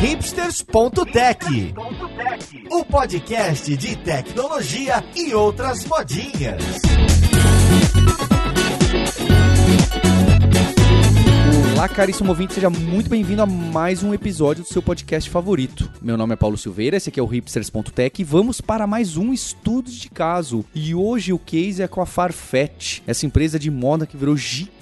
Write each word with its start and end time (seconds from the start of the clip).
hipsters.tech, 0.00 1.74
o 2.70 2.84
podcast 2.86 3.76
de 3.76 3.96
tecnologia 3.96 5.04
e 5.14 5.34
outras 5.34 5.84
modinhas. 5.84 6.64
Olá, 11.74 11.86
caríssimo 11.86 12.30
ouvinte, 12.30 12.54
seja 12.54 12.70
muito 12.70 13.10
bem-vindo 13.10 13.42
a 13.42 13.46
mais 13.46 14.02
um 14.02 14.14
episódio 14.14 14.62
do 14.64 14.68
seu 14.68 14.82
podcast 14.82 15.28
favorito. 15.28 15.90
Meu 16.00 16.16
nome 16.16 16.32
é 16.32 16.36
Paulo 16.36 16.56
Silveira, 16.56 16.96
esse 16.96 17.10
aqui 17.10 17.20
é 17.20 17.22
o 17.22 17.26
hipsters.tech 17.26 18.20
e 18.20 18.24
vamos 18.24 18.60
para 18.60 18.86
mais 18.86 19.18
um 19.18 19.34
estudos 19.34 19.94
de 19.94 20.08
caso. 20.08 20.64
E 20.74 20.94
hoje 20.94 21.32
o 21.32 21.38
case 21.38 21.82
é 21.82 21.88
com 21.88 22.00
a 22.00 22.06
Farfetch, 22.06 23.00
essa 23.06 23.26
empresa 23.26 23.58
de 23.58 23.70
moda 23.70 24.06
que 24.06 24.16
virou 24.16 24.36
gigante, 24.36 24.79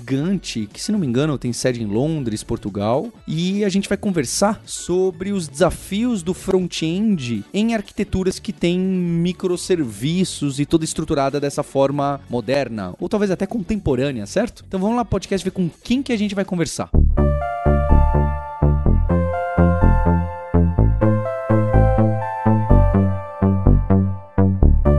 que 0.72 0.80
se 0.80 0.90
não 0.90 0.98
me 0.98 1.06
engano 1.06 1.36
tem 1.36 1.52
sede 1.52 1.82
em 1.82 1.86
Londres, 1.86 2.42
Portugal, 2.42 3.08
e 3.26 3.64
a 3.64 3.68
gente 3.68 3.88
vai 3.88 3.98
conversar 3.98 4.62
sobre 4.64 5.32
os 5.32 5.46
desafios 5.46 6.22
do 6.22 6.32
front-end 6.32 7.44
em 7.52 7.74
arquiteturas 7.74 8.38
que 8.38 8.52
têm 8.52 8.78
microserviços 8.78 10.58
e 10.58 10.64
toda 10.64 10.84
estruturada 10.84 11.38
dessa 11.38 11.62
forma 11.62 12.20
moderna, 12.30 12.94
ou 12.98 13.08
talvez 13.08 13.30
até 13.30 13.46
contemporânea, 13.46 14.24
certo? 14.26 14.64
Então 14.66 14.80
vamos 14.80 14.96
lá, 14.96 15.04
podcast, 15.04 15.44
ver 15.44 15.50
com 15.50 15.68
quem 15.82 16.02
que 16.02 16.12
a 16.12 16.16
gente 16.16 16.34
vai 16.34 16.44
conversar. 16.44 16.90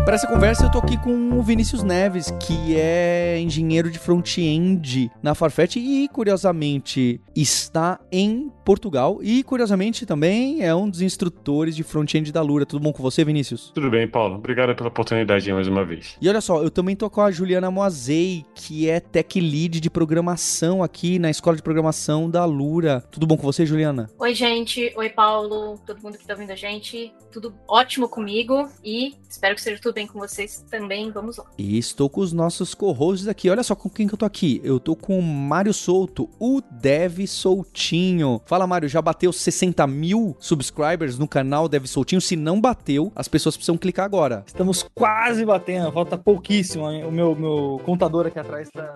Para 0.10 0.16
essa 0.16 0.26
conversa 0.26 0.66
eu 0.66 0.72
tô 0.72 0.80
aqui 0.80 0.98
com 0.98 1.38
o 1.38 1.44
Vinícius 1.44 1.84
Neves, 1.84 2.32
que 2.42 2.76
é 2.76 3.40
engenheiro 3.40 3.92
de 3.92 4.00
front-end 4.00 5.12
na 5.22 5.36
Farfetch 5.36 5.76
e 5.76 6.10
curiosamente 6.12 7.22
está 7.36 8.00
em 8.12 8.52
Portugal 8.66 9.20
e 9.22 9.44
curiosamente 9.44 10.08
também 10.08 10.64
é 10.64 10.74
um 10.74 10.90
dos 10.90 11.04
instrutores 11.04 11.76
de 11.76 11.84
front-end 11.84 12.32
da 12.32 12.42
Lura. 12.42 12.66
Tudo 12.66 12.82
bom 12.82 12.92
com 12.92 13.04
você, 13.04 13.24
Vinícius? 13.24 13.72
Tudo 13.72 13.92
bem, 13.92 14.08
Paulo. 14.08 14.36
Obrigado 14.36 14.76
pela 14.76 14.90
oportunidade 14.90 15.54
mais 15.54 15.68
uma 15.68 15.86
vez. 15.86 16.18
E 16.20 16.28
olha 16.28 16.42
só, 16.42 16.64
eu 16.64 16.72
também 16.72 16.96
tô 16.96 17.08
com 17.08 17.22
a 17.22 17.30
Juliana 17.30 17.70
Moazei, 17.70 18.44
que 18.56 18.90
é 18.90 19.00
tech 19.00 19.40
lead 19.40 19.80
de 19.80 19.90
programação 19.92 20.82
aqui 20.82 21.20
na 21.20 21.30
escola 21.30 21.56
de 21.56 21.62
programação 21.62 22.28
da 22.28 22.46
Lura. 22.46 23.04
Tudo 23.12 23.28
bom 23.28 23.38
com 23.38 23.44
você, 23.44 23.64
Juliana? 23.64 24.10
Oi, 24.18 24.34
gente. 24.34 24.92
Oi, 24.96 25.10
Paulo. 25.10 25.80
Todo 25.86 26.02
mundo 26.02 26.18
que 26.18 26.26
tá 26.26 26.34
ouvindo 26.34 26.52
a 26.52 26.56
gente. 26.56 27.14
Tudo 27.32 27.54
ótimo 27.68 28.10
comigo 28.10 28.68
e 28.84 29.14
espero 29.30 29.54
que 29.54 29.62
seja 29.62 29.80
tudo 29.80 29.99
bem 30.00 30.08
com 30.08 30.18
vocês 30.18 30.64
também. 30.72 31.12
Vamos 31.12 31.36
lá. 31.36 31.46
E 31.58 31.78
estou 31.78 32.10
com 32.10 32.22
os 32.22 32.32
nossos 32.32 32.74
co-hosts 32.74 33.28
aqui. 33.28 33.50
Olha 33.50 33.62
só 33.62 33.76
com 33.76 33.90
quem 33.90 34.08
que 34.08 34.14
eu 34.14 34.18
tô 34.18 34.26
aqui. 34.26 34.62
Eu 34.64 34.80
tô 34.80 34.96
com 34.96 35.20
o 35.20 35.22
Mário 35.22 35.74
Souto, 35.74 36.30
o 36.40 36.62
Dev 36.72 37.28
Soltinho. 37.28 38.42
Fala, 38.46 38.66
Mário, 38.66 38.88
já 38.88 39.02
bateu 39.02 39.34
60 39.34 39.86
mil 39.88 40.38
subscribers 40.40 41.20
no 41.20 41.28
canal 41.28 41.68
Dev 41.68 41.86
Soltinho? 41.86 42.22
Se 42.22 42.38
não 42.38 42.62
bateu, 42.62 43.12
as 43.14 43.28
pessoas 43.28 43.58
precisam 43.58 43.78
clicar 43.78 44.06
agora. 44.06 44.46
Estamos 44.48 44.86
quase 44.96 45.44
batendo, 45.44 45.92
falta 45.92 46.18
pouquíssimo. 46.18 46.86
O 46.86 47.12
meu, 47.12 47.36
meu 47.36 47.82
contador 47.84 48.28
aqui 48.28 48.40
atrás 48.40 48.70
tá. 48.70 48.96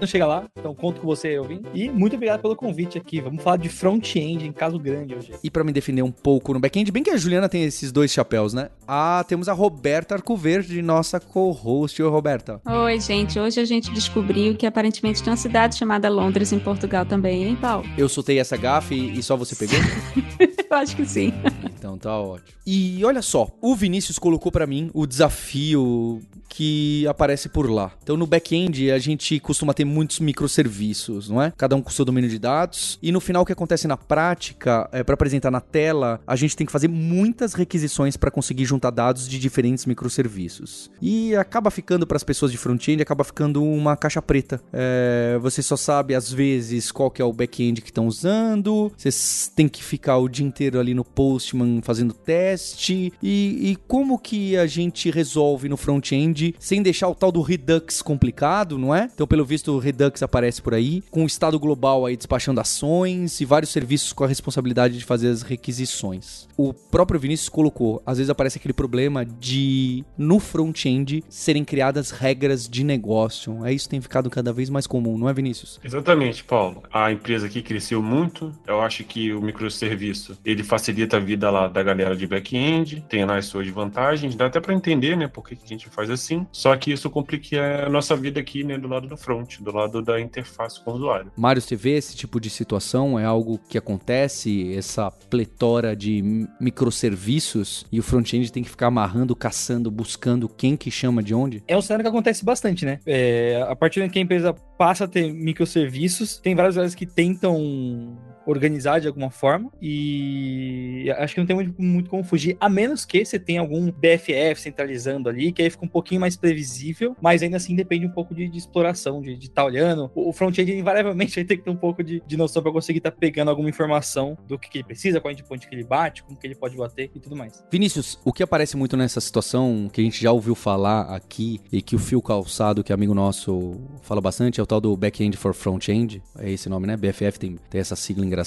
Não 0.00 0.06
chega 0.06 0.26
lá, 0.26 0.46
então 0.58 0.74
conto 0.74 1.02
com 1.02 1.06
você 1.06 1.38
ouvindo. 1.38 1.68
E 1.74 1.90
muito 1.90 2.16
obrigado 2.16 2.40
pelo 2.40 2.56
convite 2.56 2.96
aqui. 2.96 3.20
Vamos 3.20 3.42
falar 3.42 3.58
de 3.58 3.68
front-end 3.68 4.46
em 4.46 4.52
caso 4.52 4.78
grande 4.78 5.14
hoje. 5.14 5.34
E 5.44 5.50
para 5.50 5.62
me 5.62 5.70
defender 5.70 6.02
um 6.02 6.10
pouco 6.10 6.52
no 6.54 6.58
back-end, 6.58 6.90
bem 6.90 7.02
que 7.02 7.10
a 7.10 7.16
Juliana 7.16 7.48
tem 7.48 7.64
esses 7.64 7.92
dois 7.92 8.10
chapéus, 8.10 8.54
né? 8.54 8.70
Ah, 8.88 9.24
temos 9.28 9.48
a 9.48 9.52
Roberta 9.52 10.14
Arcoverde, 10.30 10.80
nossa 10.80 11.18
co-host. 11.18 12.00
Oi, 12.00 12.08
Roberta. 12.08 12.60
Oi, 12.64 13.00
gente. 13.00 13.36
Hoje 13.36 13.58
a 13.58 13.64
gente 13.64 13.90
descobriu 13.90 14.54
que 14.54 14.64
aparentemente 14.64 15.20
tem 15.20 15.32
uma 15.32 15.36
cidade 15.36 15.76
chamada 15.76 16.08
Londres 16.08 16.52
em 16.52 16.58
Portugal 16.60 17.04
também, 17.04 17.42
hein, 17.42 17.58
Paulo? 17.60 17.84
Eu 17.98 18.08
soltei 18.08 18.38
essa 18.38 18.56
gafe 18.56 18.94
e 18.94 19.20
só 19.24 19.36
você 19.36 19.56
pegou? 19.56 19.76
Eu 20.70 20.76
acho 20.76 20.94
que 20.94 21.04
sim. 21.04 21.32
Então 21.80 21.96
tá 21.96 22.14
ótimo. 22.18 22.50
E 22.66 23.02
olha 23.04 23.22
só, 23.22 23.48
o 23.60 23.74
Vinícius 23.74 24.18
colocou 24.18 24.52
para 24.52 24.66
mim 24.66 24.90
o 24.92 25.06
desafio 25.06 26.20
que 26.46 27.06
aparece 27.06 27.48
por 27.48 27.70
lá. 27.70 27.92
Então 28.02 28.16
no 28.16 28.26
back-end 28.26 28.90
a 28.90 28.98
gente 28.98 29.40
costuma 29.40 29.72
ter 29.72 29.84
muitos 29.86 30.20
microserviços, 30.20 31.30
não 31.30 31.40
é? 31.40 31.52
Cada 31.56 31.74
um 31.74 31.80
com 31.80 31.88
seu 31.90 32.04
domínio 32.04 32.28
de 32.28 32.38
dados. 32.38 32.98
E 33.02 33.10
no 33.10 33.20
final 33.20 33.42
o 33.42 33.46
que 33.46 33.52
acontece 33.52 33.88
na 33.88 33.96
prática, 33.96 34.88
é 34.92 35.02
para 35.02 35.14
apresentar 35.14 35.50
na 35.50 35.60
tela, 35.60 36.20
a 36.26 36.36
gente 36.36 36.56
tem 36.56 36.66
que 36.66 36.72
fazer 36.72 36.88
muitas 36.88 37.54
requisições 37.54 38.16
para 38.16 38.30
conseguir 38.30 38.66
juntar 38.66 38.90
dados 38.90 39.26
de 39.26 39.38
diferentes 39.38 39.86
microserviços. 39.86 40.90
E 41.00 41.34
acaba 41.36 41.70
ficando 41.70 42.06
para 42.06 42.16
as 42.16 42.24
pessoas 42.24 42.52
de 42.52 42.58
front-end, 42.58 43.00
acaba 43.00 43.24
ficando 43.24 43.62
uma 43.62 43.96
caixa 43.96 44.20
preta. 44.20 44.60
É, 44.72 45.38
você 45.40 45.62
só 45.62 45.76
sabe 45.76 46.14
às 46.14 46.30
vezes 46.30 46.92
qual 46.92 47.10
que 47.10 47.22
é 47.22 47.24
o 47.24 47.32
back-end 47.32 47.80
que 47.80 47.90
estão 47.90 48.06
usando. 48.06 48.92
Vocês 48.96 49.50
têm 49.54 49.68
que 49.68 49.82
ficar 49.82 50.18
o 50.18 50.28
dia 50.28 50.44
inteiro 50.44 50.80
ali 50.80 50.94
no 50.94 51.04
Postman 51.04 51.69
fazendo 51.82 52.12
teste. 52.12 53.12
E, 53.22 53.70
e 53.70 53.76
como 53.86 54.18
que 54.18 54.56
a 54.56 54.66
gente 54.66 55.10
resolve 55.10 55.68
no 55.68 55.76
front-end 55.76 56.54
sem 56.58 56.82
deixar 56.82 57.08
o 57.08 57.14
tal 57.14 57.30
do 57.30 57.42
Redux 57.42 58.02
complicado, 58.02 58.78
não 58.78 58.94
é? 58.94 59.08
Então, 59.12 59.26
pelo 59.26 59.44
visto, 59.44 59.72
o 59.72 59.78
Redux 59.78 60.22
aparece 60.22 60.60
por 60.60 60.74
aí, 60.74 61.02
com 61.10 61.24
o 61.24 61.26
estado 61.26 61.58
global 61.58 62.06
aí 62.06 62.16
despachando 62.16 62.60
ações 62.60 63.40
e 63.40 63.44
vários 63.44 63.70
serviços 63.70 64.12
com 64.12 64.24
a 64.24 64.28
responsabilidade 64.28 64.98
de 64.98 65.04
fazer 65.04 65.28
as 65.28 65.42
requisições. 65.42 66.48
O 66.56 66.72
próprio 66.72 67.18
Vinícius 67.18 67.48
colocou, 67.48 68.02
às 68.04 68.18
vezes 68.18 68.30
aparece 68.30 68.58
aquele 68.58 68.74
problema 68.74 69.24
de 69.24 70.04
no 70.16 70.38
front-end 70.38 71.24
serem 71.28 71.64
criadas 71.64 72.10
regras 72.10 72.68
de 72.68 72.84
negócio. 72.84 73.64
É 73.64 73.72
isso 73.72 73.86
que 73.86 73.90
tem 73.90 74.00
ficado 74.00 74.28
cada 74.30 74.52
vez 74.52 74.68
mais 74.70 74.86
comum, 74.86 75.16
não 75.16 75.28
é, 75.28 75.32
Vinícius? 75.32 75.80
Exatamente, 75.82 76.44
Paulo. 76.44 76.82
A 76.92 77.12
empresa 77.12 77.46
aqui 77.46 77.62
cresceu 77.62 78.02
muito. 78.02 78.52
Eu 78.66 78.80
acho 78.80 79.04
que 79.04 79.32
o 79.32 79.40
microserviço 79.40 80.36
ele 80.44 80.62
facilita 80.62 81.16
a 81.16 81.20
vida 81.20 81.50
lá 81.50 81.59
da 81.68 81.82
galera 81.82 82.16
de 82.16 82.26
back-end, 82.26 83.04
tem 83.08 83.24
lá 83.24 83.36
as 83.36 83.46
suas 83.46 83.68
vantagens, 83.68 84.34
dá 84.34 84.46
até 84.46 84.60
para 84.60 84.74
entender, 84.74 85.16
né, 85.16 85.28
por 85.28 85.46
que 85.46 85.56
a 85.62 85.66
gente 85.66 85.88
faz 85.88 86.10
assim. 86.10 86.46
Só 86.52 86.76
que 86.76 86.92
isso 86.92 87.08
complica 87.10 87.86
a 87.86 87.88
nossa 87.88 88.16
vida 88.16 88.40
aqui, 88.40 88.64
né, 88.64 88.78
do 88.78 88.88
lado 88.88 89.06
do 89.06 89.16
front, 89.16 89.60
do 89.60 89.74
lado 89.74 90.02
da 90.02 90.20
interface 90.20 90.82
com 90.82 90.92
o 90.92 90.94
usuário. 90.94 91.32
Mário, 91.36 91.60
você 91.60 91.76
vê 91.76 91.96
esse 91.96 92.16
tipo 92.16 92.40
de 92.40 92.50
situação? 92.50 93.18
É 93.18 93.24
algo 93.24 93.58
que 93.68 93.78
acontece, 93.78 94.74
essa 94.74 95.10
pletora 95.10 95.94
de 95.94 96.48
microserviços 96.60 97.86
e 97.90 97.98
o 97.98 98.02
front-end 98.02 98.52
tem 98.52 98.62
que 98.62 98.70
ficar 98.70 98.86
amarrando, 98.86 99.34
caçando, 99.34 99.90
buscando 99.90 100.48
quem 100.48 100.76
que 100.76 100.90
chama 100.90 101.22
de 101.22 101.34
onde? 101.34 101.62
É 101.66 101.76
um 101.76 101.82
cenário 101.82 102.04
que 102.04 102.08
acontece 102.08 102.44
bastante, 102.44 102.84
né? 102.84 103.00
É, 103.06 103.64
a 103.68 103.76
partir 103.76 104.02
do 104.02 104.10
que 104.10 104.18
a 104.18 104.22
empresa 104.22 104.52
passa 104.52 105.04
a 105.04 105.08
ter 105.08 105.32
microserviços, 105.32 106.38
tem 106.38 106.54
várias 106.54 106.76
áreas 106.76 106.94
que 106.94 107.06
tentam 107.06 108.18
organizar 108.50 109.00
de 109.00 109.06
alguma 109.06 109.30
forma 109.30 109.70
e 109.80 111.10
acho 111.18 111.34
que 111.34 111.40
não 111.40 111.46
tem 111.46 111.56
muito, 111.56 111.82
muito, 111.82 112.10
como 112.10 112.24
fugir, 112.24 112.56
a 112.60 112.68
menos 112.68 113.04
que 113.04 113.24
você 113.24 113.38
tenha 113.38 113.60
algum 113.60 113.90
BFF 113.90 114.60
centralizando 114.60 115.28
ali, 115.28 115.52
que 115.52 115.62
aí 115.62 115.70
fica 115.70 115.84
um 115.84 115.88
pouquinho 115.88 116.20
mais 116.20 116.36
previsível, 116.36 117.16
mas 117.20 117.42
ainda 117.42 117.56
assim 117.56 117.74
depende 117.74 118.06
um 118.06 118.10
pouco 118.10 118.34
de, 118.34 118.48
de 118.48 118.58
exploração, 118.58 119.20
de 119.20 119.32
estar 119.32 119.62
tá 119.62 119.64
olhando. 119.64 120.10
O, 120.14 120.30
o 120.30 120.32
front-end 120.32 120.72
invariavelmente 120.72 121.34
vai 121.36 121.44
ter 121.44 121.56
que 121.56 121.64
ter 121.64 121.70
um 121.70 121.76
pouco 121.76 122.02
de, 122.02 122.22
de 122.26 122.36
noção 122.36 122.62
para 122.62 122.72
conseguir 122.72 122.98
estar 122.98 123.10
tá 123.10 123.16
pegando 123.18 123.50
alguma 123.50 123.68
informação 123.68 124.36
do 124.46 124.58
que, 124.58 124.68
que, 124.68 124.78
ele 124.78 124.84
precisa, 124.84 125.20
qual 125.20 125.32
endpoint 125.32 125.68
que 125.68 125.74
ele 125.74 125.84
bate, 125.84 126.22
como 126.22 126.38
que 126.38 126.46
ele 126.46 126.54
pode 126.54 126.76
bater 126.76 127.10
e 127.14 127.20
tudo 127.20 127.36
mais. 127.36 127.62
Vinícius, 127.70 128.18
o 128.24 128.32
que 128.32 128.42
aparece 128.42 128.76
muito 128.76 128.96
nessa 128.96 129.20
situação, 129.20 129.88
que 129.92 130.00
a 130.00 130.04
gente 130.04 130.20
já 130.20 130.32
ouviu 130.32 130.54
falar 130.54 131.14
aqui 131.14 131.60
e 131.72 131.80
que 131.80 131.94
o 131.94 131.98
Fio 131.98 132.20
Calçado, 132.20 132.82
que 132.82 132.92
é 132.92 132.94
amigo 132.94 133.14
nosso, 133.14 133.80
fala 134.02 134.20
bastante, 134.20 134.60
é 134.60 134.62
o 134.62 134.66
tal 134.66 134.80
do 134.80 134.96
Back-end 134.96 135.36
for 135.36 135.54
Front-end, 135.54 136.22
é 136.38 136.50
esse 136.50 136.68
nome, 136.68 136.86
né? 136.86 136.96
BFF 136.96 137.38
tem, 137.38 137.58
tem 137.68 137.80
essa 137.80 137.96
sigla 137.96 138.24
engraçada. 138.24 138.39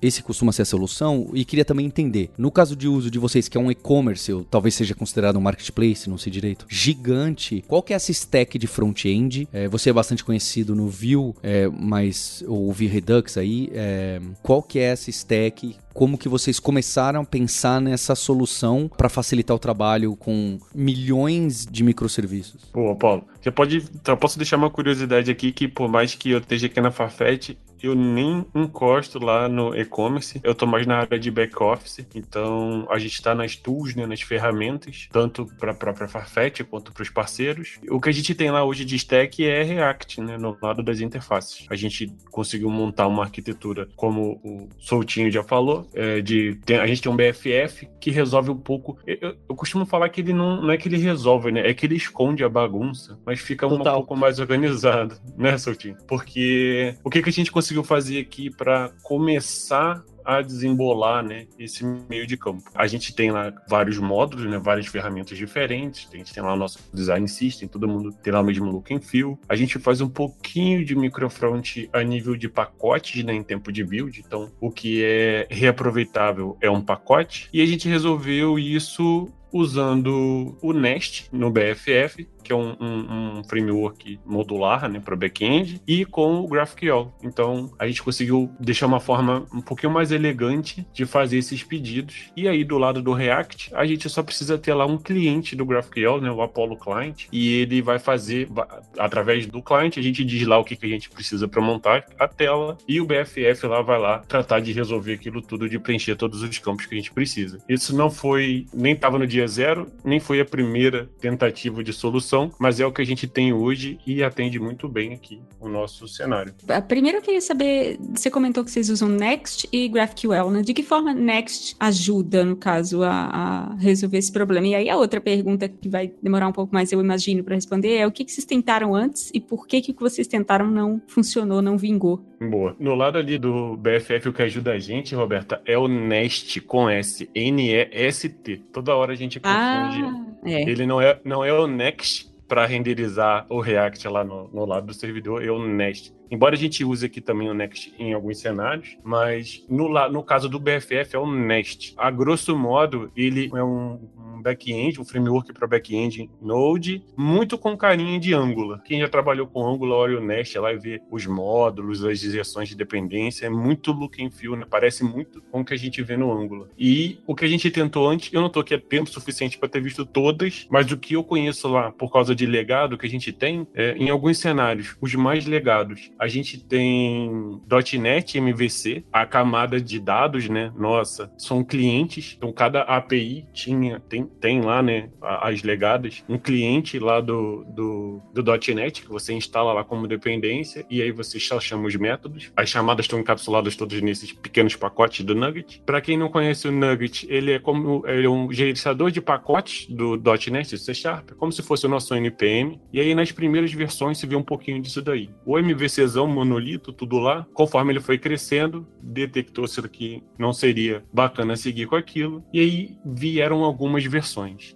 Esse 0.00 0.22
costuma 0.22 0.52
ser 0.52 0.62
a 0.62 0.66
solução 0.66 1.30
e 1.32 1.44
queria 1.44 1.64
também 1.64 1.86
entender, 1.86 2.30
no 2.36 2.50
caso 2.50 2.76
de 2.76 2.88
uso 2.88 3.10
de 3.10 3.18
vocês, 3.18 3.48
que 3.48 3.56
é 3.56 3.60
um 3.60 3.70
e-commerce, 3.70 4.32
ou 4.32 4.44
talvez 4.44 4.74
seja 4.74 4.94
considerado 4.94 5.36
um 5.36 5.40
marketplace, 5.40 6.08
não 6.08 6.18
sei 6.18 6.32
direito, 6.32 6.66
gigante, 6.68 7.64
qual 7.66 7.82
que 7.82 7.92
é 7.92 7.96
essa 7.96 8.10
stack 8.10 8.58
de 8.58 8.66
front-end? 8.66 9.48
É, 9.52 9.68
você 9.68 9.90
é 9.90 9.92
bastante 9.92 10.24
conhecido 10.24 10.74
no 10.74 10.88
Vue, 10.88 11.34
é, 11.42 11.68
mas 11.68 12.44
o 12.46 12.72
Vue 12.72 12.86
Redux 12.86 13.36
aí, 13.36 13.70
é, 13.72 14.20
qual 14.42 14.62
que 14.62 14.78
é 14.78 14.84
essa 14.84 15.10
stack? 15.10 15.76
Como 15.92 16.18
que 16.18 16.28
vocês 16.28 16.60
começaram 16.60 17.22
a 17.22 17.24
pensar 17.24 17.80
nessa 17.80 18.14
solução 18.14 18.86
para 18.86 19.08
facilitar 19.08 19.56
o 19.56 19.58
trabalho 19.58 20.14
com 20.14 20.58
milhões 20.74 21.64
de 21.64 21.82
microserviços? 21.82 22.70
Boa, 22.70 22.94
Paulo. 22.94 23.26
Você 23.40 23.50
pode, 23.50 23.82
eu 24.06 24.16
posso 24.18 24.36
deixar 24.36 24.58
uma 24.58 24.68
curiosidade 24.68 25.30
aqui 25.30 25.52
que 25.52 25.66
por 25.66 25.88
mais 25.88 26.14
que 26.14 26.32
eu 26.32 26.38
esteja 26.38 26.66
aqui 26.66 26.80
na 26.82 26.90
Farfetch, 26.90 27.56
eu 27.86 27.94
nem 27.94 28.44
encosto 28.54 29.18
lá 29.18 29.48
no 29.48 29.74
e-commerce, 29.76 30.40
eu 30.42 30.54
tô 30.54 30.66
mais 30.66 30.86
na 30.86 30.98
área 30.98 31.18
de 31.18 31.30
back-office, 31.30 32.06
então 32.14 32.86
a 32.90 32.98
gente 32.98 33.14
está 33.14 33.34
nas 33.34 33.56
tools, 33.56 33.94
né, 33.94 34.06
nas 34.06 34.20
ferramentas, 34.20 35.08
tanto 35.10 35.46
para 35.58 35.72
a 35.72 35.74
própria 35.74 36.08
Farfetch 36.08 36.62
quanto 36.64 36.92
para 36.92 37.02
os 37.02 37.10
parceiros. 37.10 37.78
O 37.88 38.00
que 38.00 38.08
a 38.08 38.12
gente 38.12 38.34
tem 38.34 38.50
lá 38.50 38.64
hoje 38.64 38.84
de 38.84 38.96
stack 38.96 39.44
é 39.44 39.62
React, 39.62 40.20
né, 40.20 40.38
no 40.38 40.56
lado 40.60 40.82
das 40.82 41.00
interfaces. 41.00 41.66
A 41.70 41.76
gente 41.76 42.12
conseguiu 42.30 42.70
montar 42.70 43.06
uma 43.06 43.22
arquitetura, 43.22 43.88
como 43.96 44.40
o 44.44 44.68
Soutinho 44.78 45.30
já 45.30 45.42
falou, 45.42 45.88
é, 45.94 46.20
de 46.20 46.56
tem, 46.64 46.78
a 46.78 46.86
gente 46.86 47.02
tem 47.02 47.10
um 47.10 47.16
BFF 47.16 47.88
que 48.00 48.10
resolve 48.10 48.50
um 48.50 48.56
pouco. 48.56 48.98
Eu, 49.06 49.36
eu, 49.48 49.54
costumo 49.54 49.86
falar 49.86 50.08
que 50.08 50.20
ele 50.20 50.32
não, 50.32 50.62
não 50.62 50.70
é 50.70 50.76
que 50.76 50.88
ele 50.88 50.98
resolve, 50.98 51.52
né, 51.52 51.68
é 51.68 51.74
que 51.74 51.86
ele 51.86 51.96
esconde 51.96 52.44
a 52.44 52.48
bagunça, 52.48 53.18
mas 53.24 53.40
fica 53.40 53.66
um, 53.66 53.74
um 53.74 53.82
pouco 53.82 54.16
mais 54.16 54.38
organizado, 54.38 55.16
né, 55.36 55.56
Soutinho? 55.58 55.96
Porque 56.06 56.94
o 57.02 57.10
que, 57.10 57.22
que 57.22 57.28
a 57.28 57.32
gente 57.32 57.52
conseguiu 57.52 57.75
conseguiu 57.76 57.84
fazer 57.84 58.20
aqui 58.20 58.50
para 58.50 58.90
começar 59.02 60.02
a 60.24 60.42
desembolar 60.42 61.22
né, 61.22 61.46
esse 61.56 61.84
meio 61.84 62.26
de 62.26 62.36
campo. 62.36 62.64
A 62.74 62.86
gente 62.88 63.14
tem 63.14 63.30
lá 63.30 63.52
vários 63.68 63.98
módulos, 63.98 64.44
né, 64.46 64.58
várias 64.58 64.86
ferramentas 64.86 65.38
diferentes. 65.38 66.08
A 66.12 66.16
gente 66.16 66.34
tem 66.34 66.42
lá 66.42 66.52
o 66.52 66.56
nosso 66.56 66.80
design 66.92 67.28
system, 67.28 67.68
todo 67.68 67.86
mundo 67.86 68.12
tem 68.12 68.32
lá 68.32 68.40
o 68.40 68.44
mesmo 68.44 68.68
look 68.70 68.92
and 68.92 69.00
feel. 69.00 69.38
A 69.48 69.54
gente 69.54 69.78
faz 69.78 70.00
um 70.00 70.08
pouquinho 70.08 70.84
de 70.84 70.96
microfront 70.96 71.88
a 71.92 72.02
nível 72.02 72.36
de 72.36 72.48
pacotes 72.48 73.22
né, 73.22 73.34
em 73.34 73.42
tempo 73.42 73.70
de 73.70 73.84
build. 73.84 74.20
Então, 74.26 74.50
o 74.60 74.70
que 74.70 75.04
é 75.04 75.46
reaproveitável 75.48 76.56
é 76.60 76.68
um 76.68 76.82
pacote. 76.82 77.48
E 77.52 77.62
a 77.62 77.66
gente 77.66 77.88
resolveu 77.88 78.58
isso 78.58 79.28
usando 79.52 80.58
o 80.60 80.72
Nest 80.72 81.28
no 81.32 81.50
BFF 81.50 82.28
que 82.46 82.52
é 82.52 82.56
um, 82.56 82.76
um, 82.80 83.38
um 83.38 83.44
framework 83.44 84.20
modular 84.24 84.88
né, 84.88 85.00
para 85.00 85.16
back-end, 85.16 85.80
e 85.86 86.04
com 86.04 86.40
o 86.40 86.46
GraphQL. 86.46 87.12
Então, 87.22 87.72
a 87.76 87.86
gente 87.88 88.02
conseguiu 88.02 88.50
deixar 88.60 88.86
uma 88.86 89.00
forma 89.00 89.44
um 89.52 89.60
pouquinho 89.60 89.92
mais 89.92 90.12
elegante 90.12 90.86
de 90.92 91.04
fazer 91.04 91.38
esses 91.38 91.64
pedidos. 91.64 92.30
E 92.36 92.46
aí, 92.46 92.62
do 92.62 92.78
lado 92.78 93.02
do 93.02 93.12
React, 93.12 93.74
a 93.74 93.84
gente 93.84 94.08
só 94.08 94.22
precisa 94.22 94.56
ter 94.56 94.74
lá 94.74 94.86
um 94.86 94.96
cliente 94.96 95.56
do 95.56 95.66
GraphQL, 95.66 96.20
né, 96.20 96.30
o 96.30 96.40
Apollo 96.40 96.76
Client, 96.76 97.24
e 97.32 97.54
ele 97.54 97.82
vai 97.82 97.98
fazer, 97.98 98.48
através 98.96 99.46
do 99.46 99.60
cliente, 99.60 99.98
a 99.98 100.02
gente 100.02 100.24
diz 100.24 100.46
lá 100.46 100.58
o 100.58 100.64
que, 100.64 100.76
que 100.76 100.86
a 100.86 100.88
gente 100.88 101.10
precisa 101.10 101.48
para 101.48 101.60
montar 101.60 102.04
a 102.18 102.28
tela, 102.28 102.78
e 102.86 103.00
o 103.00 103.06
BFF 103.06 103.66
lá 103.66 103.82
vai 103.82 103.98
lá 103.98 104.18
tratar 104.20 104.60
de 104.60 104.72
resolver 104.72 105.14
aquilo 105.14 105.42
tudo, 105.42 105.68
de 105.68 105.78
preencher 105.78 106.14
todos 106.14 106.42
os 106.42 106.58
campos 106.58 106.86
que 106.86 106.94
a 106.94 106.98
gente 106.98 107.12
precisa. 107.12 107.58
Isso 107.68 107.96
não 107.96 108.10
foi, 108.10 108.66
nem 108.72 108.92
estava 108.92 109.18
no 109.18 109.26
dia 109.26 109.48
zero, 109.48 109.90
nem 110.04 110.20
foi 110.20 110.40
a 110.40 110.44
primeira 110.44 111.08
tentativa 111.20 111.82
de 111.82 111.92
solução 111.92 112.35
mas 112.58 112.80
é 112.80 112.86
o 112.86 112.92
que 112.92 113.02
a 113.02 113.06
gente 113.06 113.26
tem 113.26 113.52
hoje 113.52 113.98
e 114.06 114.22
atende 114.22 114.58
muito 114.58 114.88
bem 114.88 115.14
aqui 115.14 115.40
o 115.60 115.68
nosso 115.68 116.06
cenário. 116.08 116.54
Primeiro 116.88 117.18
eu 117.18 117.22
queria 117.22 117.40
saber, 117.40 117.98
você 118.14 118.30
comentou 118.30 118.64
que 118.64 118.70
vocês 118.70 118.90
usam 118.90 119.08
Next 119.08 119.68
e 119.72 119.88
GraphQL, 119.88 120.50
né? 120.50 120.62
De 120.62 120.72
que 120.74 120.82
forma 120.82 121.12
Next 121.14 121.76
ajuda, 121.78 122.44
no 122.44 122.56
caso, 122.56 123.02
a, 123.02 123.10
a 123.10 123.74
resolver 123.76 124.18
esse 124.18 124.32
problema? 124.32 124.66
E 124.68 124.74
aí 124.74 124.90
a 124.90 124.96
outra 124.96 125.20
pergunta 125.20 125.68
que 125.68 125.88
vai 125.88 126.12
demorar 126.22 126.48
um 126.48 126.52
pouco 126.52 126.74
mais, 126.74 126.92
eu 126.92 127.00
imagino, 127.00 127.42
para 127.42 127.54
responder 127.54 127.96
é 127.96 128.06
o 128.06 128.12
que, 128.12 128.24
que 128.24 128.32
vocês 128.32 128.44
tentaram 128.44 128.94
antes 128.94 129.30
e 129.32 129.40
por 129.40 129.66
que, 129.66 129.80
que 129.80 129.90
o 129.90 129.94
que 129.94 130.02
vocês 130.02 130.26
tentaram 130.26 130.70
não 130.70 131.00
funcionou, 131.06 131.62
não 131.62 131.76
vingou? 131.76 132.24
Boa. 132.40 132.76
No 132.78 132.94
lado 132.94 133.18
ali 133.18 133.38
do 133.38 133.76
BFF, 133.76 134.28
o 134.28 134.32
que 134.32 134.42
ajuda 134.42 134.72
a 134.72 134.78
gente, 134.78 135.14
Roberta, 135.14 135.60
é 135.64 135.78
o 135.78 135.88
Nest 135.88 136.60
com 136.60 136.88
S, 136.88 137.28
N-E-S-T. 137.34 138.58
Toda 138.72 138.94
hora 138.94 139.12
a 139.12 139.16
gente 139.16 139.40
confunde. 139.40 139.56
Ah, 139.56 140.26
é. 140.44 140.62
Ele 140.62 140.86
não 140.86 141.00
é, 141.00 141.18
não 141.24 141.44
é 141.44 141.52
o 141.52 141.66
Next, 141.66 142.25
para 142.48 142.66
renderizar 142.66 143.46
o 143.48 143.60
React 143.60 144.08
lá 144.08 144.24
no, 144.24 144.48
no 144.48 144.64
lado 144.64 144.86
do 144.86 144.94
servidor 144.94 145.42
e 145.42 145.50
o 145.50 145.58
Nest. 145.66 146.14
Embora 146.30 146.54
a 146.54 146.58
gente 146.58 146.84
use 146.84 147.06
aqui 147.06 147.20
também 147.20 147.48
o 147.48 147.54
Next 147.54 147.94
em 147.98 148.12
alguns 148.12 148.40
cenários, 148.40 148.96
mas 149.04 149.64
no, 149.68 149.88
no 150.08 150.22
caso 150.22 150.48
do 150.48 150.58
BFF 150.58 151.14
é 151.14 151.18
o 151.18 151.26
Nest. 151.26 151.94
A 151.96 152.10
grosso 152.10 152.56
modo, 152.56 153.10
ele 153.16 153.50
é 153.54 153.62
um, 153.62 154.00
um 154.18 154.35
back-end, 154.46 155.00
um 155.00 155.04
framework 155.04 155.52
para 155.52 155.66
back-end 155.66 156.30
Node, 156.40 157.02
muito 157.16 157.58
com 157.58 157.76
carinha 157.76 158.20
de 158.20 158.32
Angular. 158.32 158.80
Quem 158.82 159.00
já 159.00 159.08
trabalhou 159.08 159.46
com 159.48 159.66
Angular, 159.66 159.98
olha 159.98 160.18
o 160.18 160.24
Nest 160.24 160.56
lá 160.58 160.72
e 160.72 160.78
vê 160.78 161.02
os 161.10 161.26
módulos, 161.26 162.04
as 162.04 162.22
injeções 162.22 162.68
de 162.68 162.76
dependência, 162.76 163.46
é 163.46 163.50
muito 163.50 163.90
look 163.90 164.22
and 164.22 164.30
feel, 164.30 164.54
né? 164.54 164.64
parece 164.68 165.02
muito 165.02 165.42
com 165.50 165.60
o 165.60 165.64
que 165.64 165.74
a 165.74 165.76
gente 165.76 166.00
vê 166.02 166.16
no 166.16 166.32
Angular. 166.32 166.68
E 166.78 167.18
o 167.26 167.34
que 167.34 167.44
a 167.44 167.48
gente 167.48 167.70
tentou 167.70 168.08
antes, 168.08 168.32
eu 168.32 168.40
não 168.40 168.46
estou 168.46 168.60
aqui 168.60 168.74
há 168.74 168.80
tempo 168.80 169.10
suficiente 169.10 169.58
para 169.58 169.68
ter 169.68 169.80
visto 169.80 170.06
todas, 170.06 170.66
mas 170.70 170.90
o 170.92 170.96
que 170.96 171.14
eu 171.14 171.24
conheço 171.24 171.66
lá, 171.68 171.90
por 171.90 172.12
causa 172.12 172.34
de 172.34 172.46
legado 172.46 172.96
que 172.96 173.06
a 173.06 173.10
gente 173.10 173.32
tem, 173.32 173.66
é, 173.74 173.96
em 173.96 174.10
alguns 174.10 174.38
cenários, 174.38 174.96
os 175.00 175.14
mais 175.14 175.44
legados, 175.46 176.12
a 176.18 176.28
gente 176.28 176.62
tem 176.62 177.60
.NET 177.98 178.38
MVC, 178.38 179.04
a 179.12 179.26
camada 179.26 179.80
de 179.80 179.98
dados, 179.98 180.48
né? 180.48 180.72
Nossa, 180.76 181.32
são 181.36 181.64
clientes. 181.64 182.34
Então 182.36 182.52
cada 182.52 182.82
API 182.82 183.46
tinha 183.52 184.00
tem, 184.00 184.24
tem 184.40 184.60
lá, 184.60 184.82
né? 184.82 185.10
As 185.20 185.62
legadas, 185.62 186.24
um 186.28 186.38
cliente 186.38 186.98
lá 186.98 187.20
do, 187.20 187.64
do, 187.68 188.22
do 188.32 188.74
.NET 188.74 189.02
que 189.02 189.08
você 189.08 189.32
instala 189.32 189.72
lá 189.72 189.84
como 189.84 190.06
dependência 190.06 190.86
e 190.90 191.02
aí 191.02 191.10
você 191.10 191.38
só 191.38 191.60
chama 191.60 191.86
os 191.86 191.96
métodos. 191.96 192.50
As 192.56 192.68
chamadas 192.68 193.04
estão 193.04 193.18
encapsuladas 193.18 193.76
todas 193.76 194.00
nesses 194.00 194.32
pequenos 194.32 194.76
pacotes 194.76 195.24
do 195.24 195.34
Nugget. 195.34 195.82
Para 195.84 196.00
quem 196.00 196.16
não 196.16 196.28
conhece 196.28 196.68
o 196.68 196.72
Nugget, 196.72 197.26
ele 197.28 197.52
é 197.52 197.58
como 197.58 198.06
ele 198.06 198.26
é 198.26 198.30
um 198.30 198.52
gerenciador 198.52 199.10
de 199.10 199.20
pacotes 199.20 199.86
do 199.88 200.16
.NET, 200.50 200.70
do 200.70 200.78
C 200.78 200.94
Sharp, 200.94 201.32
como 201.32 201.52
se 201.52 201.62
fosse 201.62 201.86
o 201.86 201.88
nosso 201.88 202.14
NPM. 202.14 202.80
E 202.92 203.00
aí 203.00 203.14
nas 203.14 203.32
primeiras 203.32 203.72
versões 203.72 204.18
se 204.18 204.26
vê 204.26 204.36
um 204.36 204.42
pouquinho 204.42 204.80
disso 204.80 205.02
daí. 205.02 205.30
O 205.44 205.58
MVC 205.58 206.06
um 206.16 206.26
monolito, 206.26 206.92
tudo 206.92 207.18
lá. 207.18 207.46
Conforme 207.52 207.92
ele 207.92 208.00
foi 208.00 208.18
crescendo, 208.18 208.86
detectou-se 209.02 209.76
que 209.88 210.22
não 210.38 210.52
seria 210.52 211.04
bacana 211.12 211.56
seguir 211.56 211.86
com 211.86 211.96
aquilo. 211.96 212.44
E 212.52 212.60
aí 212.60 212.98
vieram 213.04 213.64
algumas 213.64 214.04
versões. 214.04 214.15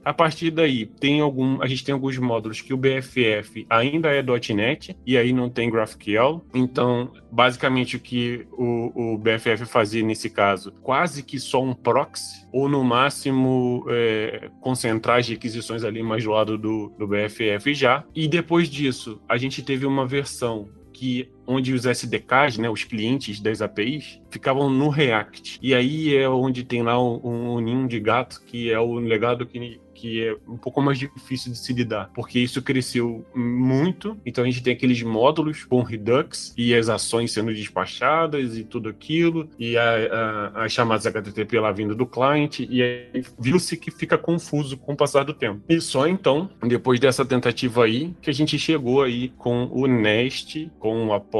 A 0.04 0.12
partir 0.12 0.50
daí, 0.50 0.86
tem 0.86 1.20
algum, 1.20 1.62
a 1.62 1.66
gente 1.66 1.84
tem 1.84 1.92
alguns 1.92 2.18
módulos 2.18 2.60
que 2.60 2.74
o 2.74 2.76
BFF 2.76 3.66
ainda 3.68 4.08
é 4.08 4.22
.NET 4.54 4.96
e 5.06 5.16
aí 5.16 5.32
não 5.32 5.48
tem 5.48 5.70
GraphQL. 5.70 6.42
Então, 6.54 7.12
basicamente 7.30 7.96
o 7.96 8.00
que 8.00 8.46
o, 8.52 9.14
o 9.14 9.18
BFF 9.18 9.64
fazia 9.66 10.02
nesse 10.02 10.30
caso, 10.30 10.72
quase 10.82 11.22
que 11.22 11.38
só 11.38 11.62
um 11.62 11.74
proxy 11.74 12.46
ou 12.52 12.68
no 12.68 12.82
máximo 12.82 13.84
é, 13.88 14.50
concentrar 14.60 15.18
as 15.18 15.28
requisições 15.28 15.84
ali 15.84 16.02
mais 16.02 16.24
do 16.24 16.30
lado 16.30 16.58
do, 16.58 16.92
do 16.98 17.06
BFF 17.06 17.74
já. 17.74 18.04
E 18.14 18.26
depois 18.26 18.68
disso, 18.68 19.20
a 19.28 19.36
gente 19.36 19.62
teve 19.62 19.86
uma 19.86 20.06
versão 20.06 20.68
que 20.92 21.30
onde 21.50 21.72
os 21.72 21.84
SDKs, 21.84 22.58
né, 22.58 22.70
os 22.70 22.84
clientes 22.84 23.40
das 23.40 23.60
APIs, 23.60 24.20
ficavam 24.30 24.70
no 24.70 24.88
React. 24.88 25.58
E 25.60 25.74
aí 25.74 26.14
é 26.14 26.28
onde 26.28 26.62
tem 26.62 26.82
lá 26.82 27.02
um, 27.02 27.56
um 27.56 27.60
ninho 27.60 27.88
de 27.88 27.98
gato, 27.98 28.40
que 28.46 28.70
é 28.70 28.78
o 28.78 28.94
legado 28.94 29.44
que 29.44 29.80
que 30.00 30.24
é 30.26 30.34
um 30.48 30.56
pouco 30.56 30.80
mais 30.80 30.98
difícil 30.98 31.52
de 31.52 31.58
se 31.58 31.74
lidar, 31.74 32.10
porque 32.14 32.38
isso 32.38 32.62
cresceu 32.62 33.22
muito. 33.34 34.16
Então 34.24 34.42
a 34.42 34.46
gente 34.46 34.62
tem 34.62 34.72
aqueles 34.72 35.02
módulos 35.02 35.64
com 35.64 35.82
Redux 35.82 36.54
e 36.56 36.74
as 36.74 36.88
ações 36.88 37.32
sendo 37.32 37.52
despachadas 37.52 38.56
e 38.56 38.64
tudo 38.64 38.88
aquilo, 38.88 39.50
e 39.58 39.76
a, 39.76 40.52
a, 40.54 40.64
as 40.64 40.72
chamadas 40.72 41.06
HTTP 41.06 41.60
lá 41.60 41.70
vindo 41.70 41.94
do 41.94 42.06
cliente, 42.06 42.66
e 42.70 42.82
aí 42.82 43.22
viu-se 43.38 43.76
que 43.76 43.90
fica 43.90 44.16
confuso 44.16 44.78
com 44.78 44.94
o 44.94 44.96
passar 44.96 45.22
do 45.22 45.34
tempo. 45.34 45.60
E 45.68 45.78
só 45.82 46.08
então, 46.08 46.48
depois 46.66 46.98
dessa 46.98 47.24
tentativa 47.24 47.84
aí, 47.84 48.14
que 48.22 48.30
a 48.30 48.34
gente 48.34 48.58
chegou 48.58 49.02
aí 49.02 49.28
com 49.36 49.68
o 49.70 49.86
Nest, 49.86 50.70
com 50.78 51.08
o 51.08 51.12
Apollo, 51.12 51.39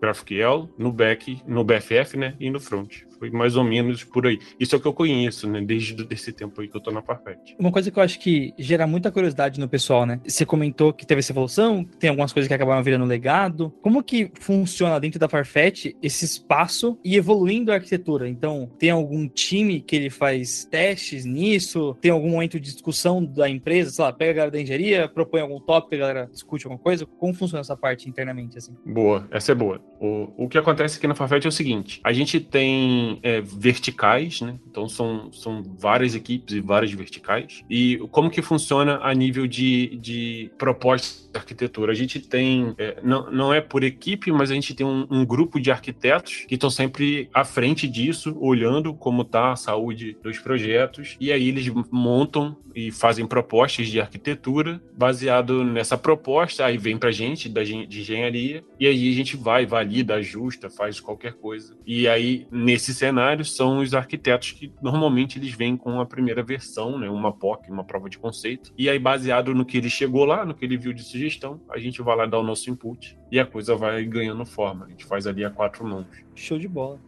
GraphQL, 0.00 0.68
no 0.78 0.92
back, 0.92 1.42
no 1.46 1.64
BFF, 1.64 2.16
né, 2.16 2.34
e 2.40 2.50
no 2.50 2.60
front. 2.60 3.04
Foi 3.24 3.30
mais 3.30 3.56
ou 3.56 3.64
menos 3.64 4.04
por 4.04 4.26
aí. 4.26 4.38
Isso 4.60 4.74
é 4.74 4.78
o 4.78 4.80
que 4.80 4.86
eu 4.86 4.92
conheço, 4.92 5.48
né? 5.48 5.62
Desde 5.62 6.06
esse 6.10 6.30
tempo 6.30 6.60
aí 6.60 6.68
que 6.68 6.76
eu 6.76 6.80
tô 6.80 6.90
na 6.90 7.00
Farfetch. 7.00 7.54
Uma 7.58 7.72
coisa 7.72 7.90
que 7.90 7.98
eu 7.98 8.02
acho 8.02 8.18
que 8.18 8.52
gera 8.58 8.86
muita 8.86 9.10
curiosidade 9.10 9.58
no 9.58 9.66
pessoal, 9.66 10.04
né? 10.04 10.20
Você 10.26 10.44
comentou 10.44 10.92
que 10.92 11.06
teve 11.06 11.20
essa 11.20 11.32
evolução, 11.32 11.84
tem 11.98 12.10
algumas 12.10 12.34
coisas 12.34 12.48
que 12.48 12.52
acabaram 12.52 12.82
virando 12.82 13.06
legado. 13.06 13.72
Como 13.80 14.02
que 14.02 14.30
funciona 14.38 15.00
dentro 15.00 15.18
da 15.18 15.26
Farfetch 15.26 15.86
esse 16.02 16.26
espaço 16.26 16.98
e 17.02 17.16
evoluindo 17.16 17.72
a 17.72 17.76
arquitetura? 17.76 18.28
Então, 18.28 18.70
tem 18.78 18.90
algum 18.90 19.26
time 19.26 19.80
que 19.80 19.96
ele 19.96 20.10
faz 20.10 20.66
testes 20.66 21.24
nisso? 21.24 21.96
Tem 22.02 22.10
algum 22.10 22.28
momento 22.28 22.60
de 22.60 22.72
discussão 22.72 23.24
da 23.24 23.48
empresa? 23.48 23.90
Sei 23.90 24.04
lá, 24.04 24.12
pega 24.12 24.32
a 24.32 24.34
galera 24.34 24.50
da 24.50 24.60
engenharia, 24.60 25.08
propõe 25.08 25.40
algum 25.40 25.58
tópico, 25.60 25.94
a 25.94 25.98
galera 25.98 26.28
discute 26.30 26.66
alguma 26.66 26.82
coisa? 26.82 27.06
Como 27.06 27.32
funciona 27.32 27.62
essa 27.62 27.76
parte 27.76 28.06
internamente, 28.06 28.58
assim? 28.58 28.74
Boa, 28.84 29.26
essa 29.30 29.52
é 29.52 29.54
boa. 29.54 29.80
O, 29.98 30.44
o 30.44 30.48
que 30.48 30.58
acontece 30.58 30.98
aqui 30.98 31.06
na 31.06 31.14
Farfetch 31.14 31.46
é 31.46 31.48
o 31.48 31.52
seguinte, 31.52 32.00
a 32.04 32.12
gente 32.12 32.38
tem 32.38 33.13
é, 33.22 33.40
verticais, 33.40 34.40
né? 34.40 34.58
Então 34.68 34.88
são, 34.88 35.32
são 35.32 35.62
várias 35.78 36.14
equipes 36.14 36.54
e 36.54 36.60
várias 36.60 36.92
verticais. 36.92 37.62
E 37.68 37.98
como 38.10 38.30
que 38.30 38.42
funciona 38.42 38.98
a 39.02 39.12
nível 39.14 39.46
de, 39.46 39.96
de 39.96 40.50
proposta 40.58 41.30
de 41.30 41.38
arquitetura? 41.38 41.92
A 41.92 41.94
gente 41.94 42.20
tem, 42.20 42.74
é, 42.78 42.98
não, 43.02 43.30
não 43.30 43.54
é 43.54 43.60
por 43.60 43.84
equipe, 43.84 44.30
mas 44.32 44.50
a 44.50 44.54
gente 44.54 44.74
tem 44.74 44.86
um, 44.86 45.06
um 45.10 45.24
grupo 45.24 45.60
de 45.60 45.70
arquitetos 45.70 46.44
que 46.46 46.54
estão 46.54 46.70
sempre 46.70 47.28
à 47.32 47.44
frente 47.44 47.88
disso, 47.88 48.36
olhando 48.40 48.94
como 48.94 49.22
está 49.22 49.52
a 49.52 49.56
saúde 49.56 50.16
dos 50.22 50.38
projetos. 50.38 51.16
E 51.20 51.32
aí 51.32 51.48
eles 51.48 51.68
montam 51.90 52.56
e 52.74 52.90
fazem 52.90 53.26
propostas 53.26 53.88
de 53.88 54.00
arquitetura 54.00 54.82
baseado 54.96 55.64
nessa 55.64 55.96
proposta. 55.96 56.64
Aí 56.64 56.76
vem 56.76 56.98
para 56.98 57.10
a 57.10 57.12
gente 57.12 57.48
da, 57.48 57.62
de 57.62 58.00
engenharia 58.00 58.64
e 58.78 58.86
aí 58.86 59.10
a 59.10 59.14
gente 59.14 59.36
vai, 59.36 59.64
valida, 59.64 60.14
ajusta, 60.14 60.68
faz 60.68 60.98
qualquer 60.98 61.34
coisa. 61.34 61.76
E 61.86 62.08
aí 62.08 62.46
nesse 62.50 62.92
cenários 63.04 63.54
são 63.54 63.78
os 63.78 63.92
arquitetos 63.92 64.52
que 64.52 64.72
normalmente 64.80 65.38
eles 65.38 65.52
vêm 65.52 65.76
com 65.76 66.00
a 66.00 66.06
primeira 66.06 66.42
versão, 66.42 66.98
né, 66.98 67.08
uma 67.08 67.32
POC, 67.32 67.70
uma 67.70 67.84
prova 67.84 68.08
de 68.08 68.18
conceito. 68.18 68.72
E 68.78 68.88
aí, 68.88 68.98
baseado 68.98 69.54
no 69.54 69.64
que 69.64 69.76
ele 69.76 69.90
chegou 69.90 70.24
lá, 70.24 70.44
no 70.44 70.54
que 70.54 70.64
ele 70.64 70.78
viu 70.78 70.92
de 70.92 71.02
sugestão, 71.02 71.60
a 71.70 71.78
gente 71.78 72.00
vai 72.00 72.16
lá 72.16 72.26
dar 72.26 72.38
o 72.38 72.42
nosso 72.42 72.70
input 72.70 73.18
e 73.30 73.38
a 73.38 73.44
coisa 73.44 73.76
vai 73.76 74.04
ganhando 74.04 74.44
forma. 74.46 74.86
A 74.86 74.88
gente 74.88 75.04
faz 75.04 75.26
ali 75.26 75.44
a 75.44 75.50
quatro 75.50 75.86
mãos. 75.86 76.06
Show 76.34 76.58
de 76.58 76.68
bola. 76.68 76.98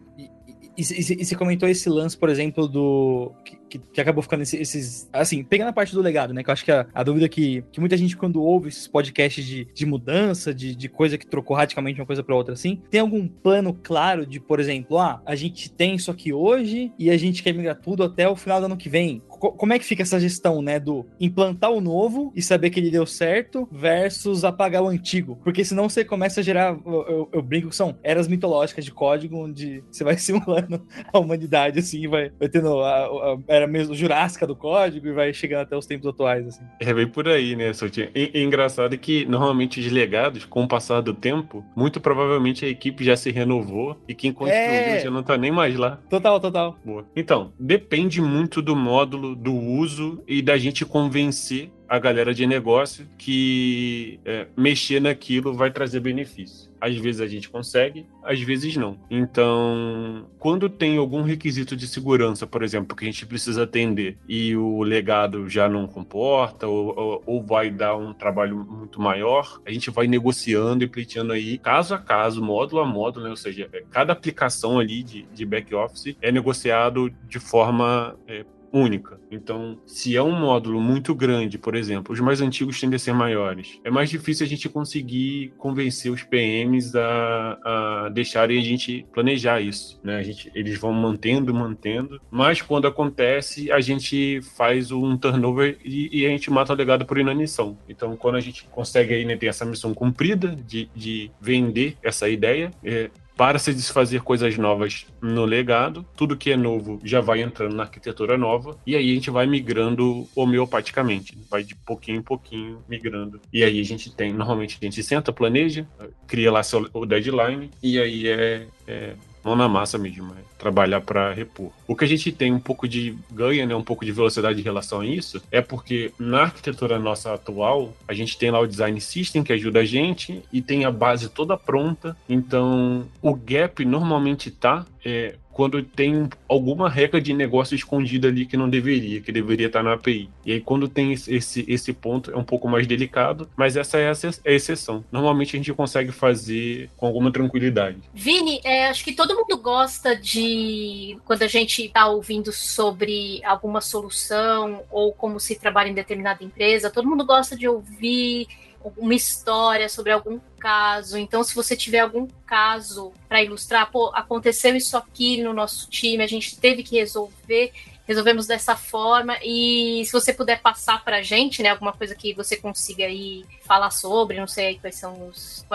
E 0.77 0.85
você 0.85 1.35
comentou 1.35 1.67
esse 1.67 1.89
lance, 1.89 2.17
por 2.17 2.29
exemplo, 2.29 2.69
do. 2.69 3.33
Que, 3.69 3.79
que 3.79 4.01
acabou 4.01 4.23
ficando 4.23 4.43
esse, 4.43 4.57
esses. 4.57 5.09
Assim, 5.13 5.43
pegando 5.43 5.69
a 5.69 5.73
parte 5.73 5.95
do 5.95 6.01
legado, 6.01 6.33
né? 6.33 6.43
Que 6.43 6.51
eu 6.51 6.53
acho 6.53 6.65
que 6.65 6.73
a, 6.73 6.87
a 6.95 7.03
dúvida 7.03 7.29
que, 7.29 7.65
que 7.73 7.81
muita 7.81 7.97
gente, 7.97 8.17
quando 8.17 8.43
ouve 8.43 8.69
esses 8.69 8.87
podcasts 8.87 9.45
de, 9.45 9.67
de 9.73 9.87
mudança, 9.87 10.55
de, 10.55 10.75
de 10.75 10.89
coisa 10.89 11.19
que 11.19 11.27
trocou 11.27 11.57
radicalmente 11.57 12.01
uma 12.01 12.07
coisa 12.07 12.23
para 12.23 12.35
outra, 12.35 12.55
assim, 12.55 12.83
tem 12.91 13.01
algum 13.01 13.27
plano 13.27 13.75
claro 13.75 14.27
de, 14.27 14.41
por 14.41 14.61
exemplo, 14.61 14.99
ah, 14.99 15.23
a 15.25 15.35
gente 15.35 15.71
tem 15.71 15.95
isso 15.95 16.11
aqui 16.11 16.33
hoje 16.33 16.93
e 16.99 17.11
a 17.11 17.17
gente 17.17 17.43
quer 17.43 17.53
migrar 17.53 17.77
tudo 17.77 18.03
até 18.05 18.29
o 18.29 18.37
final 18.37 18.61
do 18.61 18.67
ano 18.67 18.77
que 18.77 18.89
vem? 18.89 19.23
como 19.37 19.73
é 19.73 19.79
que 19.79 19.85
fica 19.85 20.03
essa 20.03 20.19
gestão, 20.19 20.63
né? 20.63 20.81
Do 20.81 21.07
implantar 21.21 21.71
o 21.71 21.81
novo 21.81 22.33
e 22.35 22.43
saber 22.43 22.71
que 22.71 22.81
ele 22.81 22.91
deu 22.91 23.07
certo 23.07 23.69
versus 23.71 24.45
apagar 24.45 24.83
o 24.83 24.89
antigo. 24.89 25.39
Porque 25.43 25.65
senão 25.65 25.89
você 25.89 26.05
começa 26.05 26.41
a 26.41 26.43
gerar. 26.43 26.77
Eu, 26.85 27.07
eu, 27.07 27.29
eu 27.33 27.43
brinco 27.43 27.69
que 27.69 27.77
são 27.77 27.97
eras 28.03 28.29
mitológicas 28.29 28.85
de 28.85 28.93
código, 28.93 29.37
onde 29.37 29.83
você 29.91 30.05
vai 30.05 30.17
simulando 30.19 30.87
a 31.13 31.19
humanidade, 31.19 31.79
assim, 31.79 32.09
vai, 32.09 32.31
vai 32.39 32.49
tendo 32.49 32.81
a, 32.81 33.07
a, 33.07 33.39
era 33.57 33.67
mesmo 33.67 33.95
jurássica 33.95 34.47
do 34.47 34.55
código 34.55 35.07
e 35.07 35.13
vai 35.13 35.33
chegando 35.33 35.63
até 35.63 35.77
os 35.77 35.87
tempos 35.87 36.07
atuais, 36.07 36.47
assim. 36.47 36.65
É 36.81 36.93
bem 36.93 37.07
por 37.07 37.29
aí, 37.29 37.57
né, 37.57 37.73
Sotinha? 37.73 38.11
E, 38.15 38.31
e 38.35 38.43
engraçado 38.43 38.97
que 38.99 39.25
normalmente 39.27 39.81
os 39.81 39.91
legados, 39.91 40.45
com 40.45 40.65
o 40.65 40.69
passar 40.69 41.01
do 41.01 41.15
tempo, 41.15 41.65
muito 41.75 42.01
provavelmente 42.01 42.65
a 42.65 42.69
equipe 42.69 43.05
já 43.05 43.17
se 43.17 43.31
renovou 43.31 43.97
e 44.09 44.15
quem 44.15 44.33
construiu 44.33 44.59
é... 44.59 45.01
já 45.01 45.11
não 45.11 45.23
tá 45.23 45.37
nem 45.37 45.51
mais 45.51 45.77
lá. 45.77 45.99
Total, 46.09 46.39
total. 46.41 46.79
Boa. 46.85 47.07
Então, 47.15 47.53
depende 47.59 48.21
muito 48.21 48.61
do 48.63 48.77
módulo 48.77 49.35
do 49.35 49.55
uso 49.55 50.23
e 50.27 50.43
da 50.43 50.57
gente 50.57 50.85
convencer 50.85 51.71
a 51.89 51.99
galera 51.99 52.35
de 52.35 52.47
negócio 52.47 53.07
que 53.17 54.19
é, 54.25 54.47
mexer 54.57 55.01
naquilo 55.01 55.55
vai 55.55 55.71
trazer 55.71 56.01
benefício. 56.01 56.71
Às 56.81 56.97
vezes 56.97 57.21
a 57.21 57.27
gente 57.27 57.49
consegue, 57.49 58.07
às 58.23 58.41
vezes 58.41 58.77
não. 58.77 58.99
Então, 59.11 60.27
quando 60.39 60.69
tem 60.69 60.99
algum 60.99 61.23
requisito 61.23 61.75
de 61.75 61.87
segurança, 61.87 62.47
por 62.47 62.63
exemplo, 62.63 62.95
que 62.95 63.05
a 63.05 63.07
gente 63.07 63.25
precisa 63.25 63.63
atender 63.63 64.19
e 64.29 64.55
o 64.57 64.83
legado 64.83 65.49
já 65.49 65.69
não 65.69 65.87
comporta 65.87 66.67
ou, 66.67 66.95
ou, 66.97 67.23
ou 67.27 67.43
vai 67.43 67.71
dar 67.71 67.97
um 67.97 68.13
trabalho 68.13 68.57
muito 68.57 69.01
maior, 69.01 69.61
a 69.65 69.71
gente 69.73 69.91
vai 69.91 70.07
negociando 70.07 70.85
e 70.85 70.87
pleiteando 70.87 71.33
aí 71.33 71.59
caso 71.59 71.95
a 71.95 71.99
caso, 71.99 72.43
módulo 72.43 72.83
a 72.83 72.85
módulo, 72.85 73.25
né? 73.25 73.31
ou 73.31 73.37
seja, 73.37 73.69
é, 73.73 73.83
cada 73.91 74.13
aplicação 74.13 74.79
ali 74.79 75.03
de, 75.03 75.23
de 75.33 75.47
back-office 75.47 76.17
é 76.21 76.31
negociado 76.31 77.11
de 77.27 77.39
forma 77.39 78.17
é, 78.29 78.45
única. 78.73 79.19
Então, 79.31 79.79
se 79.87 80.17
é 80.17 80.23
um 80.23 80.33
módulo 80.33 80.81
muito 80.81 81.15
grande, 81.15 81.59
por 81.59 81.75
exemplo, 81.75 82.13
os 82.13 82.21
mais 82.21 82.41
antigos 82.41 82.81
tendem 82.81 82.97
a 82.97 82.99
ser 82.99 83.13
maiores, 83.13 83.81
é 83.85 83.91
mais 83.91 84.11
difícil 84.11 84.45
a 84.47 84.49
gente 84.49 84.69
conseguir 84.69 85.53
convencer 85.57 86.11
os 86.11 86.23
PMs 86.23 86.97
a, 86.97 87.59
a 87.65 88.09
deixarem 88.11 88.59
a 88.59 88.63
gente 88.63 89.07
planejar 89.13 89.61
isso. 89.61 90.01
Né? 90.03 90.17
A 90.17 90.23
gente, 90.23 90.51
eles 90.55 90.79
vão 90.79 90.93
mantendo, 90.93 91.55
mantendo, 91.55 92.21
mas 92.31 92.63
quando 92.63 92.87
acontece, 92.87 93.71
a 93.71 93.81
gente 93.81 94.41
faz 94.57 94.91
um 94.91 95.17
turnover 95.17 95.79
e, 95.85 96.21
e 96.21 96.27
a 96.27 96.31
gente 96.31 96.51
mata 96.51 96.73
o 96.73 96.77
legado 96.77 97.05
por 97.05 97.19
inanição. 97.19 97.79
Então, 97.89 98.17
quando 98.17 98.37
a 98.37 98.41
gente 98.41 98.65
consegue 98.65 99.15
aí, 99.15 99.25
né, 99.25 99.37
ter 99.37 99.47
essa 99.47 99.65
missão 99.65 99.95
cumprida 99.95 100.55
de, 100.55 100.89
de 100.95 101.31
vender 101.41 101.97
essa 102.03 102.29
ideia, 102.29 102.71
é, 102.85 103.11
para 103.37 103.59
se 103.59 103.73
desfazer 103.75 104.23
coisas 104.23 104.57
novas 104.57 105.07
no 105.21 105.45
legado. 105.45 106.05
Tudo 106.17 106.37
que 106.37 106.51
é 106.51 106.57
novo 106.57 106.99
já 107.05 107.21
vai 107.21 107.43
entrando 107.43 107.77
na 107.77 107.83
arquitetura 107.83 108.39
nova. 108.39 108.79
E 108.87 108.97
aí 108.97 109.11
a 109.11 109.15
gente 109.15 109.31
vai 109.31 109.47
migrando 109.47 110.27
homeopaticamente. 110.35 111.39
Vai 111.51 111.63
de 111.63 111.75
pouquinho 111.75 112.19
em 112.19 112.23
pouquinho 112.23 112.83
migrando. 112.89 113.41
E 113.53 113.63
aí 113.63 113.81
a 113.81 113.85
gente 113.85 114.15
tem, 114.15 114.33
normalmente 114.33 114.79
a 114.81 114.85
gente 114.85 115.03
senta, 115.03 115.33
planeja, 115.33 115.87
cria 116.27 116.51
lá 116.51 116.63
seu, 116.63 116.89
o 116.93 117.05
deadline. 117.05 117.71
E 117.83 117.99
aí 117.99 118.29
é, 118.29 118.67
é 118.87 119.15
mão 119.47 119.55
na 119.55 119.69
massa 119.69 119.97
mesmo, 119.97 120.33
é 120.33 120.43
trabalhar 120.59 121.01
para 121.01 121.33
repor. 121.33 121.71
O 121.87 121.95
que 121.95 122.05
a 122.05 122.09
gente 122.09 122.33
tem 122.33 122.53
um 122.53 122.59
pouco 122.59 122.89
de 122.89 123.17
ganha, 123.31 123.65
né, 123.65 123.77
um 123.77 123.83
pouco 123.83 124.05
de 124.05 124.11
velocidade 124.11 124.59
em 124.59 124.65
relação 124.65 125.01
a 125.01 125.07
isso, 125.07 125.41
é 125.53 125.61
porque 125.61 126.13
na 126.19 126.43
arquitetura 126.43 126.99
nossa 126.99 127.33
atual, 127.33 127.95
a 128.09 128.13
gente 128.13 128.37
tem 128.37 128.51
lá 128.51 128.59
o 128.59 128.67
design 128.67 129.01
system 129.01 129.45
que 129.45 129.53
ajuda 129.53 129.81
a 129.81 129.85
gente 129.85 130.43
e 130.53 130.61
tem 130.61 130.85
a 130.85 130.91
base 130.91 131.29
toda 131.29 131.57
pronta. 131.57 132.17
Então, 132.29 133.07
o 133.23 133.35
gap 133.35 133.85
normalmente 133.85 134.51
tá 134.51 134.85
é, 135.07 135.37
quando 135.53 135.81
tem 135.85 136.29
alguma 136.49 136.91
regra 136.91 137.21
de 137.21 137.33
negócio 137.33 137.77
escondida 137.77 138.27
ali 138.27 138.45
que 138.45 138.57
não 138.57 138.69
deveria, 138.69 139.21
que 139.21 139.31
deveria 139.31 139.69
estar 139.69 139.81
na 139.81 139.93
API. 139.93 140.29
E 140.45 140.53
aí, 140.53 140.61
quando 140.61 140.89
tem 140.89 141.13
esse, 141.13 141.65
esse 141.69 141.93
ponto, 141.93 142.33
é 142.33 142.37
um 142.37 142.43
pouco 142.43 142.69
mais 142.69 142.89
delicado, 142.89 143.49
mas 143.57 143.77
essa 143.77 143.99
é 143.99 144.11
a 144.11 144.13
é 144.45 144.55
exceção. 144.57 145.05
Normalmente 145.13 145.55
a 145.55 145.59
gente 145.59 145.73
consegue 145.73 146.11
fazer 146.11 146.91
com 146.97 147.07
alguma 147.07 147.31
tranquilidade. 147.31 147.99
Vini, 148.13 148.61
é, 148.65 148.89
acho 148.89 149.05
que 149.05 149.13
todo 149.13 149.37
mundo 149.37 149.57
gosta 149.57 150.17
de, 150.17 151.17
quando 151.25 151.43
a 151.43 151.49
gente 151.49 151.87
está 151.87 152.09
ouvindo 152.09 152.51
sobre 152.51 153.41
alguma 153.45 153.81
solução 153.81 154.83
ou 154.91 155.13
como 155.13 155.39
se 155.39 155.55
trabalha 155.55 155.89
em 155.89 155.95
determinada 155.95 156.43
empresa, 156.43 156.91
todo 156.91 157.09
mundo 157.09 157.25
gosta 157.25 157.57
de 157.57 157.69
ouvir 157.69 158.49
uma 158.97 159.15
história 159.15 159.89
sobre 159.89 160.13
algum 160.13 160.39
caso. 160.59 161.19
Então, 161.19 161.43
se 161.43 161.55
você 161.55 161.77
tiver 161.77 162.01
algum 162.01 162.27
caso 162.47 163.13
para 163.29 163.43
ilustrar, 163.43 163.91
pô, 163.91 164.11
aconteceu 164.15 164.77
isso 164.77 164.97
aqui 164.97 165.43
no 165.43 165.53
nosso 165.53 165.89
time, 165.89 166.23
a 166.23 166.27
gente 166.27 166.59
teve 166.59 166.83
que 166.83 166.97
resolver 166.97 167.73
resolvemos 168.07 168.47
dessa 168.47 168.77
forma. 168.77 169.37
E 169.43 170.03
se 170.05 170.13
você 170.13 170.33
puder 170.33 170.61
passar 170.61 171.05
para 171.05 171.19
a 171.19 171.23
gente, 171.23 171.63
né, 171.63 171.71
alguma 171.71 171.93
coisa 171.93 172.15
que 172.15 172.33
você 172.35 172.57
consiga 172.57 173.05
aí 173.05 173.45
falar 173.67 173.91
sobre, 173.91 174.39
não 174.39 174.47
sei 174.47 174.79
quais 174.79 174.97
são 174.97 175.29
os. 175.29 175.67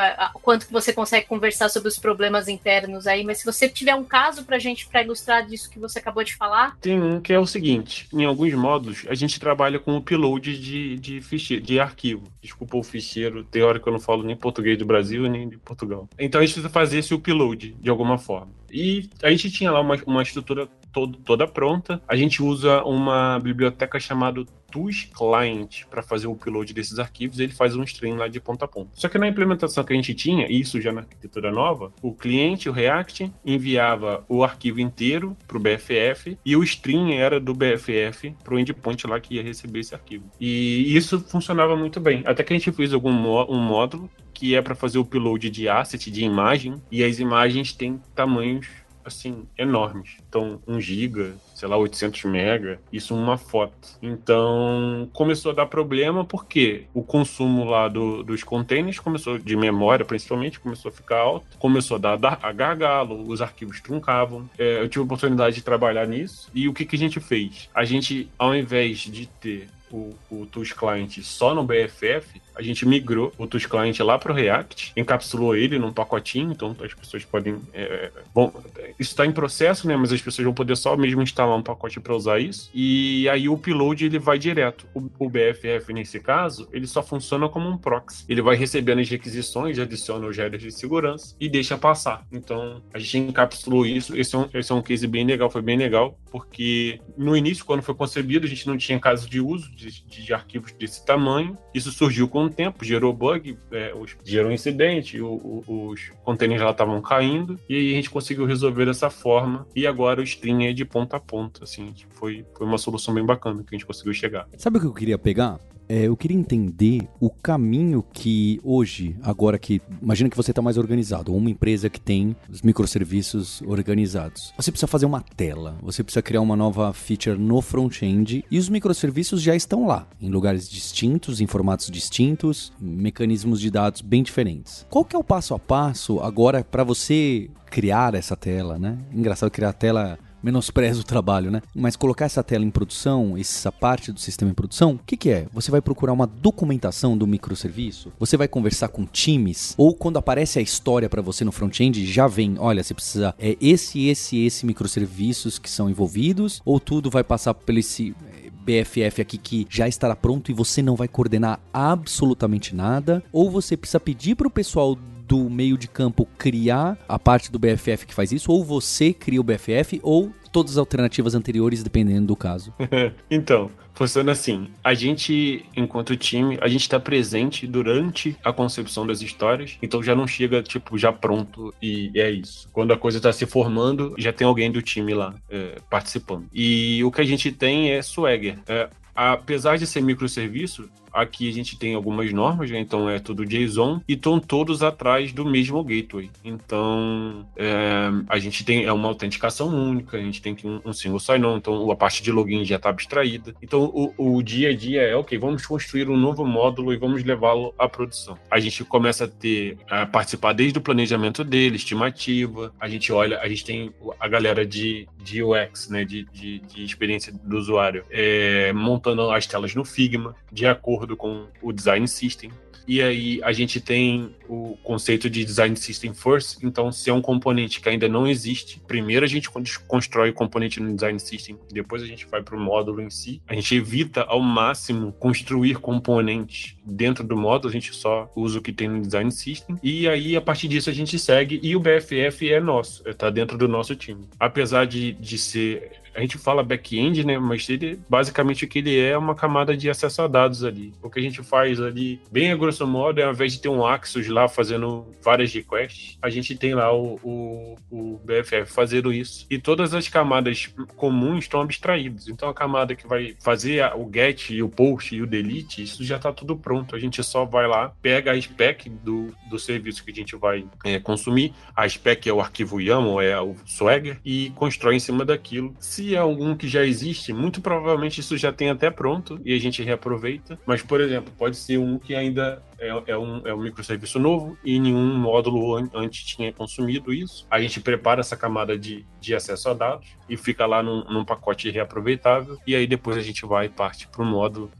quanto 0.41 0.67
que 0.67 0.73
você 0.73 0.93
consegue 0.93 1.27
conversar 1.27 1.69
sobre 1.69 1.89
os 1.89 1.99
problemas 1.99 2.47
internos 2.47 3.05
aí, 3.05 3.23
mas 3.23 3.39
se 3.39 3.45
você 3.45 3.67
tiver 3.67 3.95
um 3.95 4.03
caso 4.03 4.45
para 4.45 4.55
a 4.55 4.59
gente 4.59 4.87
para 4.87 5.03
ilustrar 5.03 5.45
disso 5.45 5.69
que 5.69 5.79
você 5.79 5.99
acabou 5.99 6.23
de 6.23 6.35
falar. 6.35 6.77
Tem 6.79 7.01
um 7.01 7.19
que 7.19 7.33
é 7.33 7.39
o 7.39 7.45
seguinte: 7.45 8.07
em 8.13 8.25
alguns 8.25 8.53
módulos, 8.53 9.05
a 9.07 9.13
gente 9.13 9.39
trabalha 9.39 9.79
com 9.79 9.97
upload 9.97 10.57
de, 10.57 10.97
de 10.97 11.21
ficheiro, 11.21 11.63
de 11.63 11.79
arquivo. 11.79 12.23
Desculpa 12.41 12.77
o 12.77 12.83
ficheiro 12.83 13.43
teórico, 13.43 13.89
eu 13.89 13.93
não 13.93 13.99
falo 13.99 14.23
nem 14.23 14.35
português 14.35 14.77
do 14.77 14.85
Brasil 14.85 15.29
nem 15.29 15.49
de 15.49 15.57
Portugal. 15.57 16.07
Então 16.17 16.39
a 16.39 16.45
gente 16.45 16.53
precisa 16.53 16.71
fazer 16.71 16.99
esse 16.99 17.13
upload 17.13 17.75
de 17.79 17.89
alguma 17.89 18.17
forma. 18.17 18.51
E 18.71 19.09
a 19.21 19.29
gente 19.29 19.51
tinha 19.51 19.71
lá 19.71 19.81
uma, 19.81 19.97
uma 20.05 20.23
estrutura 20.23 20.69
todo, 20.91 21.17
toda 21.19 21.47
pronta. 21.47 22.01
A 22.07 22.15
gente 22.15 22.41
usa 22.41 22.83
uma 22.83 23.39
biblioteca 23.39 23.99
chamada 23.99 24.43
TUS 24.71 25.09
Client 25.15 25.83
para 25.89 26.01
fazer 26.01 26.27
o 26.27 26.31
upload 26.31 26.73
desses 26.73 26.97
arquivos. 26.97 27.39
Ele 27.39 27.51
faz 27.51 27.75
um 27.75 27.83
stream 27.83 28.15
lá 28.15 28.27
de 28.27 28.39
ponta 28.39 28.65
a 28.65 28.67
ponta. 28.67 28.91
Só 28.93 29.09
que 29.09 29.19
na 29.19 29.27
implementação 29.27 29.83
que 29.83 29.93
a 29.93 29.95
gente 29.95 30.13
tinha, 30.15 30.49
isso 30.49 30.79
já 30.79 30.91
na 30.91 31.01
arquitetura 31.01 31.51
nova, 31.51 31.91
o 32.01 32.13
cliente, 32.13 32.69
o 32.69 32.71
React, 32.71 33.31
enviava 33.45 34.23
o 34.29 34.43
arquivo 34.43 34.79
inteiro 34.79 35.35
para 35.47 35.57
o 35.57 35.59
BFF 35.59 36.37
e 36.45 36.55
o 36.55 36.63
stream 36.63 37.09
era 37.11 37.39
do 37.39 37.53
BFF 37.53 38.33
para 38.43 38.55
o 38.55 38.59
endpoint 38.59 39.05
lá 39.05 39.19
que 39.19 39.35
ia 39.35 39.43
receber 39.43 39.79
esse 39.79 39.93
arquivo. 39.93 40.25
E 40.39 40.95
isso 40.95 41.19
funcionava 41.19 41.75
muito 41.75 41.99
bem. 41.99 42.23
Até 42.25 42.43
que 42.43 42.53
a 42.53 42.57
gente 42.57 42.71
fez 42.71 42.93
algum 42.93 43.11
um 43.11 43.59
módulo 43.59 44.09
que 44.33 44.55
é 44.55 44.61
para 44.61 44.73
fazer 44.73 44.97
o 44.97 45.01
upload 45.01 45.51
de 45.51 45.69
asset, 45.69 46.09
de 46.09 46.23
imagem, 46.23 46.75
e 46.89 47.03
as 47.03 47.19
imagens 47.19 47.73
têm 47.73 48.01
tamanhos 48.15 48.67
assim, 49.05 49.45
enormes. 49.57 50.17
Então, 50.27 50.61
1 50.67 50.79
giga, 50.79 51.33
sei 51.55 51.67
lá, 51.67 51.77
800 51.77 52.23
mega, 52.25 52.79
isso 52.91 53.15
uma 53.15 53.37
foto. 53.37 53.97
Então, 54.01 55.09
começou 55.13 55.51
a 55.51 55.55
dar 55.55 55.65
problema 55.65 56.23
porque 56.25 56.85
o 56.93 57.03
consumo 57.03 57.65
lá 57.65 57.87
do, 57.87 58.23
dos 58.23 58.43
containers 58.43 58.99
começou, 58.99 59.37
de 59.37 59.55
memória 59.55 60.05
principalmente, 60.05 60.59
começou 60.59 60.89
a 60.89 60.91
ficar 60.91 61.19
alto, 61.19 61.45
começou 61.57 61.95
a 61.95 61.99
dar 61.99 62.39
a 62.41 62.51
gargalo, 62.51 63.27
os 63.27 63.41
arquivos 63.41 63.79
truncavam. 63.81 64.49
É, 64.57 64.81
eu 64.81 64.89
tive 64.89 65.01
a 65.01 65.05
oportunidade 65.05 65.55
de 65.55 65.61
trabalhar 65.61 66.07
nisso 66.07 66.49
e 66.53 66.67
o 66.67 66.73
que, 66.73 66.85
que 66.85 66.95
a 66.95 66.99
gente 66.99 67.19
fez? 67.19 67.69
A 67.73 67.83
gente, 67.85 68.29
ao 68.37 68.55
invés 68.55 68.99
de 68.99 69.25
ter 69.25 69.67
o, 69.91 70.15
o 70.29 70.45
TUS 70.45 70.73
Client 70.73 71.19
só 71.21 71.53
no 71.53 71.63
BFF, 71.63 72.41
a 72.55 72.61
gente 72.61 72.85
migrou 72.85 73.31
o 73.37 73.47
TUS 73.47 73.65
Client 73.65 73.99
lá 73.99 74.17
para 74.17 74.31
o 74.31 74.35
React, 74.35 74.93
encapsulou 74.95 75.55
ele 75.55 75.79
num 75.79 75.91
pacotinho, 75.91 76.51
então 76.51 76.75
as 76.83 76.93
pessoas 76.93 77.23
podem. 77.23 77.59
É, 77.73 78.11
bom, 78.33 78.53
isso 78.99 79.11
está 79.11 79.25
em 79.25 79.31
processo, 79.31 79.87
né? 79.87 79.95
Mas 79.95 80.11
as 80.11 80.21
pessoas 80.21 80.45
vão 80.45 80.53
poder 80.53 80.75
só 80.75 80.95
mesmo 80.97 81.21
instalar 81.21 81.57
um 81.57 81.63
pacote 81.63 81.99
para 81.99 82.15
usar 82.15 82.39
isso. 82.39 82.69
E 82.73 83.27
aí 83.29 83.47
o 83.47 83.53
upload 83.53 84.05
ele 84.05 84.19
vai 84.19 84.37
direto. 84.37 84.85
O, 84.93 85.09
o, 85.17 85.29
BFF, 85.29 85.93
nesse 85.93 86.19
caso, 86.19 86.67
ele 86.71 86.87
só 86.87 87.01
funciona 87.01 87.47
como 87.47 87.69
um 87.69 87.77
proxy. 87.77 88.25
Ele 88.27 88.41
vai 88.41 88.55
recebendo 88.55 88.99
as 88.99 89.09
requisições, 89.09 89.79
adiciona 89.79 90.27
os 90.27 90.37
headers 90.37 90.61
de 90.61 90.71
segurança 90.71 91.35
e 91.39 91.47
deixa 91.47 91.77
passar. 91.77 92.25
Então 92.31 92.81
a 92.93 92.99
gente 92.99 93.17
encapsulou 93.17 93.85
isso. 93.85 94.15
Esse 94.15 94.35
é 94.35 94.37
um, 94.37 94.49
esse 94.53 94.71
é 94.71 94.75
um 94.75 94.81
case 94.81 95.07
bem 95.07 95.25
legal, 95.25 95.49
foi 95.49 95.61
bem 95.61 95.77
legal, 95.77 96.17
porque 96.31 96.99
no 97.17 97.35
início, 97.35 97.65
quando 97.65 97.81
foi 97.81 97.95
concebido, 97.95 98.45
a 98.45 98.49
gente 98.49 98.67
não 98.67 98.77
tinha 98.77 98.99
caso 98.99 99.29
de 99.29 99.39
uso 99.39 99.71
de, 99.81 100.23
de 100.23 100.33
arquivos 100.33 100.71
desse 100.73 101.05
tamanho. 101.05 101.57
Isso 101.73 101.91
surgiu 101.91 102.27
com 102.27 102.45
o 102.45 102.49
tempo, 102.49 102.83
gerou 102.85 103.13
bug, 103.13 103.57
é, 103.71 103.93
os, 103.93 104.15
gerou 104.23 104.51
incidente, 104.51 105.19
o, 105.21 105.27
o, 105.67 105.87
os 105.89 106.11
containers 106.23 106.61
lá 106.61 106.71
estavam 106.71 107.01
caindo, 107.01 107.59
e 107.67 107.75
aí 107.75 107.91
a 107.93 107.95
gente 107.95 108.09
conseguiu 108.09 108.45
resolver 108.45 108.85
dessa 108.85 109.09
forma. 109.09 109.67
E 109.75 109.87
agora 109.87 110.21
o 110.21 110.23
stream 110.23 110.61
é 110.61 110.73
de 110.73 110.85
ponta 110.85 111.17
a 111.17 111.19
ponta, 111.19 111.63
assim, 111.63 111.93
foi, 112.09 112.45
foi 112.55 112.67
uma 112.67 112.77
solução 112.77 113.13
bem 113.13 113.25
bacana 113.25 113.63
que 113.63 113.75
a 113.75 113.77
gente 113.77 113.85
conseguiu 113.85 114.13
chegar. 114.13 114.47
Sabe 114.57 114.77
o 114.77 114.81
que 114.81 114.87
eu 114.87 114.93
queria 114.93 115.17
pegar? 115.17 115.59
É, 115.91 116.07
eu 116.07 116.15
queria 116.15 116.37
entender 116.37 117.05
o 117.19 117.29
caminho 117.29 118.01
que 118.13 118.61
hoje, 118.63 119.13
agora 119.21 119.59
que. 119.59 119.81
Imagina 120.01 120.29
que 120.29 120.37
você 120.37 120.53
está 120.53 120.61
mais 120.61 120.77
organizado, 120.77 121.33
ou 121.33 121.37
uma 121.37 121.49
empresa 121.49 121.89
que 121.89 121.99
tem 121.99 122.33
os 122.49 122.61
microserviços 122.61 123.61
organizados. 123.63 124.53
Você 124.55 124.71
precisa 124.71 124.87
fazer 124.87 125.05
uma 125.05 125.19
tela, 125.19 125.77
você 125.81 126.01
precisa 126.01 126.21
criar 126.21 126.39
uma 126.39 126.55
nova 126.55 126.93
feature 126.93 127.37
no 127.37 127.61
front-end 127.61 128.45
e 128.49 128.57
os 128.57 128.69
microserviços 128.69 129.41
já 129.41 129.53
estão 129.53 129.85
lá, 129.85 130.07
em 130.21 130.29
lugares 130.29 130.69
distintos, 130.69 131.41
em 131.41 131.45
formatos 131.45 131.91
distintos, 131.91 132.71
mecanismos 132.79 133.59
de 133.59 133.69
dados 133.69 133.99
bem 133.99 134.23
diferentes. 134.23 134.87
Qual 134.89 135.03
que 135.03 135.13
é 135.13 135.19
o 135.19 135.23
passo 135.25 135.53
a 135.53 135.59
passo 135.59 136.21
agora 136.21 136.63
para 136.63 136.85
você 136.85 137.49
criar 137.69 138.15
essa 138.15 138.37
tela, 138.37 138.79
né? 138.79 138.97
Engraçado 139.13 139.51
criar 139.51 139.69
a 139.69 139.73
tela 139.73 140.17
menospreza 140.43 141.01
o 141.01 141.03
trabalho, 141.03 141.51
né? 141.51 141.61
Mas 141.75 141.95
colocar 141.95 142.25
essa 142.25 142.43
tela 142.43 142.65
em 142.65 142.69
produção, 142.69 143.37
essa 143.37 143.71
parte 143.71 144.11
do 144.11 144.19
sistema 144.19 144.51
em 144.51 144.53
produção, 144.53 144.93
o 144.93 144.99
que, 144.99 145.17
que 145.17 145.29
é? 145.29 145.47
Você 145.53 145.71
vai 145.71 145.81
procurar 145.81 146.13
uma 146.13 146.27
documentação 146.27 147.17
do 147.17 147.27
microserviço? 147.27 148.11
Você 148.19 148.37
vai 148.37 148.47
conversar 148.47 148.89
com 148.89 149.05
times? 149.05 149.73
Ou 149.77 149.93
quando 149.93 150.17
aparece 150.17 150.59
a 150.59 150.61
história 150.61 151.09
para 151.09 151.21
você 151.21 151.43
no 151.43 151.51
front-end, 151.51 152.05
já 152.05 152.27
vem, 152.27 152.55
olha, 152.57 152.83
você 152.83 152.93
precisa 152.93 153.35
é 153.39 153.57
esse, 153.61 154.07
esse, 154.07 154.37
esse 154.45 154.65
microserviços 154.65 155.59
que 155.59 155.69
são 155.69 155.89
envolvidos? 155.89 156.61
Ou 156.65 156.79
tudo 156.79 157.09
vai 157.09 157.23
passar 157.23 157.53
pelo 157.53 157.79
esse 157.79 158.15
BFF 158.63 159.21
aqui 159.21 159.37
que 159.37 159.67
já 159.69 159.87
estará 159.87 160.15
pronto 160.15 160.51
e 160.51 160.53
você 160.53 160.81
não 160.81 160.95
vai 160.95 161.07
coordenar 161.07 161.59
absolutamente 161.73 162.75
nada? 162.75 163.23
Ou 163.31 163.49
você 163.49 163.75
precisa 163.75 163.99
pedir 163.99 164.35
para 164.35 164.47
o 164.47 164.51
pessoal 164.51 164.97
do 165.31 165.49
meio 165.49 165.77
de 165.77 165.87
campo 165.87 166.27
criar 166.37 166.97
a 167.07 167.17
parte 167.17 167.49
do 167.49 167.57
BFF 167.57 168.05
que 168.05 168.13
faz 168.13 168.33
isso, 168.33 168.51
ou 168.51 168.65
você 168.65 169.13
cria 169.13 169.39
o 169.39 169.43
BFF, 169.45 170.01
ou 170.03 170.29
todas 170.51 170.73
as 170.73 170.77
alternativas 170.77 171.33
anteriores, 171.33 171.81
dependendo 171.81 172.27
do 172.27 172.35
caso. 172.35 172.73
então, 173.31 173.71
funciona 173.93 174.33
assim. 174.33 174.67
A 174.83 174.93
gente, 174.93 175.65
enquanto 175.73 176.17
time, 176.17 176.57
a 176.59 176.67
gente 176.67 176.81
está 176.81 176.99
presente 176.99 177.65
durante 177.65 178.35
a 178.43 178.51
concepção 178.51 179.07
das 179.07 179.21
histórias, 179.21 179.77
então 179.81 180.03
já 180.03 180.13
não 180.13 180.27
chega, 180.27 180.61
tipo, 180.61 180.97
já 180.97 181.13
pronto 181.13 181.73
e 181.81 182.11
é 182.13 182.29
isso. 182.29 182.67
Quando 182.73 182.91
a 182.91 182.97
coisa 182.97 183.17
está 183.17 183.31
se 183.31 183.45
formando, 183.45 184.13
já 184.17 184.33
tem 184.33 184.45
alguém 184.45 184.69
do 184.69 184.81
time 184.81 185.13
lá 185.13 185.33
é, 185.49 185.77
participando. 185.89 186.47
E 186.53 187.01
o 187.05 187.09
que 187.09 187.21
a 187.21 187.25
gente 187.25 187.53
tem 187.53 187.91
é 187.91 188.01
Swagger. 188.01 188.59
É, 188.67 188.89
apesar 189.15 189.77
de 189.77 189.87
ser 189.87 190.01
microserviço, 190.01 190.89
Aqui 191.11 191.49
a 191.49 191.53
gente 191.53 191.77
tem 191.77 191.93
algumas 191.93 192.31
normas, 192.31 192.69
né? 192.69 192.79
então 192.79 193.09
é 193.09 193.19
tudo 193.19 193.45
JSON 193.45 194.01
e 194.07 194.13
estão 194.13 194.39
todos 194.39 194.81
atrás 194.83 195.31
do 195.31 195.45
mesmo 195.45 195.83
gateway. 195.83 196.29
Então 196.43 197.45
é, 197.55 198.09
a 198.27 198.39
gente 198.39 198.63
tem 198.63 198.85
é 198.85 198.93
uma 198.93 199.07
autenticação 199.07 199.67
única, 199.67 200.17
a 200.17 200.21
gente 200.21 200.41
tem 200.41 200.55
um, 200.63 200.81
um 200.85 200.93
single 200.93 201.19
sign-on, 201.19 201.57
então 201.57 201.89
a 201.91 201.95
parte 201.95 202.23
de 202.23 202.31
login 202.31 202.63
já 202.63 202.77
está 202.77 202.89
abstraída. 202.89 203.53
Então 203.61 203.83
o, 203.83 204.37
o, 204.37 204.43
dia 204.43 204.69
a 204.69 204.75
dia 204.75 205.01
é 205.01 205.15
ok, 205.15 205.37
vamos 205.37 205.65
construir 205.65 206.09
um 206.09 206.17
novo 206.17 206.45
módulo 206.45 206.93
e 206.93 206.97
vamos 206.97 207.23
levá-lo 207.23 207.73
à 207.77 207.87
produção. 207.87 208.37
A 208.49 208.59
gente 208.59 208.83
começa 208.83 209.25
a 209.25 209.27
ter 209.27 209.77
a 209.89 210.05
participar 210.05 210.53
desde 210.53 210.77
o 210.77 210.81
planejamento 210.81 211.43
dele, 211.43 211.75
estimativa. 211.75 212.73
A 212.79 212.87
gente 212.87 213.11
olha, 213.11 213.39
a 213.39 213.47
gente 213.47 213.65
tem 213.65 213.93
a 214.19 214.27
galera 214.27 214.65
de, 214.65 215.07
de 215.23 215.43
UX, 215.43 215.89
né, 215.89 216.05
de, 216.05 216.25
de, 216.31 216.59
de 216.59 216.83
experiência 216.83 217.33
do 217.33 217.57
usuário, 217.57 218.03
é, 218.09 218.71
montando 218.73 219.29
as 219.31 219.45
telas 219.45 219.75
no 219.75 219.83
Figma 219.83 220.35
de 220.51 220.65
acordo 220.65 221.00
acordo 221.01 221.17
com 221.17 221.47
o 221.61 221.71
design 221.71 222.07
system. 222.07 222.51
E 222.87 223.01
aí 223.01 223.39
a 223.43 223.53
gente 223.53 223.79
tem 223.79 224.35
o 224.49 224.75
conceito 224.83 225.29
de 225.29 225.45
design 225.45 225.75
system 225.75 226.13
first. 226.13 226.57
Então, 226.63 226.91
se 226.91 227.09
é 227.09 227.13
um 227.13 227.21
componente 227.21 227.79
que 227.79 227.87
ainda 227.87 228.09
não 228.09 228.27
existe, 228.27 228.81
primeiro 228.87 229.23
a 229.23 229.27
gente 229.27 229.49
constrói 229.87 230.31
o 230.31 230.33
componente 230.33 230.79
no 230.79 230.93
design 230.93 231.19
system, 231.19 231.57
depois 231.71 232.01
a 232.01 232.07
gente 232.07 232.25
vai 232.25 232.41
para 232.41 232.55
o 232.55 232.59
módulo 232.59 233.01
em 233.01 233.09
si. 233.09 233.41
A 233.47 233.53
gente 233.53 233.75
evita 233.75 234.23
ao 234.23 234.41
máximo 234.41 235.13
construir 235.13 235.75
componentes 235.75 236.75
dentro 236.83 237.23
do 237.23 237.37
módulo, 237.37 237.69
a 237.69 237.73
gente 237.73 237.95
só 237.95 238.31
usa 238.35 238.57
o 238.57 238.61
que 238.61 238.73
tem 238.73 238.89
no 238.89 239.01
design 239.01 239.31
system. 239.31 239.77
E 239.83 240.07
aí 240.07 240.35
a 240.35 240.41
partir 240.41 240.67
disso 240.67 240.89
a 240.89 240.93
gente 240.93 241.17
segue 241.19 241.59
e 241.61 241.75
o 241.75 241.79
BFF 241.79 242.51
é 242.51 242.59
nosso, 242.59 243.07
está 243.07 243.29
dentro 243.29 243.57
do 243.57 243.67
nosso 243.67 243.95
time. 243.95 244.25
Apesar 244.39 244.85
de, 244.85 245.13
de 245.13 245.37
ser 245.37 246.00
a 246.15 246.21
gente 246.21 246.37
fala 246.37 246.63
back-end, 246.63 247.25
né? 247.25 247.37
Mas 247.37 247.67
ele, 247.69 247.99
basicamente 248.09 248.65
o 248.65 248.67
que 248.67 248.79
ele 248.79 248.99
é 248.99 249.11
é 249.11 249.17
uma 249.17 249.35
camada 249.35 249.75
de 249.75 249.89
acesso 249.89 250.21
a 250.21 250.27
dados 250.27 250.63
ali. 250.63 250.93
O 251.01 251.09
que 251.09 251.19
a 251.19 251.21
gente 251.21 251.43
faz 251.43 251.79
ali, 251.79 252.21
bem 252.31 252.51
a 252.51 252.55
grosso 252.55 252.85
modo, 252.87 253.19
é 253.19 253.23
ao 253.23 253.31
invés 253.31 253.53
de 253.53 253.61
ter 253.61 253.69
um 253.69 253.85
Axos 253.85 254.27
lá 254.27 254.47
fazendo 254.47 255.05
várias 255.21 255.53
requests, 255.53 256.17
a 256.21 256.29
gente 256.29 256.55
tem 256.55 256.73
lá 256.73 256.93
o, 256.93 257.19
o, 257.23 257.75
o 257.89 258.21
BFF 258.23 258.71
fazendo 258.71 259.13
isso. 259.13 259.45
E 259.49 259.57
todas 259.57 259.93
as 259.93 260.07
camadas 260.07 260.73
comuns 260.95 261.45
estão 261.45 261.61
abstraídas. 261.61 262.27
Então 262.27 262.49
a 262.49 262.53
camada 262.53 262.95
que 262.95 263.07
vai 263.07 263.35
fazer 263.39 263.83
o 263.95 264.09
get 264.11 264.49
e 264.51 264.63
o 264.63 264.69
post 264.69 265.15
e 265.15 265.21
o 265.21 265.27
delete, 265.27 265.83
isso 265.83 266.03
já 266.03 266.17
está 266.17 266.31
tudo 266.31 266.55
pronto. 266.55 266.95
A 266.95 266.99
gente 266.99 267.21
só 267.23 267.45
vai 267.45 267.67
lá, 267.67 267.93
pega 268.01 268.31
a 268.31 268.41
spec 268.41 268.89
do, 268.89 269.33
do 269.49 269.59
serviço 269.59 270.03
que 270.03 270.11
a 270.11 270.15
gente 270.15 270.35
vai 270.35 270.65
é, 270.83 270.99
consumir. 270.99 271.53
A 271.75 271.87
spec 271.87 272.27
é 272.27 272.33
o 272.33 272.41
arquivo 272.41 272.79
YAML, 272.79 273.21
é 273.21 273.39
o 273.41 273.55
Swagger, 273.65 274.19
e 274.23 274.51
constrói 274.55 274.95
em 274.95 274.99
cima 274.99 275.25
daquilo. 275.25 275.75
Se 275.79 276.00
se 276.01 276.15
é 276.15 276.17
algum 276.17 276.55
que 276.55 276.67
já 276.67 276.83
existe, 276.83 277.31
muito 277.31 277.61
provavelmente 277.61 278.19
isso 278.19 278.35
já 278.35 278.51
tem 278.51 278.71
até 278.71 278.89
pronto 278.89 279.39
e 279.45 279.53
a 279.53 279.59
gente 279.59 279.83
reaproveita. 279.83 280.59
Mas, 280.65 280.81
por 280.81 280.99
exemplo, 280.99 281.31
pode 281.37 281.55
ser 281.55 281.77
um 281.77 281.99
que 281.99 282.15
ainda 282.15 282.63
é, 282.79 282.89
é 283.07 283.17
um, 283.17 283.45
é 283.45 283.53
um 283.53 283.61
microserviço 283.61 284.17
novo 284.17 284.57
e 284.65 284.79
nenhum 284.79 285.15
módulo 285.15 285.75
an 285.75 285.89
antes 285.93 286.23
tinha 286.23 286.51
consumido 286.51 287.13
isso. 287.13 287.45
A 287.51 287.61
gente 287.61 287.79
prepara 287.79 288.21
essa 288.21 288.35
camada 288.35 288.77
de, 288.77 289.05
de 289.19 289.35
acesso 289.35 289.69
a 289.69 289.73
dados 289.73 290.07
e 290.27 290.35
fica 290.35 290.65
lá 290.65 290.81
num, 290.81 291.03
num 291.03 291.23
pacote 291.23 291.69
reaproveitável. 291.69 292.57
E 292.65 292.75
aí 292.75 292.87
depois 292.87 293.15
a 293.15 293.21
gente 293.21 293.45
vai 293.45 293.67
e 293.67 293.69
parte 293.69 294.07
para 294.07 294.23
o 294.23 294.25
módulo 294.25 294.71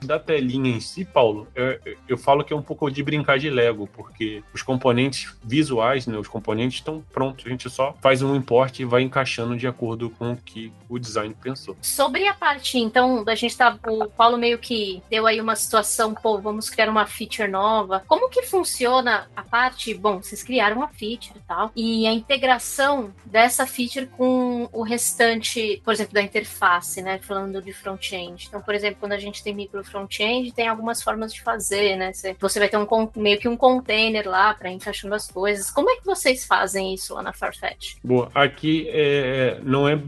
da 0.00 0.18
telinha 0.18 0.70
em 0.70 0.80
si, 0.80 1.04
Paulo, 1.04 1.48
eu, 1.54 1.78
eu, 2.08 2.18
falo 2.18 2.44
que 2.44 2.52
é 2.52 2.56
um 2.56 2.62
pouco 2.62 2.90
de 2.90 3.02
brincar 3.02 3.38
de 3.38 3.50
Lego, 3.50 3.88
porque 3.88 4.42
os 4.52 4.62
componentes 4.62 5.34
visuais, 5.42 6.06
né, 6.06 6.16
os 6.16 6.28
componentes 6.28 6.78
estão 6.78 7.02
prontos, 7.12 7.46
a 7.46 7.48
gente 7.48 7.68
só 7.68 7.94
faz 8.00 8.22
um 8.22 8.34
import 8.34 8.78
e 8.78 8.84
vai 8.84 9.02
encaixando 9.02 9.56
de 9.56 9.66
acordo 9.66 10.10
com 10.10 10.32
o 10.32 10.36
que 10.36 10.72
o 10.88 10.98
design 10.98 11.34
pensou. 11.40 11.76
Sobre 11.82 12.26
a 12.26 12.34
parte, 12.34 12.78
então, 12.78 13.24
da 13.24 13.34
gente 13.34 13.56
tá, 13.56 13.78
o 13.86 14.08
Paulo 14.08 14.38
meio 14.38 14.58
que 14.58 15.02
deu 15.10 15.26
aí 15.26 15.40
uma 15.40 15.56
situação, 15.56 16.14
pô, 16.14 16.38
vamos 16.38 16.70
criar 16.70 16.88
uma 16.88 17.06
feature 17.06 17.48
nova. 17.48 18.02
Como 18.06 18.28
que 18.28 18.42
funciona 18.42 19.28
a 19.34 19.42
parte, 19.42 19.94
bom, 19.94 20.22
vocês 20.22 20.42
criaram 20.42 20.76
uma 20.76 20.88
feature 20.88 21.34
e 21.36 21.42
tal, 21.46 21.72
e 21.74 22.06
a 22.06 22.12
integração 22.12 23.12
dessa 23.24 23.66
feature 23.66 24.06
com 24.06 24.68
o 24.72 24.82
restante, 24.82 25.80
por 25.84 25.92
exemplo, 25.92 26.14
da 26.14 26.22
interface, 26.22 27.02
né, 27.02 27.18
falando 27.18 27.60
de 27.60 27.72
front-end. 27.72 28.46
Então, 28.48 28.60
por 28.60 28.74
exemplo, 28.74 28.98
quando 29.00 29.12
a 29.12 29.18
gente 29.18 29.42
tem 29.42 29.54
micro 29.54 29.82
front-end, 29.88 30.52
tem 30.52 30.68
algumas 30.68 31.02
formas 31.02 31.32
de 31.32 31.42
fazer, 31.42 31.96
né? 31.96 32.12
Você 32.40 32.58
vai 32.58 32.68
ter 32.68 32.76
um 32.76 32.86
meio 33.16 33.38
que 33.38 33.48
um 33.48 33.56
container 33.56 34.28
lá 34.28 34.54
para 34.54 34.70
encaixando 34.70 35.14
as 35.14 35.30
coisas. 35.30 35.70
Como 35.70 35.90
é 35.90 35.96
que 35.96 36.04
vocês 36.04 36.44
fazem 36.44 36.94
isso 36.94 37.14
lá 37.14 37.22
na 37.22 37.32
Farfetch? 37.32 37.96
Boa, 38.02 38.30
aqui 38.34 38.88
é, 38.90 39.58
não 39.62 39.88
é 39.88 39.98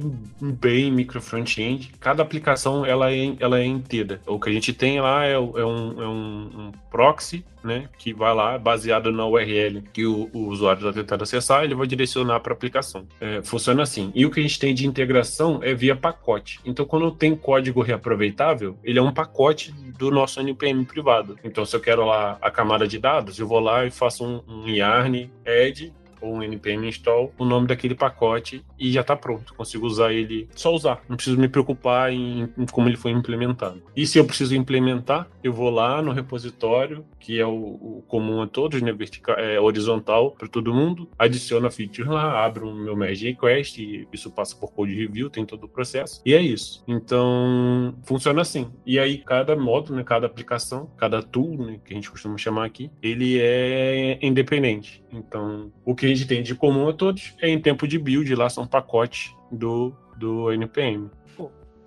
bem 0.40 0.90
micro 0.90 1.20
front-end. 1.20 1.92
Cada 2.00 2.22
aplicação 2.22 2.84
ela 2.84 3.12
é, 3.12 3.34
ela 3.40 3.58
é 3.58 3.64
inteira. 3.64 4.20
O 4.26 4.38
que 4.38 4.50
a 4.50 4.52
gente 4.52 4.72
tem 4.72 5.00
lá 5.00 5.24
é, 5.24 5.32
é, 5.32 5.38
um, 5.38 6.02
é 6.02 6.08
um, 6.08 6.50
um 6.54 6.72
proxy 6.90 7.44
né, 7.62 7.88
que 7.98 8.12
vai 8.12 8.34
lá, 8.34 8.58
baseado 8.58 9.12
na 9.12 9.26
URL 9.26 9.82
que 9.92 10.06
o, 10.06 10.30
o 10.32 10.48
usuário 10.48 10.80
está 10.80 10.92
tentando 10.92 11.22
acessar, 11.22 11.64
ele 11.64 11.74
vai 11.74 11.86
direcionar 11.86 12.40
para 12.40 12.52
a 12.52 12.56
aplicação. 12.56 13.06
É, 13.20 13.42
funciona 13.42 13.82
assim. 13.82 14.10
E 14.14 14.24
o 14.24 14.30
que 14.30 14.40
a 14.40 14.42
gente 14.42 14.58
tem 14.58 14.74
de 14.74 14.86
integração 14.86 15.60
é 15.62 15.74
via 15.74 15.96
pacote. 15.96 16.60
Então, 16.64 16.84
quando 16.84 17.10
tem 17.10 17.34
código 17.36 17.82
reaproveitável, 17.82 18.78
ele 18.82 18.98
é 18.98 19.02
um 19.02 19.12
pacote 19.12 19.72
do 19.98 20.10
nosso 20.10 20.40
NPM 20.40 20.84
privado. 20.84 21.38
Então, 21.44 21.64
se 21.64 21.76
eu 21.76 21.80
quero 21.80 22.04
lá 22.04 22.38
a 22.40 22.50
camada 22.50 22.86
de 22.86 22.98
dados, 22.98 23.38
eu 23.38 23.46
vou 23.46 23.60
lá 23.60 23.84
e 23.86 23.90
faço 23.90 24.24
um, 24.24 24.42
um 24.48 24.68
yarn 24.68 25.30
add 25.46 25.92
ou 26.20 26.34
um 26.34 26.42
npm 26.42 26.86
install 26.86 27.32
o 27.38 27.44
nome 27.44 27.66
daquele 27.66 27.94
pacote 27.94 28.62
e 28.80 28.90
já 28.90 29.02
está 29.02 29.14
pronto. 29.14 29.54
Consigo 29.54 29.86
usar 29.86 30.12
ele, 30.12 30.48
só 30.56 30.74
usar. 30.74 31.02
Não 31.08 31.16
preciso 31.16 31.38
me 31.38 31.48
preocupar 31.48 32.10
em, 32.10 32.48
em, 32.56 32.66
como 32.66 32.88
ele 32.88 32.96
foi 32.96 33.10
implementado. 33.10 33.82
E 33.94 34.06
se 34.06 34.18
eu 34.18 34.24
preciso 34.24 34.56
implementar, 34.56 35.28
eu 35.44 35.52
vou 35.52 35.68
lá 35.68 36.00
no 36.00 36.12
repositório, 36.12 37.04
que 37.18 37.38
é 37.38 37.46
o, 37.46 37.52
o 37.52 38.04
comum 38.08 38.40
a 38.40 38.46
todos, 38.46 38.80
né? 38.80 38.92
Vertical, 38.92 39.36
é, 39.36 39.60
horizontal 39.60 40.30
para 40.32 40.48
todo 40.48 40.72
mundo, 40.72 41.08
adiciono 41.18 41.66
a 41.66 41.70
feature 41.70 42.08
lá, 42.08 42.44
abro 42.44 42.70
o 42.70 42.74
meu 42.74 42.96
merge 42.96 43.26
request 43.26 43.82
e 43.82 44.08
isso 44.12 44.30
passa 44.30 44.56
por 44.56 44.72
code 44.72 44.94
review, 44.94 45.28
tem 45.28 45.44
todo 45.44 45.64
o 45.64 45.68
processo. 45.68 46.22
E 46.24 46.32
é 46.32 46.40
isso. 46.40 46.82
Então, 46.88 47.94
funciona 48.04 48.40
assim. 48.40 48.70
E 48.86 48.98
aí, 48.98 49.18
cada 49.18 49.54
módulo, 49.54 49.96
né, 49.96 50.04
cada 50.04 50.26
aplicação, 50.26 50.90
cada 50.96 51.22
tool, 51.22 51.56
né, 51.58 51.80
que 51.84 51.92
a 51.92 51.96
gente 51.96 52.10
costuma 52.10 52.38
chamar 52.38 52.64
aqui, 52.64 52.90
ele 53.02 53.38
é 53.40 54.18
independente. 54.22 55.04
Então, 55.12 55.72
o 55.84 55.94
que 55.94 56.06
a 56.06 56.08
gente 56.08 56.26
tem 56.26 56.42
de 56.42 56.54
comum 56.54 56.88
a 56.88 56.92
todos 56.92 57.34
é 57.40 57.48
em 57.48 57.60
tempo 57.60 57.86
de 57.86 57.98
build, 57.98 58.32
lá 58.34 58.48
são 58.48 58.66
pacotes 58.70 59.34
do, 59.50 59.92
do 60.16 60.52
NPM. 60.52 61.10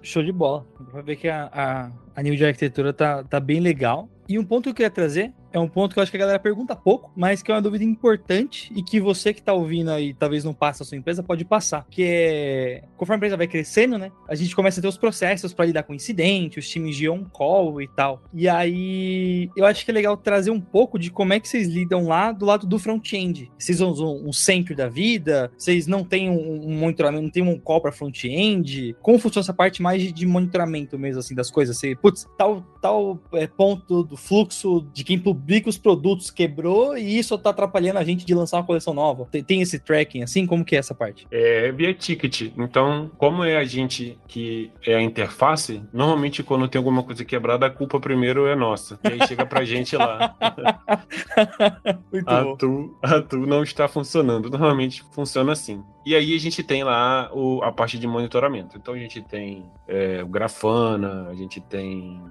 Show 0.01 0.21
de 0.21 0.33
bola. 0.33 0.65
Pra 0.91 1.01
ver 1.01 1.15
que 1.15 1.29
a, 1.29 1.49
a, 1.53 1.91
a 2.15 2.21
nível 2.21 2.37
de 2.37 2.45
arquitetura 2.45 2.91
tá, 2.91 3.23
tá 3.23 3.39
bem 3.39 3.61
legal. 3.61 4.09
E 4.27 4.37
um 4.37 4.43
ponto 4.43 4.63
que 4.63 4.69
eu 4.69 4.73
queria 4.73 4.89
trazer 4.89 5.33
é 5.53 5.59
um 5.59 5.67
ponto 5.67 5.93
que 5.93 5.99
eu 5.99 6.03
acho 6.03 6.11
que 6.11 6.17
a 6.17 6.19
galera 6.19 6.39
pergunta 6.39 6.75
pouco, 6.75 7.11
mas 7.15 7.43
que 7.43 7.51
é 7.51 7.55
uma 7.55 7.61
dúvida 7.61 7.83
importante 7.83 8.73
e 8.75 8.81
que 8.81 8.99
você 8.99 9.33
que 9.33 9.41
tá 9.41 9.53
ouvindo 9.53 9.91
aí, 9.91 10.13
talvez 10.13 10.43
não 10.43 10.53
passe 10.53 10.81
a 10.81 10.85
sua 10.85 10.97
empresa, 10.97 11.21
pode 11.21 11.45
passar. 11.45 11.85
Que 11.91 12.03
é, 12.03 12.83
conforme 12.97 13.15
a 13.15 13.17
empresa 13.17 13.37
vai 13.37 13.47
crescendo, 13.47 13.97
né? 13.97 14.11
A 14.27 14.33
gente 14.33 14.55
começa 14.55 14.79
a 14.79 14.81
ter 14.81 14.87
os 14.87 14.97
processos 14.97 15.53
para 15.53 15.65
lidar 15.65 15.83
com 15.83 15.93
incidente, 15.93 16.57
os 16.57 16.67
times 16.67 16.95
de 16.95 17.07
on-call 17.07 17.79
e 17.81 17.87
tal. 17.87 18.23
E 18.33 18.49
aí, 18.49 19.49
eu 19.55 19.65
acho 19.65 19.85
que 19.85 19.91
é 19.91 19.93
legal 19.93 20.17
trazer 20.17 20.49
um 20.49 20.59
pouco 20.59 20.97
de 20.97 21.11
como 21.11 21.33
é 21.33 21.39
que 21.39 21.47
vocês 21.47 21.67
lidam 21.67 22.07
lá 22.07 22.31
do 22.31 22.45
lado 22.45 22.65
do 22.65 22.79
front-end. 22.79 23.51
Vocês 23.57 23.79
usam 23.79 24.25
um, 24.25 24.33
centro 24.33 24.75
da 24.75 24.89
vida? 24.89 25.51
Vocês 25.55 25.85
não 25.85 26.03
têm 26.03 26.31
um, 26.31 26.67
um 26.67 26.79
monitoramento, 26.79 27.23
não 27.23 27.29
tem 27.29 27.43
um 27.43 27.59
call 27.59 27.79
para 27.79 27.91
front-end? 27.91 28.95
Como 29.01 29.19
funciona 29.19 29.43
essa 29.43 29.53
parte 29.53 29.83
mais 29.83 30.01
de, 30.01 30.11
de 30.11 30.25
monitoramento 30.25 30.97
mesmo, 30.97 31.19
assim, 31.19 31.35
das 31.35 31.51
coisas? 31.51 31.77
Você, 31.77 31.95
putz, 31.95 32.27
tal, 32.35 32.65
tal 32.81 33.19
é, 33.33 33.45
ponto 33.45 34.03
do 34.03 34.17
fluxo 34.17 34.87
de 34.91 35.03
quem 35.03 35.19
publica 35.43 35.69
os 35.69 35.77
produtos 35.77 36.31
quebrou 36.31 36.97
e 36.97 37.19
isso 37.19 37.37
tá 37.37 37.49
atrapalhando 37.49 37.99
a 37.99 38.03
gente 38.03 38.25
de 38.25 38.33
lançar 38.33 38.57
uma 38.57 38.63
coleção 38.63 38.93
nova. 38.93 39.27
Tem, 39.29 39.43
tem 39.43 39.61
esse 39.61 39.77
tracking, 39.77 40.23
assim? 40.23 40.45
Como 40.47 40.63
que 40.63 40.73
é 40.73 40.79
essa 40.79 40.95
parte? 40.95 41.27
É 41.29 41.69
via 41.73 41.93
ticket. 41.93 42.53
Então, 42.57 43.11
como 43.17 43.43
é 43.43 43.57
a 43.57 43.65
gente 43.65 44.17
que 44.27 44.71
é 44.87 44.95
a 44.95 45.01
interface, 45.01 45.83
normalmente 45.91 46.41
quando 46.43 46.67
tem 46.69 46.79
alguma 46.79 47.03
coisa 47.03 47.25
quebrada, 47.25 47.65
a 47.65 47.69
culpa 47.69 47.99
primeiro 47.99 48.47
é 48.47 48.55
nossa. 48.55 48.97
E 49.03 49.07
aí 49.09 49.27
chega 49.27 49.45
pra 49.45 49.65
gente 49.65 49.97
lá. 49.97 50.33
Muito 52.11 52.29
a 52.29 52.43
bom. 52.43 52.55
tu, 52.55 52.97
a 53.01 53.21
tu 53.21 53.37
não 53.37 53.63
está 53.63 53.87
funcionando. 53.87 54.49
Normalmente 54.49 55.03
funciona 55.11 55.51
assim. 55.51 55.83
E 56.05 56.15
aí 56.15 56.33
a 56.35 56.39
gente 56.39 56.63
tem 56.63 56.83
lá 56.83 57.29
o- 57.33 57.61
a 57.63 57.71
parte 57.71 57.97
de 57.99 58.07
monitoramento. 58.07 58.77
Então 58.77 58.93
a 58.93 58.97
gente 58.97 59.21
tem 59.21 59.65
é, 59.87 60.23
o 60.23 60.27
Grafana, 60.27 61.27
a 61.29 61.33
gente 61.35 61.59
tem 61.59 62.21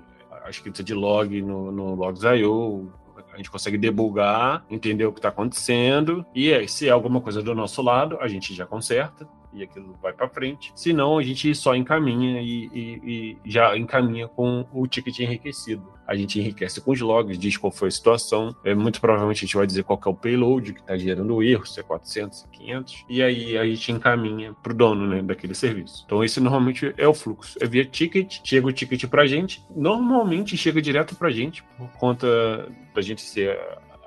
a 0.44 0.50
escrita 0.50 0.82
de 0.82 0.92
log 0.94 1.40
no, 1.40 1.70
no 1.70 1.94
Logs.io, 1.94 2.92
a 3.32 3.36
gente 3.36 3.50
consegue 3.50 3.78
debugar, 3.78 4.64
entender 4.70 5.06
o 5.06 5.12
que 5.12 5.18
está 5.18 5.28
acontecendo, 5.28 6.24
e 6.34 6.52
aí, 6.52 6.68
se 6.68 6.88
é 6.88 6.90
alguma 6.90 7.20
coisa 7.20 7.42
do 7.42 7.54
nosso 7.54 7.82
lado, 7.82 8.18
a 8.20 8.28
gente 8.28 8.54
já 8.54 8.66
conserta. 8.66 9.26
E 9.52 9.62
aquilo 9.62 9.96
vai 10.02 10.12
para 10.12 10.28
frente. 10.28 10.72
Se 10.74 10.92
não, 10.92 11.18
a 11.18 11.22
gente 11.22 11.54
só 11.54 11.74
encaminha 11.74 12.40
e, 12.40 12.70
e- 12.72 13.00
e 13.44 13.50
já 13.50 13.76
encaminha 13.76 14.26
com 14.28 14.66
o 14.72 14.86
ticket 14.86 15.18
enriquecido. 15.20 15.92
A 16.06 16.14
gente 16.16 16.38
enriquece 16.38 16.80
com 16.80 16.90
os 16.90 17.00
logs, 17.00 17.38
diz 17.38 17.56
qual 17.56 17.70
foi 17.70 17.88
a 17.88 17.90
situação. 17.90 18.54
É, 18.64 18.74
muito 18.74 19.00
provavelmente 19.00 19.38
a 19.38 19.46
gente 19.46 19.56
vai 19.56 19.66
dizer 19.66 19.84
qual 19.84 20.00
é 20.04 20.08
o 20.08 20.14
payload 20.14 20.72
que 20.74 20.80
está 20.80 20.96
gerando 20.96 21.34
o 21.34 21.42
erro, 21.42 21.64
se 21.66 21.80
é 21.80 21.82
400, 21.82 22.38
se 22.40 22.44
é 22.46 22.48
500. 22.56 23.04
E 23.08 23.22
aí 23.22 23.56
a 23.56 23.64
gente 23.64 23.92
encaminha 23.92 24.52
para 24.62 24.72
o 24.72 24.76
dono 24.76 25.06
né, 25.06 25.22
daquele 25.22 25.54
serviço. 25.54 26.02
Então 26.04 26.22
esse 26.24 26.40
normalmente 26.40 26.92
é 26.96 27.06
o 27.06 27.14
fluxo. 27.14 27.56
É 27.60 27.66
via 27.66 27.84
ticket, 27.84 28.40
chega 28.44 28.66
o 28.66 28.72
ticket 28.72 29.06
para 29.06 29.22
a 29.22 29.26
gente. 29.26 29.62
Normalmente 29.74 30.56
chega 30.56 30.82
direto 30.82 31.14
para 31.14 31.28
a 31.28 31.32
gente, 31.32 31.62
por 31.78 31.88
conta 31.92 32.68
da 32.94 33.00
gente 33.00 33.22
ser 33.22 33.58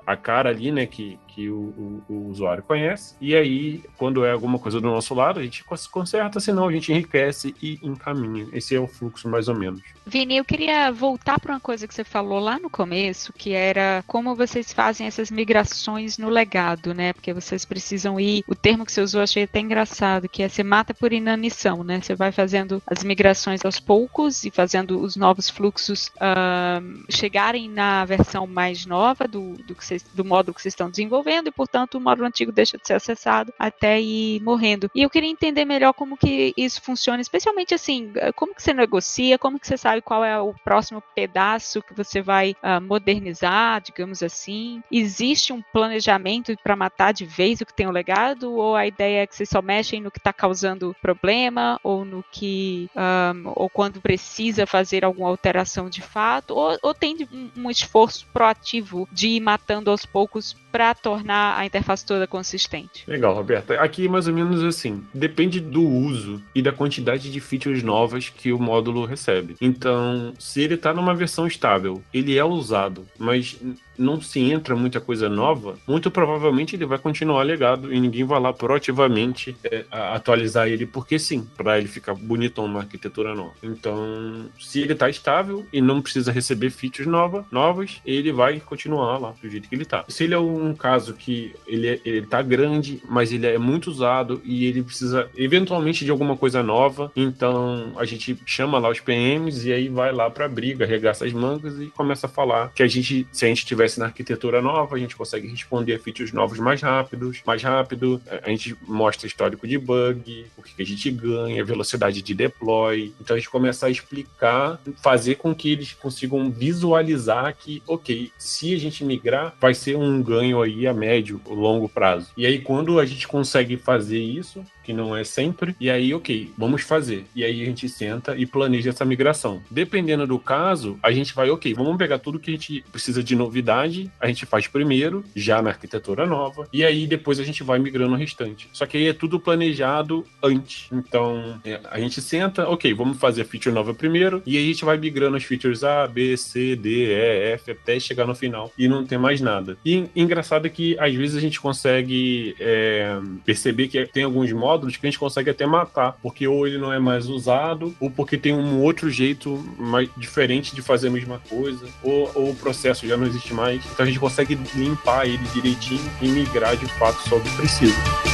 a 0.06 0.16
cara 0.16 0.50
ali, 0.50 0.70
né, 0.70 0.86
que, 0.86 1.18
que 1.36 1.50
o, 1.50 1.58
o- 1.58 2.02
o 2.08 2.30
usuário 2.30 2.62
conhece. 2.62 3.14
E 3.20 3.36
aí, 3.36 3.84
quando 3.98 4.24
é 4.24 4.32
alguma 4.32 4.58
coisa 4.58 4.80
do 4.80 4.88
nosso 4.88 5.14
lado, 5.14 5.38
a 5.38 5.42
gente 5.42 5.62
cons- 5.64 5.86
conserta, 5.86 6.40
senão 6.40 6.66
a 6.66 6.72
gente 6.72 6.90
enriquece 6.90 7.54
e 7.62 7.78
encaminha. 7.82 8.46
Esse 8.54 8.74
é 8.74 8.80
o 8.80 8.88
fluxo, 8.88 9.28
mais 9.28 9.46
ou 9.46 9.54
menos. 9.54 9.82
Vini, 10.06 10.38
eu 10.38 10.44
queria 10.46 10.90
voltar 10.90 11.38
para 11.38 11.52
uma 11.52 11.60
coisa 11.60 11.86
que 11.86 11.94
você 11.94 12.04
falou 12.04 12.38
lá 12.40 12.58
no 12.58 12.70
começo, 12.70 13.34
que 13.34 13.52
era 13.52 14.02
como 14.06 14.34
vocês 14.34 14.72
fazem 14.72 15.06
essas 15.06 15.30
migrações 15.30 16.16
no 16.16 16.30
legado, 16.30 16.94
né? 16.94 17.12
Porque 17.12 17.34
vocês 17.34 17.66
precisam 17.66 18.18
ir. 18.18 18.42
O 18.48 18.54
termo 18.54 18.86
que 18.86 18.92
você 18.92 19.02
usou 19.02 19.20
achei 19.20 19.42
até 19.42 19.60
engraçado, 19.60 20.28
que 20.30 20.42
é 20.42 20.48
você 20.48 20.62
mata 20.62 20.94
por 20.94 21.12
inanição, 21.12 21.84
né? 21.84 22.00
Você 22.00 22.14
vai 22.14 22.32
fazendo 22.32 22.82
as 22.86 23.04
migrações 23.04 23.62
aos 23.62 23.78
poucos 23.78 24.42
e 24.44 24.50
fazendo 24.50 24.98
os 25.00 25.16
novos 25.16 25.50
fluxos 25.50 26.10
ahn, 26.18 27.04
chegarem 27.10 27.68
na 27.68 28.04
versão 28.06 28.46
mais 28.46 28.86
nova 28.86 29.28
do, 29.28 29.52
do, 29.66 29.74
que 29.74 29.84
vocês- 29.84 30.02
do 30.14 30.24
módulo 30.24 30.54
que 30.54 30.62
vocês 30.62 30.72
estão 30.72 30.88
desenvolvendo, 30.88 31.25
e 31.30 31.52
portanto 31.52 31.96
o 31.96 32.00
módulo 32.00 32.26
antigo 32.26 32.52
deixa 32.52 32.78
de 32.78 32.86
ser 32.86 32.94
acessado 32.94 33.52
até 33.58 34.00
ir 34.00 34.40
morrendo. 34.42 34.90
E 34.94 35.02
eu 35.02 35.10
queria 35.10 35.30
entender 35.30 35.64
melhor 35.64 35.92
como 35.92 36.16
que 36.16 36.52
isso 36.56 36.80
funciona, 36.82 37.20
especialmente 37.20 37.74
assim, 37.74 38.12
como 38.34 38.54
que 38.54 38.62
você 38.62 38.72
negocia, 38.72 39.38
como 39.38 39.58
que 39.58 39.66
você 39.66 39.76
sabe 39.76 40.02
qual 40.02 40.24
é 40.24 40.40
o 40.40 40.54
próximo 40.64 41.02
pedaço 41.14 41.82
que 41.82 41.94
você 41.94 42.20
vai 42.20 42.54
ah, 42.62 42.80
modernizar, 42.80 43.80
digamos 43.80 44.22
assim. 44.22 44.82
Existe 44.90 45.52
um 45.52 45.62
planejamento 45.72 46.54
para 46.62 46.76
matar 46.76 47.12
de 47.12 47.24
vez 47.24 47.60
o 47.60 47.66
que 47.66 47.74
tem 47.74 47.86
o 47.86 47.92
legado, 47.92 48.54
ou 48.54 48.74
a 48.76 48.86
ideia 48.86 49.22
é 49.22 49.26
que 49.26 49.34
vocês 49.34 49.48
só 49.48 49.62
mexem 49.62 50.00
no 50.00 50.10
que 50.10 50.18
está 50.18 50.32
causando 50.32 50.94
problema, 51.00 51.80
ou 51.82 52.04
no 52.04 52.24
que, 52.30 52.90
ah, 52.94 53.32
ou 53.54 53.68
quando 53.68 54.00
precisa 54.00 54.66
fazer 54.66 55.04
alguma 55.04 55.28
alteração 55.28 55.88
de 55.88 56.02
fato, 56.02 56.54
ou, 56.54 56.76
ou 56.82 56.94
tem 56.94 57.16
um, 57.32 57.50
um 57.64 57.70
esforço 57.70 58.26
proativo 58.32 59.08
de 59.12 59.28
ir 59.28 59.40
matando 59.40 59.90
aos 59.90 60.04
poucos 60.06 60.54
para 60.76 60.94
tornar 60.94 61.58
a 61.58 61.64
interface 61.64 62.04
toda 62.04 62.26
consistente? 62.26 63.02
Legal, 63.08 63.34
Roberta. 63.34 63.80
Aqui, 63.80 64.06
mais 64.10 64.28
ou 64.28 64.34
menos 64.34 64.62
assim, 64.62 65.02
depende 65.14 65.58
do 65.58 65.82
uso 65.82 66.42
e 66.54 66.60
da 66.60 66.70
quantidade 66.70 67.32
de 67.32 67.40
features 67.40 67.82
novas 67.82 68.28
que 68.28 68.52
o 68.52 68.58
módulo 68.58 69.06
recebe. 69.06 69.56
Então, 69.58 70.34
se 70.38 70.60
ele 70.60 70.74
está 70.74 70.92
numa 70.92 71.14
versão 71.14 71.46
estável, 71.46 72.02
ele 72.12 72.36
é 72.36 72.44
usado, 72.44 73.06
mas 73.18 73.58
não 73.98 74.20
se 74.20 74.40
entra 74.40 74.76
muita 74.76 75.00
coisa 75.00 75.28
nova, 75.28 75.76
muito 75.86 76.10
provavelmente 76.10 76.76
ele 76.76 76.86
vai 76.86 76.98
continuar 76.98 77.42
legado 77.42 77.92
e 77.92 78.00
ninguém 78.00 78.24
vai 78.24 78.40
lá 78.40 78.52
proativamente 78.52 79.56
é, 79.64 79.84
atualizar 79.90 80.68
ele, 80.68 80.86
porque 80.86 81.18
sim, 81.18 81.46
para 81.56 81.78
ele 81.78 81.88
ficar 81.88 82.14
bonitão 82.14 82.68
na 82.68 82.80
arquitetura 82.80 83.34
nova. 83.34 83.54
Então, 83.62 84.46
se 84.58 84.80
ele 84.80 84.92
está 84.92 85.08
estável 85.08 85.66
e 85.72 85.80
não 85.80 86.02
precisa 86.02 86.32
receber 86.32 86.70
features 86.70 87.08
nova, 87.08 87.46
novas, 87.50 88.00
ele 88.04 88.32
vai 88.32 88.60
continuar 88.60 89.18
lá 89.18 89.34
do 89.40 89.48
jeito 89.48 89.68
que 89.68 89.74
ele 89.74 89.82
está. 89.82 90.04
Se 90.08 90.24
ele 90.24 90.34
é 90.34 90.38
um 90.38 90.74
caso 90.74 91.14
que 91.14 91.54
ele, 91.66 91.88
é, 91.88 92.00
ele 92.04 92.26
tá 92.26 92.42
grande, 92.42 93.02
mas 93.08 93.32
ele 93.32 93.46
é 93.46 93.58
muito 93.58 93.88
usado 93.88 94.40
e 94.44 94.66
ele 94.66 94.82
precisa 94.82 95.28
eventualmente 95.36 96.04
de 96.04 96.10
alguma 96.10 96.36
coisa 96.36 96.62
nova, 96.62 97.10
então 97.16 97.92
a 97.96 98.04
gente 98.04 98.38
chama 98.44 98.78
lá 98.78 98.88
os 98.90 99.00
PMs 99.00 99.64
e 99.66 99.72
aí 99.72 99.88
vai 99.88 100.12
lá 100.12 100.30
pra 100.30 100.48
briga, 100.48 100.84
arregaça 100.84 101.24
as 101.24 101.32
mangas 101.32 101.80
e 101.80 101.86
começa 101.86 102.26
a 102.26 102.30
falar 102.30 102.72
que 102.74 102.82
a 102.82 102.86
gente, 102.86 103.26
se 103.32 103.44
a 103.44 103.48
gente 103.48 103.64
tivesse 103.86 104.00
na 104.00 104.06
arquitetura 104.06 104.60
nova, 104.60 104.96
a 104.96 104.98
gente 104.98 105.16
consegue 105.16 105.48
responder 105.48 105.94
a 105.94 105.98
features 105.98 106.32
novos 106.32 106.58
mais 106.58 106.82
rápidos, 106.82 107.40
mais 107.46 107.62
rápido, 107.62 108.20
a 108.42 108.50
gente 108.50 108.76
mostra 108.86 109.26
histórico 109.26 109.66
de 109.66 109.78
bug, 109.78 110.46
o 110.56 110.62
que 110.62 110.74
que 110.74 110.82
a 110.82 110.86
gente 110.86 111.10
ganha, 111.10 111.64
velocidade 111.64 112.20
de 112.20 112.34
deploy. 112.34 113.12
Então 113.20 113.36
a 113.36 113.38
gente 113.38 113.48
começa 113.48 113.86
a 113.86 113.90
explicar, 113.90 114.78
fazer 115.02 115.36
com 115.36 115.54
que 115.54 115.70
eles 115.70 115.92
consigam 115.92 116.50
visualizar 116.50 117.54
que, 117.56 117.82
ok, 117.86 118.30
se 118.36 118.74
a 118.74 118.78
gente 118.78 119.04
migrar, 119.04 119.54
vai 119.60 119.74
ser 119.74 119.96
um 119.96 120.22
ganho 120.22 120.60
aí 120.60 120.86
a 120.86 120.92
médio, 120.92 121.40
longo 121.46 121.88
prazo. 121.88 122.30
E 122.36 122.44
aí 122.44 122.58
quando 122.58 122.98
a 122.98 123.06
gente 123.06 123.28
consegue 123.28 123.76
fazer 123.76 124.18
isso, 124.18 124.64
que 124.86 124.92
não 124.92 125.16
é 125.16 125.24
sempre, 125.24 125.74
e 125.80 125.90
aí, 125.90 126.14
ok, 126.14 126.52
vamos 126.56 126.82
fazer. 126.82 127.24
E 127.34 127.42
aí 127.42 127.60
a 127.60 127.64
gente 127.64 127.88
senta 127.88 128.36
e 128.36 128.46
planeja 128.46 128.90
essa 128.90 129.04
migração. 129.04 129.60
Dependendo 129.68 130.28
do 130.28 130.38
caso, 130.38 130.96
a 131.02 131.10
gente 131.10 131.34
vai, 131.34 131.50
ok, 131.50 131.74
vamos 131.74 131.96
pegar 131.96 132.20
tudo 132.20 132.38
que 132.38 132.50
a 132.50 132.54
gente 132.54 132.84
precisa 132.92 133.20
de 133.20 133.34
novidade, 133.34 134.08
a 134.20 134.28
gente 134.28 134.46
faz 134.46 134.68
primeiro, 134.68 135.24
já 135.34 135.60
na 135.60 135.70
arquitetura 135.70 136.24
nova, 136.24 136.68
e 136.72 136.84
aí 136.84 137.04
depois 137.04 137.40
a 137.40 137.44
gente 137.44 137.64
vai 137.64 137.80
migrando 137.80 138.14
o 138.14 138.16
restante. 138.16 138.68
Só 138.72 138.86
que 138.86 138.96
aí 138.96 139.08
é 139.08 139.12
tudo 139.12 139.40
planejado 139.40 140.24
antes. 140.40 140.88
Então, 140.92 141.60
é, 141.64 141.80
a 141.90 141.98
gente 141.98 142.22
senta, 142.22 142.68
ok, 142.68 142.94
vamos 142.94 143.18
fazer 143.18 143.42
a 143.42 143.44
feature 143.44 143.74
nova 143.74 143.92
primeiro, 143.92 144.40
e 144.46 144.56
aí 144.56 144.64
a 144.64 144.68
gente 144.68 144.84
vai 144.84 144.96
migrando 144.96 145.36
as 145.36 145.42
features 145.42 145.82
A, 145.82 146.06
B, 146.06 146.36
C, 146.36 146.76
D, 146.76 147.06
E, 147.06 147.52
F, 147.54 147.72
até 147.72 147.98
chegar 147.98 148.24
no 148.24 148.36
final 148.36 148.72
e 148.78 148.86
não 148.86 149.04
tem 149.04 149.18
mais 149.18 149.40
nada. 149.40 149.76
E 149.84 150.04
engraçado 150.14 150.66
é 150.66 150.70
que 150.70 150.96
às 151.00 151.12
vezes 151.12 151.36
a 151.36 151.40
gente 151.40 151.60
consegue 151.60 152.54
é, 152.60 153.18
perceber 153.44 153.88
que 153.88 154.06
tem 154.06 154.22
alguns 154.22 154.52
módulos 154.52 154.75
que 154.80 155.06
a 155.06 155.10
gente 155.10 155.18
consegue 155.18 155.50
até 155.50 155.66
matar, 155.66 156.16
porque 156.22 156.46
ou 156.46 156.66
ele 156.66 156.78
não 156.78 156.92
é 156.92 156.98
mais 156.98 157.28
usado, 157.28 157.94
ou 158.00 158.10
porque 158.10 158.36
tem 158.36 158.52
um 158.52 158.82
outro 158.82 159.10
jeito 159.10 159.56
mais 159.78 160.08
diferente 160.16 160.74
de 160.74 160.82
fazer 160.82 161.08
a 161.08 161.10
mesma 161.10 161.40
coisa, 161.48 161.86
ou, 162.02 162.30
ou 162.34 162.50
o 162.50 162.56
processo 162.56 163.06
já 163.06 163.16
não 163.16 163.26
existe 163.26 163.54
mais. 163.54 163.84
Então 163.92 164.04
a 164.04 164.06
gente 164.06 164.18
consegue 164.18 164.58
limpar 164.74 165.26
ele 165.26 165.44
direitinho 165.52 166.10
e 166.20 166.28
migrar 166.28 166.76
de 166.76 166.86
fato 166.98 167.28
só 167.28 167.36
o 167.36 167.40
que 167.40 167.56
precisa. 167.56 168.25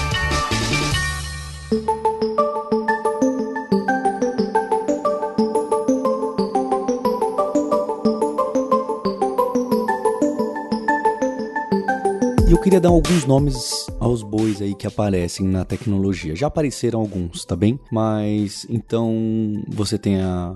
Queria 12.62 12.80
dar 12.80 12.90
alguns 12.90 13.26
nomes 13.26 13.86
aos 13.98 14.22
bois 14.22 14.62
aí 14.62 14.72
que 14.72 14.86
aparecem 14.86 15.48
na 15.48 15.64
tecnologia. 15.64 16.36
Já 16.36 16.46
apareceram 16.46 17.00
alguns, 17.00 17.44
tá 17.44 17.56
bem? 17.56 17.78
Mas 17.90 18.64
então 18.70 19.12
você 19.68 19.98
tem 19.98 20.20
a, 20.22 20.54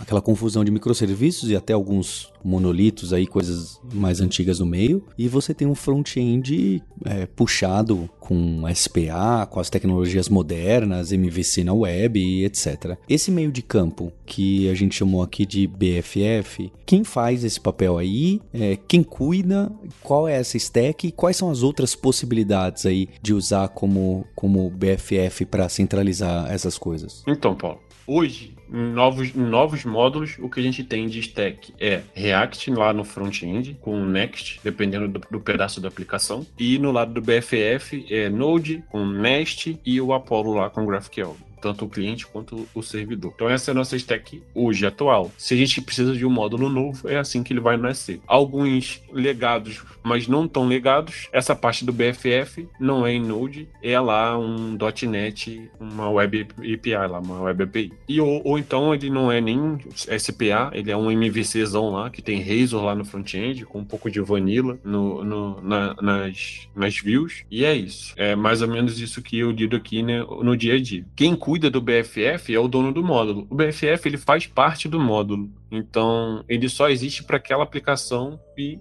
aquela 0.00 0.20
confusão 0.20 0.64
de 0.64 0.70
microserviços 0.70 1.50
e 1.50 1.56
até 1.56 1.72
alguns 1.72 2.32
monolitos 2.44 3.12
aí, 3.12 3.26
coisas 3.26 3.80
mais 3.92 4.20
antigas 4.20 4.58
no 4.60 4.66
meio. 4.66 5.04
E 5.16 5.28
você 5.28 5.52
tem 5.52 5.66
um 5.66 5.74
front-end 5.74 6.82
é, 7.04 7.26
puxado 7.26 8.08
com 8.20 8.62
SPA, 8.74 9.46
com 9.50 9.60
as 9.60 9.68
tecnologias 9.68 10.28
modernas, 10.28 11.12
MVC 11.12 11.64
na 11.64 11.72
web 11.72 12.18
e 12.18 12.44
etc. 12.44 12.96
Esse 13.08 13.30
meio 13.30 13.50
de 13.50 13.62
campo 13.62 14.12
que 14.24 14.68
a 14.68 14.74
gente 14.74 14.94
chamou 14.94 15.22
aqui 15.22 15.44
de 15.44 15.66
BFF, 15.66 16.72
quem 16.86 17.04
faz 17.04 17.44
esse 17.44 17.60
papel 17.60 17.98
aí? 17.98 18.40
É, 18.52 18.76
quem 18.76 19.02
cuida? 19.02 19.70
Qual 20.02 20.28
é 20.28 20.34
essa 20.34 20.56
stack? 20.56 21.08
E 21.08 21.12
quais 21.12 21.36
são 21.36 21.50
as 21.50 21.62
outras 21.62 21.94
possibilidades 21.94 22.86
aí 22.86 23.08
de 23.20 23.34
usar 23.34 23.68
como, 23.68 24.26
como 24.34 24.70
BFF 24.70 25.44
para 25.44 25.68
centralizar 25.68 26.50
essas 26.52 26.78
coisas? 26.78 27.22
Então, 27.26 27.54
Paulo, 27.54 27.80
hoje 28.06 28.57
novos, 28.70 29.34
novos 29.34 29.84
módulos, 29.84 30.36
o 30.38 30.48
que 30.48 30.60
a 30.60 30.62
gente 30.62 30.84
tem 30.84 31.06
de 31.06 31.20
stack 31.20 31.72
é 31.78 32.02
React 32.14 32.70
lá 32.72 32.92
no 32.92 33.04
front-end, 33.04 33.78
com 33.80 34.04
Next, 34.04 34.60
dependendo 34.62 35.08
do, 35.08 35.20
do, 35.30 35.40
pedaço 35.40 35.80
da 35.80 35.88
aplicação. 35.88 36.46
E 36.58 36.78
no 36.78 36.92
lado 36.92 37.12
do 37.12 37.22
BFF 37.22 38.06
é 38.10 38.28
Node 38.28 38.82
com 38.90 39.06
Nest 39.06 39.78
e 39.84 40.00
o 40.00 40.12
Apollo 40.12 40.52
lá 40.54 40.70
com 40.70 40.86
GraphQL 40.86 41.47
tanto 41.60 41.84
o 41.84 41.88
cliente 41.88 42.26
quanto 42.26 42.68
o 42.74 42.82
servidor. 42.82 43.32
Então 43.34 43.48
essa 43.48 43.70
é 43.70 43.72
a 43.72 43.74
nossa 43.74 43.96
stack 43.96 44.42
hoje, 44.54 44.86
atual. 44.86 45.30
Se 45.36 45.54
a 45.54 45.56
gente 45.56 45.80
precisa 45.80 46.14
de 46.14 46.24
um 46.24 46.30
módulo 46.30 46.68
novo, 46.68 47.08
é 47.08 47.16
assim 47.16 47.42
que 47.42 47.52
ele 47.52 47.60
vai 47.60 47.76
nascer. 47.76 48.20
Alguns 48.26 49.02
legados, 49.12 49.82
mas 50.02 50.26
não 50.26 50.46
tão 50.48 50.66
legados, 50.66 51.28
essa 51.32 51.54
parte 51.54 51.84
do 51.84 51.92
BFF 51.92 52.68
não 52.78 53.06
é 53.06 53.12
em 53.12 53.22
Node, 53.22 53.68
é 53.82 53.98
lá 53.98 54.38
um 54.38 54.76
.NET, 55.06 55.70
uma 55.78 56.08
Web 56.10 56.48
API 56.58 56.92
lá, 56.92 57.18
uma 57.20 57.42
Web 57.42 57.64
API. 57.64 57.92
E 58.08 58.20
ou, 58.20 58.42
ou 58.44 58.58
então 58.58 58.94
ele 58.94 59.10
não 59.10 59.30
é 59.30 59.40
nem 59.40 59.78
SPA, 59.94 60.70
ele 60.72 60.90
é 60.90 60.96
um 60.96 61.10
MVCzão 61.10 61.90
lá, 61.90 62.10
que 62.10 62.22
tem 62.22 62.42
Razor 62.42 62.84
lá 62.84 62.94
no 62.94 63.04
front-end, 63.04 63.64
com 63.64 63.80
um 63.80 63.84
pouco 63.84 64.10
de 64.10 64.20
Vanilla 64.20 64.78
no, 64.84 65.24
no 65.24 65.60
na, 65.60 65.94
nas, 66.00 66.68
nas 66.74 66.98
views, 66.98 67.44
e 67.50 67.64
é 67.64 67.74
isso. 67.74 68.14
É 68.16 68.34
mais 68.34 68.62
ou 68.62 68.68
menos 68.68 69.00
isso 69.00 69.22
que 69.22 69.38
eu 69.38 69.50
lido 69.50 69.76
aqui 69.76 70.02
né, 70.02 70.20
no 70.20 70.56
dia 70.56 70.74
a 70.74 70.80
dia. 70.80 71.04
Quem 71.16 71.34
cuida 71.48 71.70
do 71.70 71.80
BFF 71.80 72.54
é 72.54 72.60
o 72.60 72.68
dono 72.68 72.92
do 72.92 73.02
módulo. 73.02 73.46
O 73.48 73.54
BFF 73.54 74.06
ele 74.06 74.18
faz 74.18 74.46
parte 74.46 74.86
do 74.86 75.00
módulo. 75.00 75.50
Então, 75.70 76.44
ele 76.46 76.68
só 76.68 76.90
existe 76.90 77.24
para 77.24 77.38
aquela 77.38 77.62
aplicação 77.62 78.38
e 78.54 78.78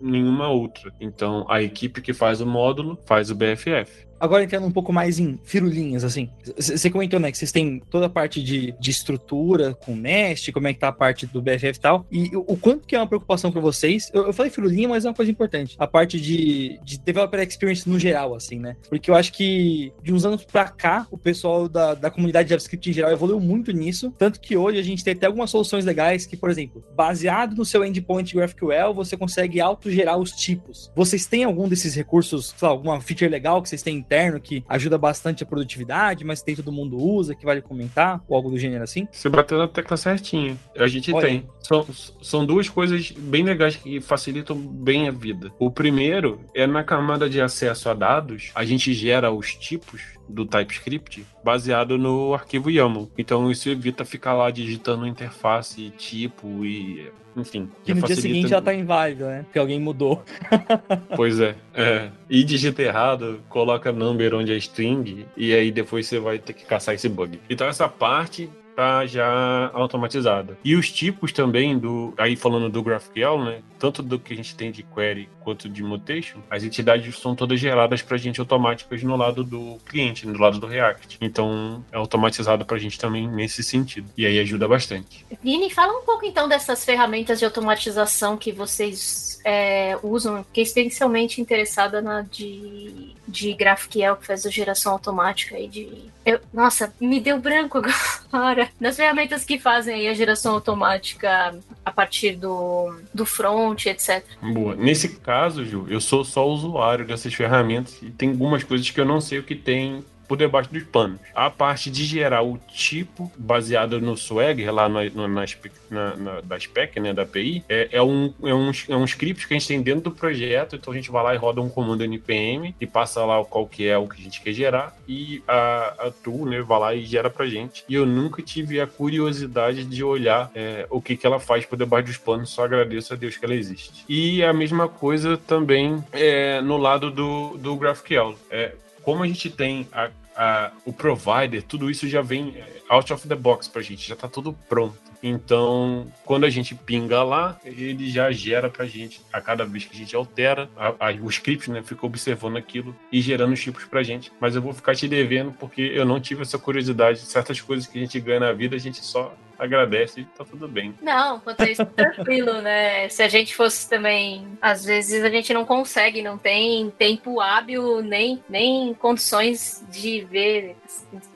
nenhuma 0.00 0.48
outra. 0.48 0.92
Então, 1.00 1.46
a 1.48 1.62
equipe 1.62 2.00
que 2.00 2.12
faz 2.12 2.40
o 2.40 2.46
módulo 2.46 2.98
faz 3.04 3.30
o 3.30 3.34
BFF. 3.34 4.06
Agora 4.18 4.42
entrando 4.42 4.66
um 4.66 4.70
pouco 4.70 4.92
mais 4.92 5.18
em 5.18 5.38
firulinhas, 5.44 6.02
assim. 6.02 6.30
Você 6.56 6.90
comentou, 6.90 7.20
né, 7.20 7.30
que 7.30 7.36
vocês 7.36 7.52
têm 7.52 7.80
toda 7.90 8.06
a 8.06 8.10
parte 8.10 8.42
de, 8.42 8.74
de 8.80 8.90
estrutura 8.90 9.74
com 9.74 9.94
Nest, 9.94 10.52
como 10.52 10.66
é 10.68 10.72
que 10.72 10.80
tá 10.80 10.88
a 10.88 10.92
parte 10.92 11.26
do 11.26 11.42
BFF 11.42 11.66
e 11.66 11.80
tal. 11.80 12.06
E 12.10 12.36
o, 12.36 12.44
o 12.48 12.56
quanto 12.56 12.86
que 12.86 12.96
é 12.96 12.98
uma 12.98 13.06
preocupação 13.06 13.52
para 13.52 13.60
vocês. 13.60 14.10
Eu, 14.12 14.26
eu, 14.26 14.32
falei 14.32 14.50
firulinha, 14.50 14.88
mas 14.88 15.04
é 15.04 15.08
uma 15.08 15.14
coisa 15.14 15.30
importante. 15.30 15.76
A 15.78 15.86
parte 15.86 16.20
de, 16.20 16.80
de 16.82 16.98
developer 16.98 17.40
experience 17.40 17.88
no 17.88 17.98
geral, 17.98 18.34
assim, 18.34 18.58
né? 18.58 18.76
Porque 18.88 19.10
eu 19.10 19.14
acho 19.14 19.32
que 19.32 19.92
de 20.02 20.12
uns 20.12 20.24
anos 20.24 20.44
pra 20.44 20.68
cá, 20.68 21.06
o 21.10 21.18
pessoal 21.18 21.68
da, 21.68 21.94
da 21.94 22.10
comunidade 22.10 22.46
de 22.46 22.50
JavaScript 22.50 22.88
em 22.88 22.92
geral 22.92 23.12
evoluiu 23.12 23.38
muito 23.38 23.70
nisso. 23.70 24.12
Tanto 24.16 24.40
que 24.40 24.56
hoje 24.56 24.78
a 24.78 24.82
gente 24.82 25.04
tem 25.04 25.12
até 25.12 25.26
algumas 25.26 25.50
soluções 25.50 25.84
legais 25.84 26.24
que, 26.24 26.36
por 26.36 26.50
exemplo, 26.50 26.82
baseado 26.94 27.54
no 27.54 27.64
seu 27.64 27.84
endpoint 27.84 28.34
GraphQL, 28.34 28.94
você 28.94 29.16
consegue 29.16 29.60
autogerar 29.86 30.18
os 30.18 30.32
tipos. 30.32 30.90
Vocês 30.94 31.26
têm 31.26 31.44
algum 31.44 31.68
desses 31.68 31.94
recursos, 31.94 32.54
sei 32.56 32.66
lá, 32.66 32.72
alguma 32.72 33.00
feature 33.00 33.30
legal 33.30 33.62
que 33.62 33.68
vocês 33.68 33.82
têm 33.82 33.96
interno 33.96 34.40
que 34.40 34.64
ajuda 34.68 34.98
bastante 34.98 35.42
a 35.42 35.46
produtividade, 35.46 36.24
mas 36.24 36.42
tem 36.42 36.56
todo 36.56 36.72
mundo 36.72 36.98
usa, 36.98 37.34
que 37.34 37.44
vale 37.44 37.62
comentar, 37.62 38.20
ou 38.28 38.36
algo 38.36 38.50
do 38.50 38.58
gênero 38.58 38.82
assim? 38.82 39.06
Você 39.10 39.28
bateu 39.28 39.58
na 39.58 39.68
tecla 39.68 39.96
certinha. 39.96 40.56
A 40.76 40.86
gente 40.86 41.12
Olha. 41.12 41.26
tem. 41.26 41.46
São, 41.60 41.86
são 42.22 42.46
duas 42.46 42.68
coisas 42.68 43.10
bem 43.10 43.44
legais 43.44 43.76
que 43.76 44.00
facilitam 44.00 44.56
bem 44.56 45.08
a 45.08 45.12
vida. 45.12 45.52
O 45.58 45.70
primeiro 45.70 46.40
é 46.54 46.66
na 46.66 46.84
camada 46.84 47.28
de 47.28 47.40
acesso 47.40 47.88
a 47.88 47.94
dados, 47.94 48.50
a 48.54 48.64
gente 48.64 48.92
gera 48.92 49.30
os 49.30 49.54
tipos 49.54 50.15
do 50.28 50.44
TypeScript 50.44 51.24
baseado 51.44 51.96
no 51.98 52.34
arquivo 52.34 52.70
YAML. 52.70 53.10
Então 53.16 53.50
isso 53.50 53.68
evita 53.68 54.04
ficar 54.04 54.34
lá 54.34 54.50
digitando 54.50 55.06
interface, 55.06 55.90
tipo 55.96 56.64
e 56.64 57.10
enfim. 57.36 57.68
Que 57.84 57.92
no 57.92 58.00
facilita... 58.00 58.06
dia 58.06 58.16
seguinte 58.16 58.48
já 58.48 58.62
tá 58.62 58.72
inválido, 58.72 59.26
né? 59.26 59.42
Porque 59.44 59.58
alguém 59.58 59.78
mudou. 59.78 60.24
pois 61.14 61.38
é, 61.38 61.54
é. 61.74 62.10
E 62.30 62.42
digita 62.42 62.82
errado, 62.82 63.40
coloca 63.48 63.92
number 63.92 64.34
onde 64.34 64.52
é 64.52 64.56
string, 64.56 65.26
e 65.36 65.52
aí 65.52 65.70
depois 65.70 66.06
você 66.06 66.18
vai 66.18 66.38
ter 66.38 66.54
que 66.54 66.64
caçar 66.64 66.94
esse 66.94 67.08
bug. 67.08 67.38
Então 67.48 67.66
essa 67.66 67.88
parte 67.88 68.50
tá 68.76 69.06
já 69.06 69.70
automatizada. 69.72 70.58
E 70.62 70.76
os 70.76 70.92
tipos 70.92 71.32
também 71.32 71.78
do, 71.78 72.12
aí 72.18 72.36
falando 72.36 72.68
do 72.68 72.82
GraphQL, 72.82 73.42
né, 73.42 73.62
tanto 73.78 74.02
do 74.02 74.18
que 74.18 74.34
a 74.34 74.36
gente 74.36 74.54
tem 74.54 74.70
de 74.70 74.82
query 74.82 75.28
quanto 75.40 75.68
de 75.68 75.82
mutation, 75.82 76.40
as 76.50 76.62
entidades 76.62 77.18
são 77.18 77.34
todas 77.34 77.58
geradas 77.58 78.02
para 78.02 78.16
a 78.16 78.18
gente 78.18 78.38
automáticas 78.38 79.02
no 79.02 79.16
lado 79.16 79.42
do 79.42 79.78
cliente, 79.86 80.26
no 80.26 80.38
lado 80.38 80.58
do 80.58 80.66
React. 80.66 81.18
Então 81.22 81.82
é 81.90 81.96
automatizado 81.96 82.66
para 82.66 82.76
a 82.76 82.80
gente 82.80 82.98
também 82.98 83.26
nesse 83.26 83.62
sentido. 83.62 84.10
E 84.16 84.26
aí 84.26 84.38
ajuda 84.38 84.68
bastante. 84.68 85.24
Vini, 85.42 85.70
fala 85.70 85.98
um 85.98 86.04
pouco 86.04 86.26
então 86.26 86.46
dessas 86.46 86.84
ferramentas 86.84 87.38
de 87.38 87.46
automatização 87.46 88.36
que 88.36 88.52
vocês 88.52 89.40
é, 89.44 89.96
usam. 90.02 90.44
Fiquei 90.44 90.64
especialmente 90.64 91.40
interessada 91.40 92.02
na 92.02 92.22
de, 92.22 93.14
de 93.26 93.52
GraphQL, 93.54 94.16
que 94.16 94.26
faz 94.26 94.46
a 94.46 94.50
geração 94.50 94.92
automática 94.92 95.56
aí 95.56 95.68
de. 95.68 95.88
Eu, 96.24 96.40
nossa, 96.52 96.92
me 97.00 97.20
deu 97.20 97.38
branco 97.38 97.80
agora 98.32 98.68
nas 98.80 98.96
ferramentas 98.96 99.44
que 99.44 99.58
fazem 99.58 100.08
a 100.08 100.14
geração 100.14 100.54
automática 100.54 101.56
a 101.84 101.90
partir 101.90 102.36
do, 102.36 102.98
do 103.12 103.24
front, 103.24 103.86
etc. 103.86 104.24
Boa. 104.40 104.74
Nesse 104.74 105.08
caso, 105.08 105.64
Ju, 105.64 105.86
eu 105.88 106.00
sou 106.00 106.24
só 106.24 106.46
usuário 106.46 107.06
dessas 107.06 107.32
ferramentas 107.34 107.98
e 108.02 108.10
tem 108.10 108.30
algumas 108.30 108.64
coisas 108.64 108.90
que 108.90 109.00
eu 109.00 109.04
não 109.04 109.20
sei 109.20 109.38
o 109.38 109.42
que 109.42 109.54
tem 109.54 110.04
por 110.26 110.36
debaixo 110.36 110.72
dos 110.72 110.82
panos. 110.84 111.20
A 111.34 111.50
parte 111.50 111.90
de 111.90 112.04
gerar 112.04 112.42
o 112.42 112.58
tipo 112.72 113.30
baseado 113.36 114.00
no 114.00 114.16
Swagger, 114.16 114.72
lá 114.72 114.88
no, 114.88 115.02
no, 115.10 115.28
na, 115.28 115.44
na, 115.90 116.16
na, 116.16 116.40
da 116.40 116.58
spec, 116.58 116.98
né, 117.00 117.12
da 117.12 117.22
API, 117.22 117.64
é, 117.68 117.88
é, 117.92 118.02
um, 118.02 118.32
é, 118.42 118.54
um, 118.54 118.70
é 118.88 118.96
um 118.96 119.04
script 119.04 119.46
que 119.46 119.54
a 119.54 119.58
gente 119.58 119.68
tem 119.68 119.82
dentro 119.82 120.02
do 120.02 120.10
projeto, 120.10 120.76
então 120.76 120.92
a 120.92 120.96
gente 120.96 121.10
vai 121.10 121.22
lá 121.22 121.34
e 121.34 121.38
roda 121.38 121.60
um 121.60 121.68
comando 121.68 122.04
npm 122.04 122.74
e 122.80 122.86
passa 122.86 123.24
lá 123.24 123.44
qual 123.44 123.66
que 123.66 123.86
é 123.86 123.96
o 123.96 124.08
que 124.08 124.20
a 124.20 124.24
gente 124.24 124.40
quer 124.40 124.52
gerar 124.52 124.96
e 125.08 125.42
a, 125.46 126.06
a 126.06 126.10
tool, 126.10 126.46
né, 126.46 126.60
vai 126.60 126.78
lá 126.78 126.94
e 126.94 127.04
gera 127.04 127.30
pra 127.30 127.46
gente. 127.46 127.84
E 127.88 127.94
eu 127.94 128.06
nunca 128.06 128.42
tive 128.42 128.80
a 128.80 128.86
curiosidade 128.86 129.84
de 129.84 130.04
olhar 130.04 130.50
é, 130.54 130.86
o 130.90 131.00
que, 131.00 131.16
que 131.16 131.26
ela 131.26 131.38
faz 131.38 131.64
por 131.64 131.76
debaixo 131.76 132.06
dos 132.08 132.16
panos, 132.16 132.50
só 132.50 132.64
agradeço 132.64 133.12
a 133.12 133.16
Deus 133.16 133.36
que 133.36 133.44
ela 133.44 133.54
existe. 133.54 134.04
E 134.08 134.42
a 134.42 134.52
mesma 134.52 134.88
coisa 134.88 135.36
também 135.36 136.02
é, 136.12 136.60
no 136.60 136.76
lado 136.76 137.10
do, 137.10 137.56
do 137.58 137.76
GraphQL. 137.76 138.36
É, 138.50 138.72
como 139.06 139.22
a 139.22 139.26
gente 139.28 139.48
tem 139.48 139.88
a, 139.92 140.10
a, 140.36 140.72
o 140.84 140.92
provider, 140.92 141.62
tudo 141.62 141.90
isso 141.90 142.08
já 142.08 142.22
vem 142.22 142.54
é, 142.56 142.66
out 142.88 143.12
of 143.12 143.26
the 143.26 143.34
box 143.34 143.68
pra 143.68 143.82
gente, 143.82 144.06
já 144.08 144.16
tá 144.16 144.28
tudo 144.28 144.52
pronto. 144.68 145.06
Então, 145.22 146.06
quando 146.24 146.44
a 146.44 146.50
gente 146.50 146.74
pinga 146.74 147.22
lá, 147.22 147.58
ele 147.64 148.08
já 148.08 148.30
gera 148.30 148.68
pra 148.68 148.86
gente, 148.86 149.20
a 149.32 149.40
cada 149.40 149.64
vez 149.64 149.84
que 149.84 149.94
a 149.94 149.98
gente 149.98 150.14
altera, 150.14 150.68
a, 150.76 151.08
a, 151.08 151.12
o 151.20 151.28
script 151.28 151.70
né, 151.70 151.82
fica 151.82 152.04
observando 152.06 152.56
aquilo 152.56 152.94
e 153.10 153.20
gerando 153.20 153.52
os 153.52 153.60
tipos 153.60 153.84
pra 153.84 154.02
gente. 154.02 154.30
Mas 154.38 154.54
eu 154.54 154.62
vou 154.62 154.72
ficar 154.72 154.94
te 154.94 155.08
devendo 155.08 155.52
porque 155.52 155.80
eu 155.80 156.04
não 156.04 156.20
tive 156.20 156.42
essa 156.42 156.58
curiosidade. 156.58 157.20
Certas 157.20 157.60
coisas 157.60 157.86
que 157.86 157.98
a 157.98 158.00
gente 158.00 158.20
ganha 158.20 158.40
na 158.40 158.52
vida, 158.52 158.76
a 158.76 158.78
gente 158.78 159.04
só 159.04 159.34
agradece 159.58 160.20
e 160.20 160.24
tá 160.24 160.44
tudo 160.44 160.68
bem. 160.68 160.94
Não, 161.00 161.40
quanto 161.40 161.62
a 161.62 161.70
isso, 161.70 161.84
tranquilo, 161.96 162.60
né? 162.60 163.08
Se 163.08 163.22
a 163.22 163.28
gente 163.28 163.54
fosse 163.54 163.88
também, 163.88 164.46
às 164.60 164.84
vezes 164.84 165.24
a 165.24 165.30
gente 165.30 165.52
não 165.52 165.64
consegue, 165.64 166.22
não 166.22 166.36
tem 166.36 166.90
tempo 166.90 167.40
hábil, 167.40 168.02
nem, 168.02 168.42
nem 168.48 168.94
condições 168.94 169.84
de 169.90 170.25
ver 170.26 170.76